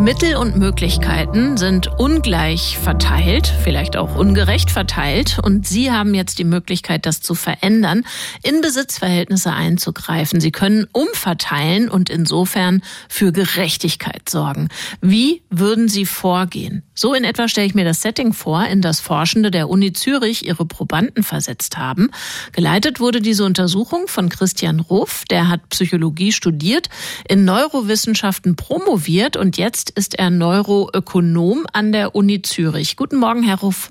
Mittel 0.00 0.36
und 0.36 0.56
Möglichkeiten 0.56 1.58
sind 1.58 1.86
ungleich 1.98 2.78
verteilt, 2.78 3.52
vielleicht 3.62 3.98
auch 3.98 4.16
ungerecht 4.16 4.70
verteilt. 4.70 5.38
Und 5.42 5.68
Sie 5.68 5.92
haben 5.92 6.14
jetzt 6.14 6.38
die 6.38 6.44
Möglichkeit, 6.44 7.04
das 7.04 7.20
zu 7.20 7.34
verändern, 7.34 8.04
in 8.42 8.62
Besitzverhältnisse 8.62 9.52
einzugreifen. 9.52 10.40
Sie 10.40 10.52
können 10.52 10.86
umverteilen 10.92 11.90
und 11.90 12.08
insofern 12.08 12.82
für 13.10 13.30
Gerechtigkeit 13.30 14.30
sorgen. 14.30 14.70
Wie 15.02 15.42
würden 15.50 15.86
Sie 15.88 16.06
vorgehen? 16.06 16.82
So 16.94 17.12
in 17.12 17.24
etwa 17.24 17.46
stelle 17.46 17.66
ich 17.66 17.74
mir 17.74 17.84
das 17.84 18.00
Setting 18.00 18.32
vor, 18.32 18.64
in 18.64 18.80
das 18.80 19.00
Forschende 19.00 19.50
der 19.50 19.68
Uni 19.68 19.92
Zürich 19.92 20.46
ihre 20.46 20.64
Probanden 20.64 21.22
versetzt 21.22 21.76
haben. 21.76 22.10
Geleitet 22.52 23.00
wurde 23.00 23.20
diese 23.20 23.44
Untersuchung 23.44 24.08
von 24.08 24.30
Christian 24.30 24.80
Ruff, 24.80 25.24
der 25.28 25.48
hat 25.48 25.68
Psychologie 25.68 26.32
studiert, 26.32 26.88
in 27.28 27.44
Neurowissenschaften 27.44 28.56
promoviert 28.56 29.36
und 29.36 29.58
jetzt 29.58 29.89
ist 29.90 30.18
er 30.18 30.30
Neuroökonom 30.30 31.66
an 31.72 31.92
der 31.92 32.14
Uni 32.14 32.42
Zürich. 32.42 32.96
Guten 32.96 33.16
Morgen, 33.16 33.42
Herr 33.42 33.58
Ruff. 33.58 33.90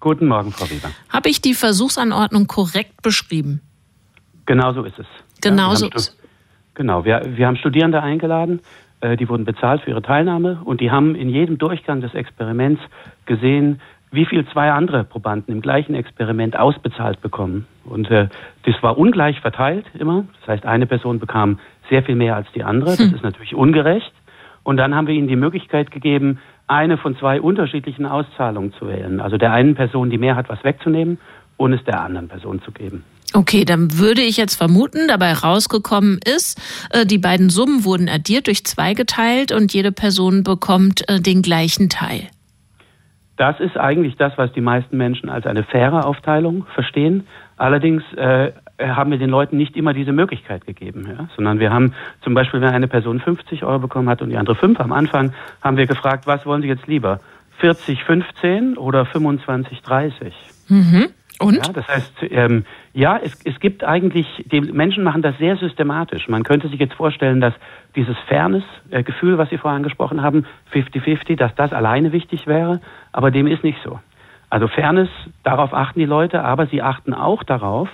Guten 0.00 0.26
Morgen, 0.26 0.52
Frau 0.52 0.68
Weber. 0.68 0.90
Habe 1.08 1.30
ich 1.30 1.40
die 1.40 1.54
Versuchsanordnung 1.54 2.46
korrekt 2.46 3.00
beschrieben? 3.02 3.62
Genau 4.46 4.72
so 4.72 4.82
ist 4.84 4.98
es. 4.98 5.06
Genau 5.40 5.70
ja, 5.70 5.76
so 5.76 5.88
ist 5.88 6.16
Genau, 6.74 7.04
wir, 7.04 7.22
wir 7.36 7.46
haben 7.46 7.56
Studierende 7.56 8.02
eingeladen, 8.02 8.60
äh, 9.00 9.16
die 9.16 9.28
wurden 9.28 9.44
bezahlt 9.44 9.82
für 9.82 9.90
ihre 9.90 10.02
Teilnahme 10.02 10.60
und 10.64 10.80
die 10.80 10.90
haben 10.90 11.14
in 11.14 11.28
jedem 11.28 11.56
Durchgang 11.56 12.00
des 12.00 12.14
Experiments 12.14 12.82
gesehen, 13.26 13.80
wie 14.10 14.26
viel 14.26 14.46
zwei 14.48 14.70
andere 14.70 15.04
Probanden 15.04 15.54
im 15.54 15.60
gleichen 15.60 15.94
Experiment 15.94 16.56
ausbezahlt 16.56 17.20
bekommen. 17.20 17.66
Und 17.84 18.10
äh, 18.10 18.28
das 18.64 18.74
war 18.82 18.96
ungleich 18.96 19.40
verteilt 19.40 19.86
immer. 19.94 20.24
Das 20.40 20.48
heißt, 20.48 20.66
eine 20.66 20.86
Person 20.86 21.18
bekam 21.18 21.58
sehr 21.90 22.02
viel 22.02 22.14
mehr 22.14 22.36
als 22.36 22.46
die 22.54 22.62
andere. 22.62 22.90
Das 22.90 22.98
hm. 22.98 23.14
ist 23.14 23.22
natürlich 23.22 23.54
ungerecht. 23.54 24.12
Und 24.64 24.76
dann 24.78 24.94
haben 24.94 25.06
wir 25.06 25.14
ihnen 25.14 25.28
die 25.28 25.36
Möglichkeit 25.36 25.90
gegeben, 25.90 26.40
eine 26.66 26.96
von 26.96 27.16
zwei 27.16 27.40
unterschiedlichen 27.40 28.06
Auszahlungen 28.06 28.72
zu 28.72 28.88
wählen. 28.88 29.20
Also 29.20 29.36
der 29.36 29.52
einen 29.52 29.74
Person 29.74 30.10
die 30.10 30.18
Mehrheit 30.18 30.48
was 30.48 30.64
wegzunehmen 30.64 31.18
und 31.56 31.72
es 31.72 31.84
der 31.84 32.00
anderen 32.00 32.28
Person 32.28 32.60
zu 32.62 32.72
geben. 32.72 33.04
Okay, 33.34 33.64
dann 33.64 33.98
würde 33.98 34.22
ich 34.22 34.36
jetzt 34.36 34.54
vermuten, 34.54 35.08
dabei 35.08 35.32
rausgekommen 35.32 36.20
ist, 36.24 36.60
äh, 36.92 37.04
die 37.04 37.18
beiden 37.18 37.50
Summen 37.50 37.84
wurden 37.84 38.08
addiert, 38.08 38.46
durch 38.46 38.64
zwei 38.64 38.94
geteilt 38.94 39.50
und 39.50 39.74
jede 39.74 39.90
Person 39.92 40.44
bekommt 40.44 41.08
äh, 41.08 41.20
den 41.20 41.42
gleichen 41.42 41.88
Teil. 41.88 42.28
Das 43.36 43.58
ist 43.58 43.76
eigentlich 43.76 44.14
das, 44.16 44.32
was 44.36 44.52
die 44.52 44.60
meisten 44.60 44.96
Menschen 44.96 45.28
als 45.28 45.46
eine 45.46 45.64
faire 45.64 46.06
Aufteilung 46.06 46.64
verstehen. 46.74 47.26
Allerdings 47.56 48.04
äh, 48.16 48.52
haben 48.78 49.10
wir 49.10 49.18
den 49.18 49.30
Leuten 49.30 49.56
nicht 49.56 49.76
immer 49.76 49.92
diese 49.92 50.12
Möglichkeit 50.12 50.66
gegeben, 50.66 51.06
ja? 51.08 51.28
sondern 51.36 51.60
wir 51.60 51.72
haben 51.72 51.94
zum 52.22 52.34
Beispiel, 52.34 52.60
wenn 52.60 52.70
eine 52.70 52.88
Person 52.88 53.20
50 53.20 53.64
Euro 53.64 53.78
bekommen 53.78 54.08
hat 54.08 54.22
und 54.22 54.30
die 54.30 54.36
andere 54.36 54.56
5 54.56 54.80
am 54.80 54.92
Anfang, 54.92 55.32
haben 55.62 55.76
wir 55.76 55.86
gefragt, 55.86 56.26
was 56.26 56.44
wollen 56.44 56.62
Sie 56.62 56.68
jetzt 56.68 56.86
lieber? 56.86 57.20
40, 57.58 58.02
15 58.04 58.76
oder 58.76 59.06
25, 59.06 59.82
30? 59.82 60.34
Mhm. 60.68 61.06
Und? 61.40 61.66
Ja, 61.66 61.72
das 61.72 61.88
heißt, 61.88 62.12
ähm, 62.30 62.64
ja, 62.92 63.18
es, 63.22 63.44
es 63.44 63.58
gibt 63.58 63.82
eigentlich, 63.82 64.26
die 64.50 64.60
Menschen 64.60 65.02
machen 65.02 65.22
das 65.22 65.36
sehr 65.38 65.56
systematisch. 65.56 66.28
Man 66.28 66.44
könnte 66.44 66.68
sich 66.68 66.78
jetzt 66.78 66.94
vorstellen, 66.94 67.40
dass 67.40 67.54
dieses 67.96 68.16
Fairness-Gefühl, 68.28 69.36
was 69.36 69.50
Sie 69.50 69.58
vorher 69.58 69.76
angesprochen 69.76 70.22
haben, 70.22 70.46
50-50, 70.72 71.36
dass 71.36 71.54
das 71.56 71.72
alleine 71.72 72.12
wichtig 72.12 72.46
wäre, 72.46 72.80
aber 73.12 73.30
dem 73.30 73.46
ist 73.46 73.64
nicht 73.64 73.78
so. 73.84 73.98
Also 74.48 74.68
Fairness, 74.68 75.08
darauf 75.42 75.74
achten 75.74 75.98
die 75.98 76.06
Leute, 76.06 76.44
aber 76.44 76.66
sie 76.68 76.80
achten 76.80 77.12
auch 77.12 77.42
darauf, 77.42 77.88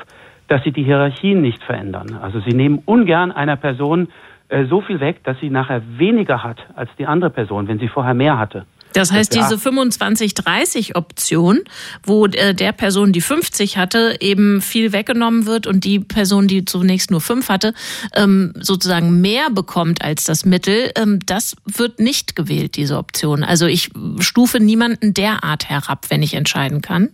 dass 0.50 0.62
sie 0.64 0.72
die 0.72 0.82
Hierarchien 0.82 1.40
nicht 1.40 1.62
verändern. 1.62 2.18
Also 2.20 2.40
sie 2.40 2.50
nehmen 2.50 2.82
ungern 2.84 3.30
einer 3.30 3.56
Person 3.56 4.08
äh, 4.48 4.66
so 4.66 4.80
viel 4.80 4.98
weg, 4.98 5.22
dass 5.22 5.38
sie 5.38 5.48
nachher 5.48 5.80
weniger 5.96 6.42
hat 6.42 6.58
als 6.74 6.90
die 6.98 7.06
andere 7.06 7.30
Person, 7.30 7.68
wenn 7.68 7.78
sie 7.78 7.86
vorher 7.86 8.14
mehr 8.14 8.36
hatte. 8.36 8.66
Das 8.92 9.12
heißt, 9.12 9.36
diese 9.36 9.54
25-30-Option, 9.54 11.60
wo 12.02 12.26
äh, 12.26 12.52
der 12.52 12.72
Person, 12.72 13.12
die 13.12 13.20
50 13.20 13.78
hatte, 13.78 14.16
eben 14.18 14.60
viel 14.60 14.92
weggenommen 14.92 15.46
wird 15.46 15.68
und 15.68 15.84
die 15.84 16.00
Person, 16.00 16.48
die 16.48 16.64
zunächst 16.64 17.12
nur 17.12 17.20
5 17.20 17.48
hatte, 17.48 17.72
ähm, 18.16 18.52
sozusagen 18.58 19.20
mehr 19.20 19.50
bekommt 19.50 20.02
als 20.02 20.24
das 20.24 20.44
Mittel, 20.44 20.90
ähm, 20.96 21.20
das 21.24 21.54
wird 21.64 22.00
nicht 22.00 22.34
gewählt, 22.34 22.74
diese 22.74 22.98
Option. 22.98 23.44
Also 23.44 23.66
ich 23.66 23.90
stufe 24.18 24.58
niemanden 24.58 25.14
derart 25.14 25.70
herab, 25.70 26.06
wenn 26.08 26.24
ich 26.24 26.34
entscheiden 26.34 26.82
kann. 26.82 27.10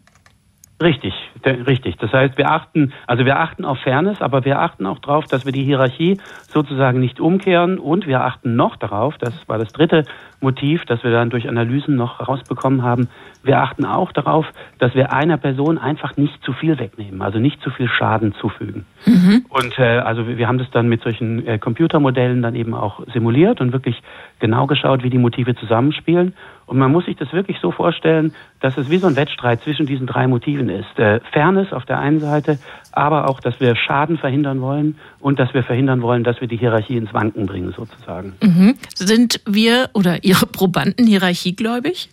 Richtig, 0.82 1.14
richtig. 1.44 1.96
Das 1.96 2.12
heißt, 2.12 2.36
wir 2.36 2.50
achten, 2.50 2.92
also 3.06 3.24
wir 3.24 3.38
achten 3.38 3.64
auf 3.64 3.78
Fairness, 3.78 4.20
aber 4.20 4.44
wir 4.44 4.60
achten 4.60 4.84
auch 4.84 4.98
darauf, 4.98 5.24
dass 5.24 5.46
wir 5.46 5.52
die 5.52 5.64
Hierarchie 5.64 6.18
sozusagen 6.48 7.00
nicht 7.00 7.18
umkehren 7.18 7.78
und 7.78 8.06
wir 8.06 8.20
achten 8.22 8.56
noch 8.56 8.76
darauf, 8.76 9.16
das 9.16 9.48
war 9.48 9.56
das 9.56 9.72
dritte 9.72 10.04
Motiv, 10.40 10.84
das 10.84 11.02
wir 11.02 11.10
dann 11.10 11.30
durch 11.30 11.48
Analysen 11.48 11.96
noch 11.96 12.18
herausbekommen 12.18 12.82
haben, 12.82 13.08
wir 13.42 13.62
achten 13.62 13.86
auch 13.86 14.12
darauf, 14.12 14.44
dass 14.78 14.94
wir 14.94 15.14
einer 15.14 15.38
Person 15.38 15.78
einfach 15.78 16.18
nicht 16.18 16.42
zu 16.44 16.52
viel 16.52 16.78
wegnehmen, 16.78 17.22
also 17.22 17.38
nicht 17.38 17.62
zu 17.62 17.70
viel 17.70 17.88
Schaden 17.88 18.34
zufügen. 18.34 18.84
Mhm. 19.06 19.46
Und 19.48 19.78
äh, 19.78 19.98
also 19.98 20.28
wir 20.28 20.46
haben 20.46 20.58
das 20.58 20.70
dann 20.72 20.88
mit 20.88 21.02
solchen 21.02 21.46
äh, 21.46 21.58
Computermodellen 21.58 22.42
dann 22.42 22.54
eben 22.54 22.74
auch 22.74 23.00
simuliert 23.14 23.62
und 23.62 23.72
wirklich 23.72 24.02
genau 24.40 24.66
geschaut, 24.66 25.02
wie 25.02 25.10
die 25.10 25.18
Motive 25.18 25.54
zusammenspielen. 25.54 26.34
Und 26.66 26.78
man 26.78 26.90
muss 26.90 27.06
sich 27.06 27.16
das 27.16 27.32
wirklich 27.32 27.58
so 27.62 27.70
vorstellen, 27.70 28.34
dass 28.60 28.76
es 28.76 28.90
wie 28.90 28.98
so 28.98 29.06
ein 29.06 29.14
Wettstreit 29.14 29.62
zwischen 29.62 29.86
diesen 29.86 30.06
drei 30.06 30.26
Motiven 30.26 30.68
ist. 30.68 30.98
Äh, 30.98 31.20
Fairness 31.32 31.72
auf 31.72 31.84
der 31.84 32.00
einen 32.00 32.18
Seite, 32.18 32.58
aber 32.90 33.28
auch, 33.28 33.38
dass 33.40 33.60
wir 33.60 33.76
Schaden 33.76 34.18
verhindern 34.18 34.60
wollen 34.60 34.96
und 35.20 35.38
dass 35.38 35.54
wir 35.54 35.62
verhindern 35.62 36.02
wollen, 36.02 36.24
dass 36.24 36.40
wir 36.40 36.48
die 36.48 36.56
Hierarchie 36.56 36.96
ins 36.96 37.14
Wanken 37.14 37.46
bringen, 37.46 37.72
sozusagen. 37.76 38.34
Mhm. 38.42 38.74
Sind 38.94 39.40
wir 39.46 39.90
oder 39.94 40.24
Ihre 40.24 40.46
Probanden 40.46 41.06
hierarchiegläubig? 41.06 42.10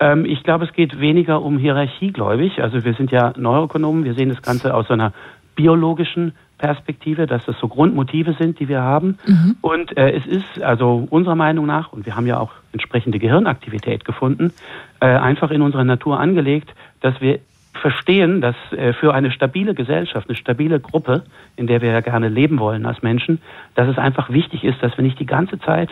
Ähm, 0.00 0.24
ich 0.26 0.42
glaube, 0.42 0.66
es 0.66 0.72
geht 0.72 1.00
weniger 1.00 1.42
um 1.42 1.58
hierarchiegläubig. 1.58 2.62
Also 2.62 2.84
wir 2.84 2.94
sind 2.94 3.10
ja 3.10 3.32
Neuroökonomen, 3.36 4.04
wir 4.04 4.14
sehen 4.14 4.28
das 4.28 4.42
Ganze 4.42 4.74
aus 4.74 4.90
einer 4.90 5.12
biologischen 5.56 6.34
Perspektive, 6.58 7.26
dass 7.26 7.44
das 7.46 7.56
so 7.60 7.68
Grundmotive 7.68 8.34
sind, 8.34 8.58
die 8.60 8.68
wir 8.68 8.82
haben. 8.82 9.18
Mhm. 9.26 9.56
Und 9.60 9.96
äh, 9.96 10.10
es 10.10 10.26
ist 10.26 10.60
also 10.60 11.06
unserer 11.08 11.36
Meinung 11.36 11.66
nach, 11.66 11.92
und 11.92 12.04
wir 12.04 12.16
haben 12.16 12.26
ja 12.26 12.38
auch 12.38 12.50
entsprechende 12.72 13.18
Gehirnaktivität 13.18 14.04
gefunden, 14.04 14.52
äh, 15.00 15.06
einfach 15.06 15.50
in 15.50 15.62
unserer 15.62 15.84
Natur 15.84 16.18
angelegt, 16.18 16.74
dass 17.00 17.20
wir 17.20 17.38
verstehen, 17.80 18.40
dass 18.40 18.56
äh, 18.72 18.92
für 18.92 19.14
eine 19.14 19.30
stabile 19.30 19.74
Gesellschaft, 19.74 20.28
eine 20.28 20.36
stabile 20.36 20.80
Gruppe, 20.80 21.22
in 21.56 21.66
der 21.66 21.80
wir 21.80 21.92
ja 21.92 22.00
gerne 22.00 22.28
leben 22.28 22.58
wollen 22.58 22.86
als 22.86 23.02
Menschen, 23.02 23.40
dass 23.74 23.88
es 23.88 23.98
einfach 23.98 24.30
wichtig 24.30 24.64
ist, 24.64 24.82
dass 24.82 24.96
wir 24.96 25.04
nicht 25.04 25.20
die 25.20 25.26
ganze 25.26 25.58
Zeit 25.60 25.90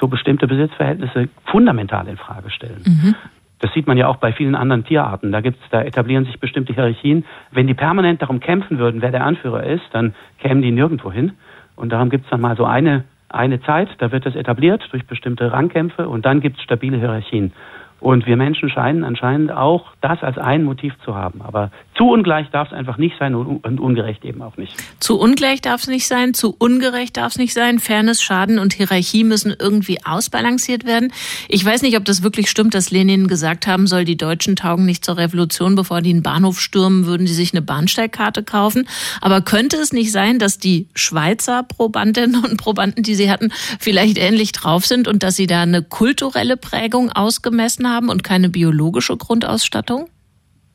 so 0.00 0.08
bestimmte 0.08 0.46
Besitzverhältnisse 0.46 1.28
fundamental 1.44 2.08
in 2.08 2.16
Frage 2.16 2.50
stellen. 2.50 2.82
Mhm. 2.84 3.14
Das 3.60 3.72
sieht 3.74 3.86
man 3.86 3.96
ja 3.96 4.08
auch 4.08 4.16
bei 4.16 4.32
vielen 4.32 4.54
anderen 4.54 4.84
Tierarten. 4.84 5.32
Da 5.32 5.40
gibt's, 5.40 5.62
da 5.70 5.82
etablieren 5.82 6.24
sich 6.24 6.40
bestimmte 6.40 6.72
Hierarchien. 6.72 7.24
Wenn 7.50 7.66
die 7.66 7.74
permanent 7.74 8.22
darum 8.22 8.40
kämpfen 8.40 8.78
würden, 8.78 9.02
wer 9.02 9.10
der 9.10 9.24
Anführer 9.24 9.62
ist, 9.64 9.84
dann 9.92 10.14
kämen 10.38 10.62
die 10.62 10.72
nirgendwo 10.72 11.12
hin. 11.12 11.32
Und 11.76 11.92
darum 11.92 12.10
gibt's 12.10 12.28
dann 12.30 12.40
mal 12.40 12.56
so 12.56 12.64
eine, 12.64 13.04
eine 13.28 13.60
Zeit, 13.62 13.88
da 13.98 14.12
wird 14.12 14.26
das 14.26 14.34
etabliert 14.34 14.82
durch 14.90 15.06
bestimmte 15.06 15.52
Rangkämpfe 15.52 16.08
und 16.08 16.26
dann 16.26 16.40
gibt's 16.40 16.62
stabile 16.62 16.98
Hierarchien. 16.98 17.52
Und 18.00 18.26
wir 18.26 18.36
Menschen 18.36 18.70
scheinen 18.70 19.04
anscheinend 19.04 19.52
auch 19.52 19.86
das 20.00 20.22
als 20.22 20.38
ein 20.38 20.64
Motiv 20.64 20.94
zu 21.04 21.14
haben. 21.14 21.42
Aber 21.42 21.70
zu 21.94 22.04
ungleich 22.08 22.48
darf 22.50 22.68
es 22.68 22.72
einfach 22.72 22.96
nicht 22.96 23.16
sein 23.18 23.34
und 23.34 23.78
ungerecht 23.78 24.24
eben 24.24 24.40
auch 24.40 24.56
nicht. 24.56 24.74
Zu 25.00 25.18
ungleich 25.18 25.60
darf 25.60 25.82
es 25.82 25.88
nicht 25.88 26.06
sein, 26.06 26.32
zu 26.32 26.56
ungerecht 26.58 27.18
darf 27.18 27.32
es 27.32 27.38
nicht 27.38 27.52
sein. 27.52 27.78
Fairness, 27.78 28.22
Schaden 28.22 28.58
und 28.58 28.72
Hierarchie 28.72 29.22
müssen 29.22 29.54
irgendwie 29.58 29.98
ausbalanciert 30.02 30.86
werden. 30.86 31.12
Ich 31.48 31.62
weiß 31.62 31.82
nicht, 31.82 31.98
ob 31.98 32.06
das 32.06 32.22
wirklich 32.22 32.48
stimmt, 32.48 32.72
dass 32.74 32.90
Lenin 32.90 33.28
gesagt 33.28 33.66
haben 33.66 33.86
soll, 33.86 34.06
die 34.06 34.16
Deutschen 34.16 34.56
taugen 34.56 34.86
nicht 34.86 35.04
zur 35.04 35.18
Revolution, 35.18 35.74
bevor 35.74 36.00
die 36.00 36.10
einen 36.10 36.22
Bahnhof 36.22 36.58
stürmen, 36.58 37.04
würden 37.04 37.26
sie 37.26 37.34
sich 37.34 37.52
eine 37.52 37.60
Bahnsteigkarte 37.60 38.44
kaufen. 38.44 38.88
Aber 39.20 39.42
könnte 39.42 39.76
es 39.76 39.92
nicht 39.92 40.10
sein, 40.10 40.38
dass 40.38 40.58
die 40.58 40.88
Schweizer 40.94 41.64
Probandinnen 41.64 42.42
und 42.42 42.56
Probanden, 42.56 43.02
die 43.02 43.14
sie 43.14 43.30
hatten, 43.30 43.52
vielleicht 43.78 44.16
ähnlich 44.16 44.52
drauf 44.52 44.86
sind 44.86 45.06
und 45.06 45.22
dass 45.22 45.36
sie 45.36 45.46
da 45.46 45.60
eine 45.60 45.82
kulturelle 45.82 46.56
Prägung 46.56 47.12
ausgemessen 47.12 47.86
haben 47.86 47.89
und 47.98 48.22
keine 48.22 48.48
biologische 48.48 49.16
Grundausstattung? 49.16 50.08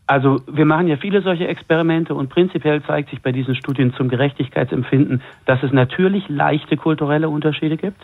Also 0.07 0.41
wir 0.47 0.65
machen 0.65 0.87
ja 0.87 0.97
viele 0.97 1.21
solche 1.21 1.47
Experimente 1.47 2.13
und 2.13 2.29
prinzipiell 2.29 2.83
zeigt 2.83 3.09
sich 3.09 3.21
bei 3.21 3.31
diesen 3.31 3.55
Studien 3.55 3.93
zum 3.95 4.07
Gerechtigkeitsempfinden, 4.07 5.21
dass 5.45 5.63
es 5.63 5.71
natürlich 5.71 6.29
leichte 6.29 6.77
kulturelle 6.77 7.27
Unterschiede 7.27 7.77
gibt. 7.77 7.99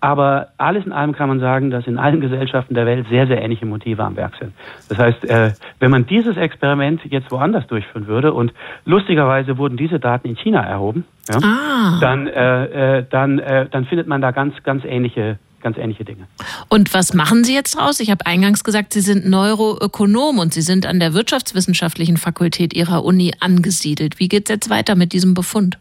Aber 0.00 0.48
alles 0.58 0.84
in 0.84 0.92
allem 0.92 1.14
kann 1.14 1.28
man 1.28 1.40
sagen, 1.40 1.70
dass 1.70 1.86
in 1.86 1.98
allen 1.98 2.20
Gesellschaften 2.20 2.74
der 2.74 2.84
Welt 2.84 3.06
sehr, 3.08 3.26
sehr 3.26 3.40
ähnliche 3.40 3.64
Motive 3.64 4.04
am 4.04 4.14
Werk 4.16 4.34
sind. 4.38 4.52
Das 4.88 4.98
heißt, 4.98 5.24
äh, 5.24 5.52
wenn 5.78 5.90
man 5.90 6.06
dieses 6.06 6.36
Experiment 6.36 7.00
jetzt 7.04 7.30
woanders 7.30 7.66
durchführen 7.66 8.06
würde 8.06 8.34
und 8.34 8.52
lustigerweise 8.84 9.56
wurden 9.56 9.78
diese 9.78 9.98
Daten 9.98 10.28
in 10.28 10.36
China 10.36 10.62
erhoben, 10.62 11.04
ja, 11.30 11.38
ah. 11.42 11.98
dann, 12.00 12.26
äh, 12.26 12.98
äh, 12.98 13.04
dann, 13.08 13.38
äh, 13.38 13.68
dann 13.70 13.86
findet 13.86 14.06
man 14.06 14.20
da 14.20 14.32
ganz, 14.32 14.62
ganz 14.64 14.84
ähnliche 14.84 15.38
ganz 15.60 15.78
ähnliche 15.78 16.04
Dinge. 16.04 16.26
Und 16.68 16.94
was 16.94 17.14
machen 17.14 17.44
Sie 17.44 17.54
jetzt 17.54 17.76
draus? 17.76 18.00
Ich 18.00 18.10
habe 18.10 18.26
eingangs 18.26 18.64
gesagt, 18.64 18.92
Sie 18.92 19.00
sind 19.00 19.28
Neuroökonom 19.28 20.38
und 20.38 20.52
Sie 20.52 20.62
sind 20.62 20.86
an 20.86 21.00
der 21.00 21.14
Wirtschaftswissenschaftlichen 21.14 22.16
Fakultät 22.16 22.74
Ihrer 22.74 23.04
Uni 23.04 23.32
angesiedelt. 23.40 24.18
Wie 24.18 24.28
geht 24.28 24.48
es 24.48 24.54
jetzt 24.54 24.70
weiter 24.70 24.94
mit 24.94 25.12
diesem 25.12 25.34
Befund? 25.34 25.78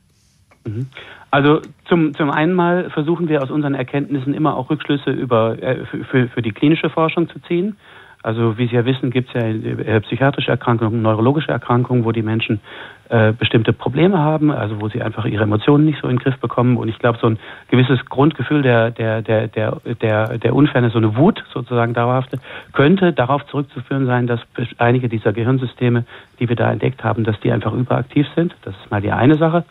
Mhm. 0.65 0.87
Also 1.31 1.61
zum, 1.89 2.15
zum 2.15 2.31
einen 2.31 2.53
mal 2.53 2.89
versuchen 2.91 3.27
wir 3.27 3.43
aus 3.43 3.51
unseren 3.51 3.75
Erkenntnissen 3.75 4.33
immer 4.33 4.55
auch 4.55 4.69
Rückschlüsse 4.69 5.11
über, 5.11 5.61
äh, 5.61 5.85
für, 6.09 6.29
für 6.29 6.41
die 6.41 6.51
klinische 6.51 6.89
Forschung 6.89 7.29
zu 7.29 7.39
ziehen. 7.39 7.75
Also 8.25 8.57
wie 8.57 8.67
Sie 8.67 8.75
ja 8.75 8.85
wissen, 8.85 9.11
gibt 9.11 9.29
es 9.29 9.35
ja 9.35 9.47
äh, 9.47 10.01
psychiatrische 10.01 10.49
Erkrankungen, 10.49 11.03
neurologische 11.03 11.51
Erkrankungen, 11.51 12.05
wo 12.05 12.11
die 12.11 12.23
Menschen 12.23 12.59
äh, 13.09 13.33
bestimmte 13.33 13.71
Probleme 13.71 14.17
haben, 14.17 14.49
also 14.49 14.81
wo 14.81 14.89
sie 14.89 15.03
einfach 15.03 15.25
ihre 15.25 15.43
Emotionen 15.43 15.85
nicht 15.85 16.01
so 16.01 16.07
in 16.07 16.15
den 16.15 16.23
Griff 16.23 16.39
bekommen. 16.39 16.77
Und 16.77 16.87
ich 16.87 16.97
glaube, 16.97 17.19
so 17.21 17.27
ein 17.27 17.37
gewisses 17.69 18.03
Grundgefühl 18.07 18.63
der, 18.63 18.89
der, 18.89 19.21
der, 19.21 19.47
der, 19.47 19.79
der, 20.01 20.39
der 20.39 20.55
Unfairness, 20.55 20.93
so 20.93 20.97
eine 20.97 21.15
Wut 21.15 21.43
sozusagen 21.53 21.93
dauerhafte, 21.93 22.39
könnte 22.73 23.13
darauf 23.13 23.45
zurückzuführen 23.45 24.07
sein, 24.07 24.25
dass 24.25 24.39
einige 24.79 25.07
dieser 25.07 25.31
Gehirnsysteme, 25.31 26.05
die 26.39 26.49
wir 26.49 26.55
da 26.55 26.71
entdeckt 26.71 27.03
haben, 27.03 27.25
dass 27.25 27.39
die 27.41 27.51
einfach 27.51 27.73
überaktiv 27.73 28.25
sind. 28.35 28.55
Das 28.63 28.73
ist 28.73 28.89
mal 28.89 29.01
die 29.01 29.11
eine 29.11 29.35
Sache. 29.35 29.65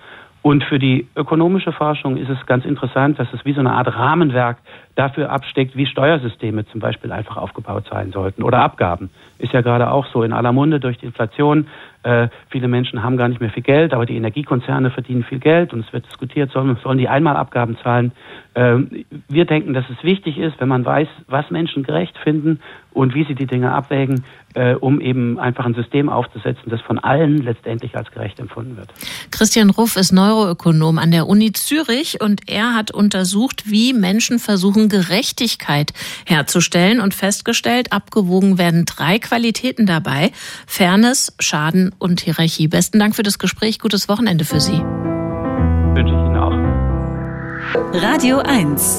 Und 0.45 0.63
für 0.63 0.79
die 0.79 1.09
ökonomische 1.17 1.73
Forschung 1.73 2.19
ist 2.19 2.29
es 2.29 2.47
ganz 2.47 2.67
interessant, 2.67 3.19
dass 3.19 3.27
es 3.33 3.45
wie 3.45 3.55
so 3.55 3.61
eine 3.61 3.73
Art 3.73 3.89
Rahmenwerk 3.89 4.59
dafür 4.95 5.31
absteckt, 5.31 5.77
wie 5.77 5.87
Steuersysteme 5.87 6.67
zum 6.67 6.81
Beispiel 6.81 7.11
einfach 7.11 7.37
aufgebaut 7.37 7.87
sein 7.91 8.13
sollten 8.13 8.43
oder 8.43 8.61
Abgaben. 8.61 9.11
Ist 9.39 9.53
ja 9.53 9.61
gerade 9.61 9.91
auch 9.91 10.07
so 10.13 10.23
in 10.23 10.33
aller 10.33 10.53
Munde 10.53 10.79
durch 10.79 10.99
die 10.99 11.07
Inflation. 11.07 11.67
Äh, 12.05 12.29
viele 12.51 12.69
Menschen 12.69 13.03
haben 13.03 13.17
gar 13.17 13.29
nicht 13.29 13.41
mehr 13.41 13.51
viel 13.51 13.63
Geld, 13.63 13.93
aber 13.93 14.07
die 14.07 14.17
Energiekonzerne 14.17 14.91
verdienen 14.91 15.25
viel 15.25 15.41
Geld 15.41 15.73
und 15.73 15.81
es 15.81 15.93
wird 15.93 16.07
diskutiert, 16.07 16.53
sollen, 16.53 16.77
sollen 16.83 16.99
die 16.99 17.09
einmal 17.09 17.37
Abgaben 17.37 17.77
zahlen. 17.83 18.13
Äh, 18.55 18.77
wir 19.29 19.47
denken, 19.47 19.73
dass 19.73 19.85
es 19.91 20.05
wichtig 20.05 20.39
ist, 20.39 20.61
wenn 20.61 20.69
man 20.69 20.85
weiß, 20.85 21.09
was 21.27 21.51
Menschen 21.51 21.83
gerecht 21.83 22.17
finden 22.19 22.61
und 22.93 23.15
wie 23.15 23.25
sie 23.25 23.35
die 23.35 23.47
Dinge 23.47 23.73
abwägen, 23.73 24.25
äh, 24.55 24.75
um 24.75 25.01
eben 25.01 25.39
einfach 25.39 25.65
ein 25.67 25.75
System 25.75 26.09
aufzusetzen, 26.09 26.71
das 26.71 26.81
von 26.83 26.99
allen 26.99 27.39
letztendlich 27.39 27.97
als 27.97 28.11
gerecht 28.11 28.39
empfunden 28.39 28.77
wird. 28.77 28.89
Christian 29.31 29.71
Ruff 29.71 29.97
ist 29.97 30.13
Neuroökonom 30.13 30.99
an 30.99 31.11
der 31.11 31.27
Uni 31.27 31.53
Zürich 31.53 32.21
und 32.21 32.43
er 32.49 32.75
hat 32.75 32.91
untersucht, 32.93 33.65
wie 33.67 33.93
Menschen 33.93 34.39
versuchen, 34.39 34.84
Gerechtigkeit 34.89 35.93
herzustellen 36.27 37.01
und 37.01 37.15
festgestellt, 37.15 37.93
abgewogen 37.93 38.59
werden 38.59 38.85
drei 38.85 39.19
Qualitäten 39.19 39.87
dabei. 39.87 40.33
Fairness, 40.67 41.35
Schaden 41.39 41.95
und 41.99 42.21
Hierarchie. 42.21 42.69
Besten 42.69 42.99
Dank 42.99 43.17
für 43.17 43.23
das 43.23 43.39
Gespräch. 43.39 43.79
Gutes 43.79 44.09
Wochenende 44.09 44.45
für 44.45 44.61
Sie. 44.61 44.81
Wünsche 44.81 46.15
ich 46.15 46.21
Ihnen 46.21 46.37
auch. 46.37 46.75
Radio 47.93 48.39
1. 48.39 48.99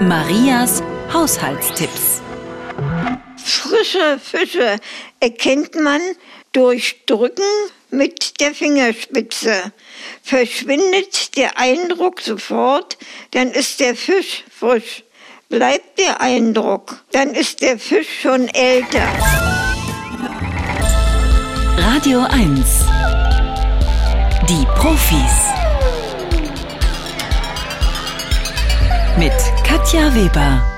Marias 0.00 0.82
Haushaltstipps. 1.12 2.22
Frische 3.36 4.18
Fische 4.22 4.76
erkennt 5.20 5.74
man 5.74 6.00
durch 6.52 7.04
Drücken 7.06 7.42
mit 7.90 8.40
der 8.40 8.54
Fingerspitze. 8.54 9.72
Verschwindet 10.22 11.36
der 11.36 11.58
Eindruck 11.58 12.20
sofort, 12.20 12.98
dann 13.32 13.50
ist 13.50 13.80
der 13.80 13.94
Fisch 13.94 14.44
frisch. 14.50 15.04
Bleibt 15.50 15.98
der 15.98 16.20
Eindruck, 16.20 17.04
dann 17.10 17.30
ist 17.30 17.62
der 17.62 17.78
Fisch 17.78 18.20
schon 18.20 18.48
älter. 18.48 19.08
Radio 21.78 22.20
1. 22.20 22.84
Die 24.46 24.66
Profis. 24.76 25.48
Mit 29.16 29.32
Katja 29.66 30.14
Weber. 30.14 30.77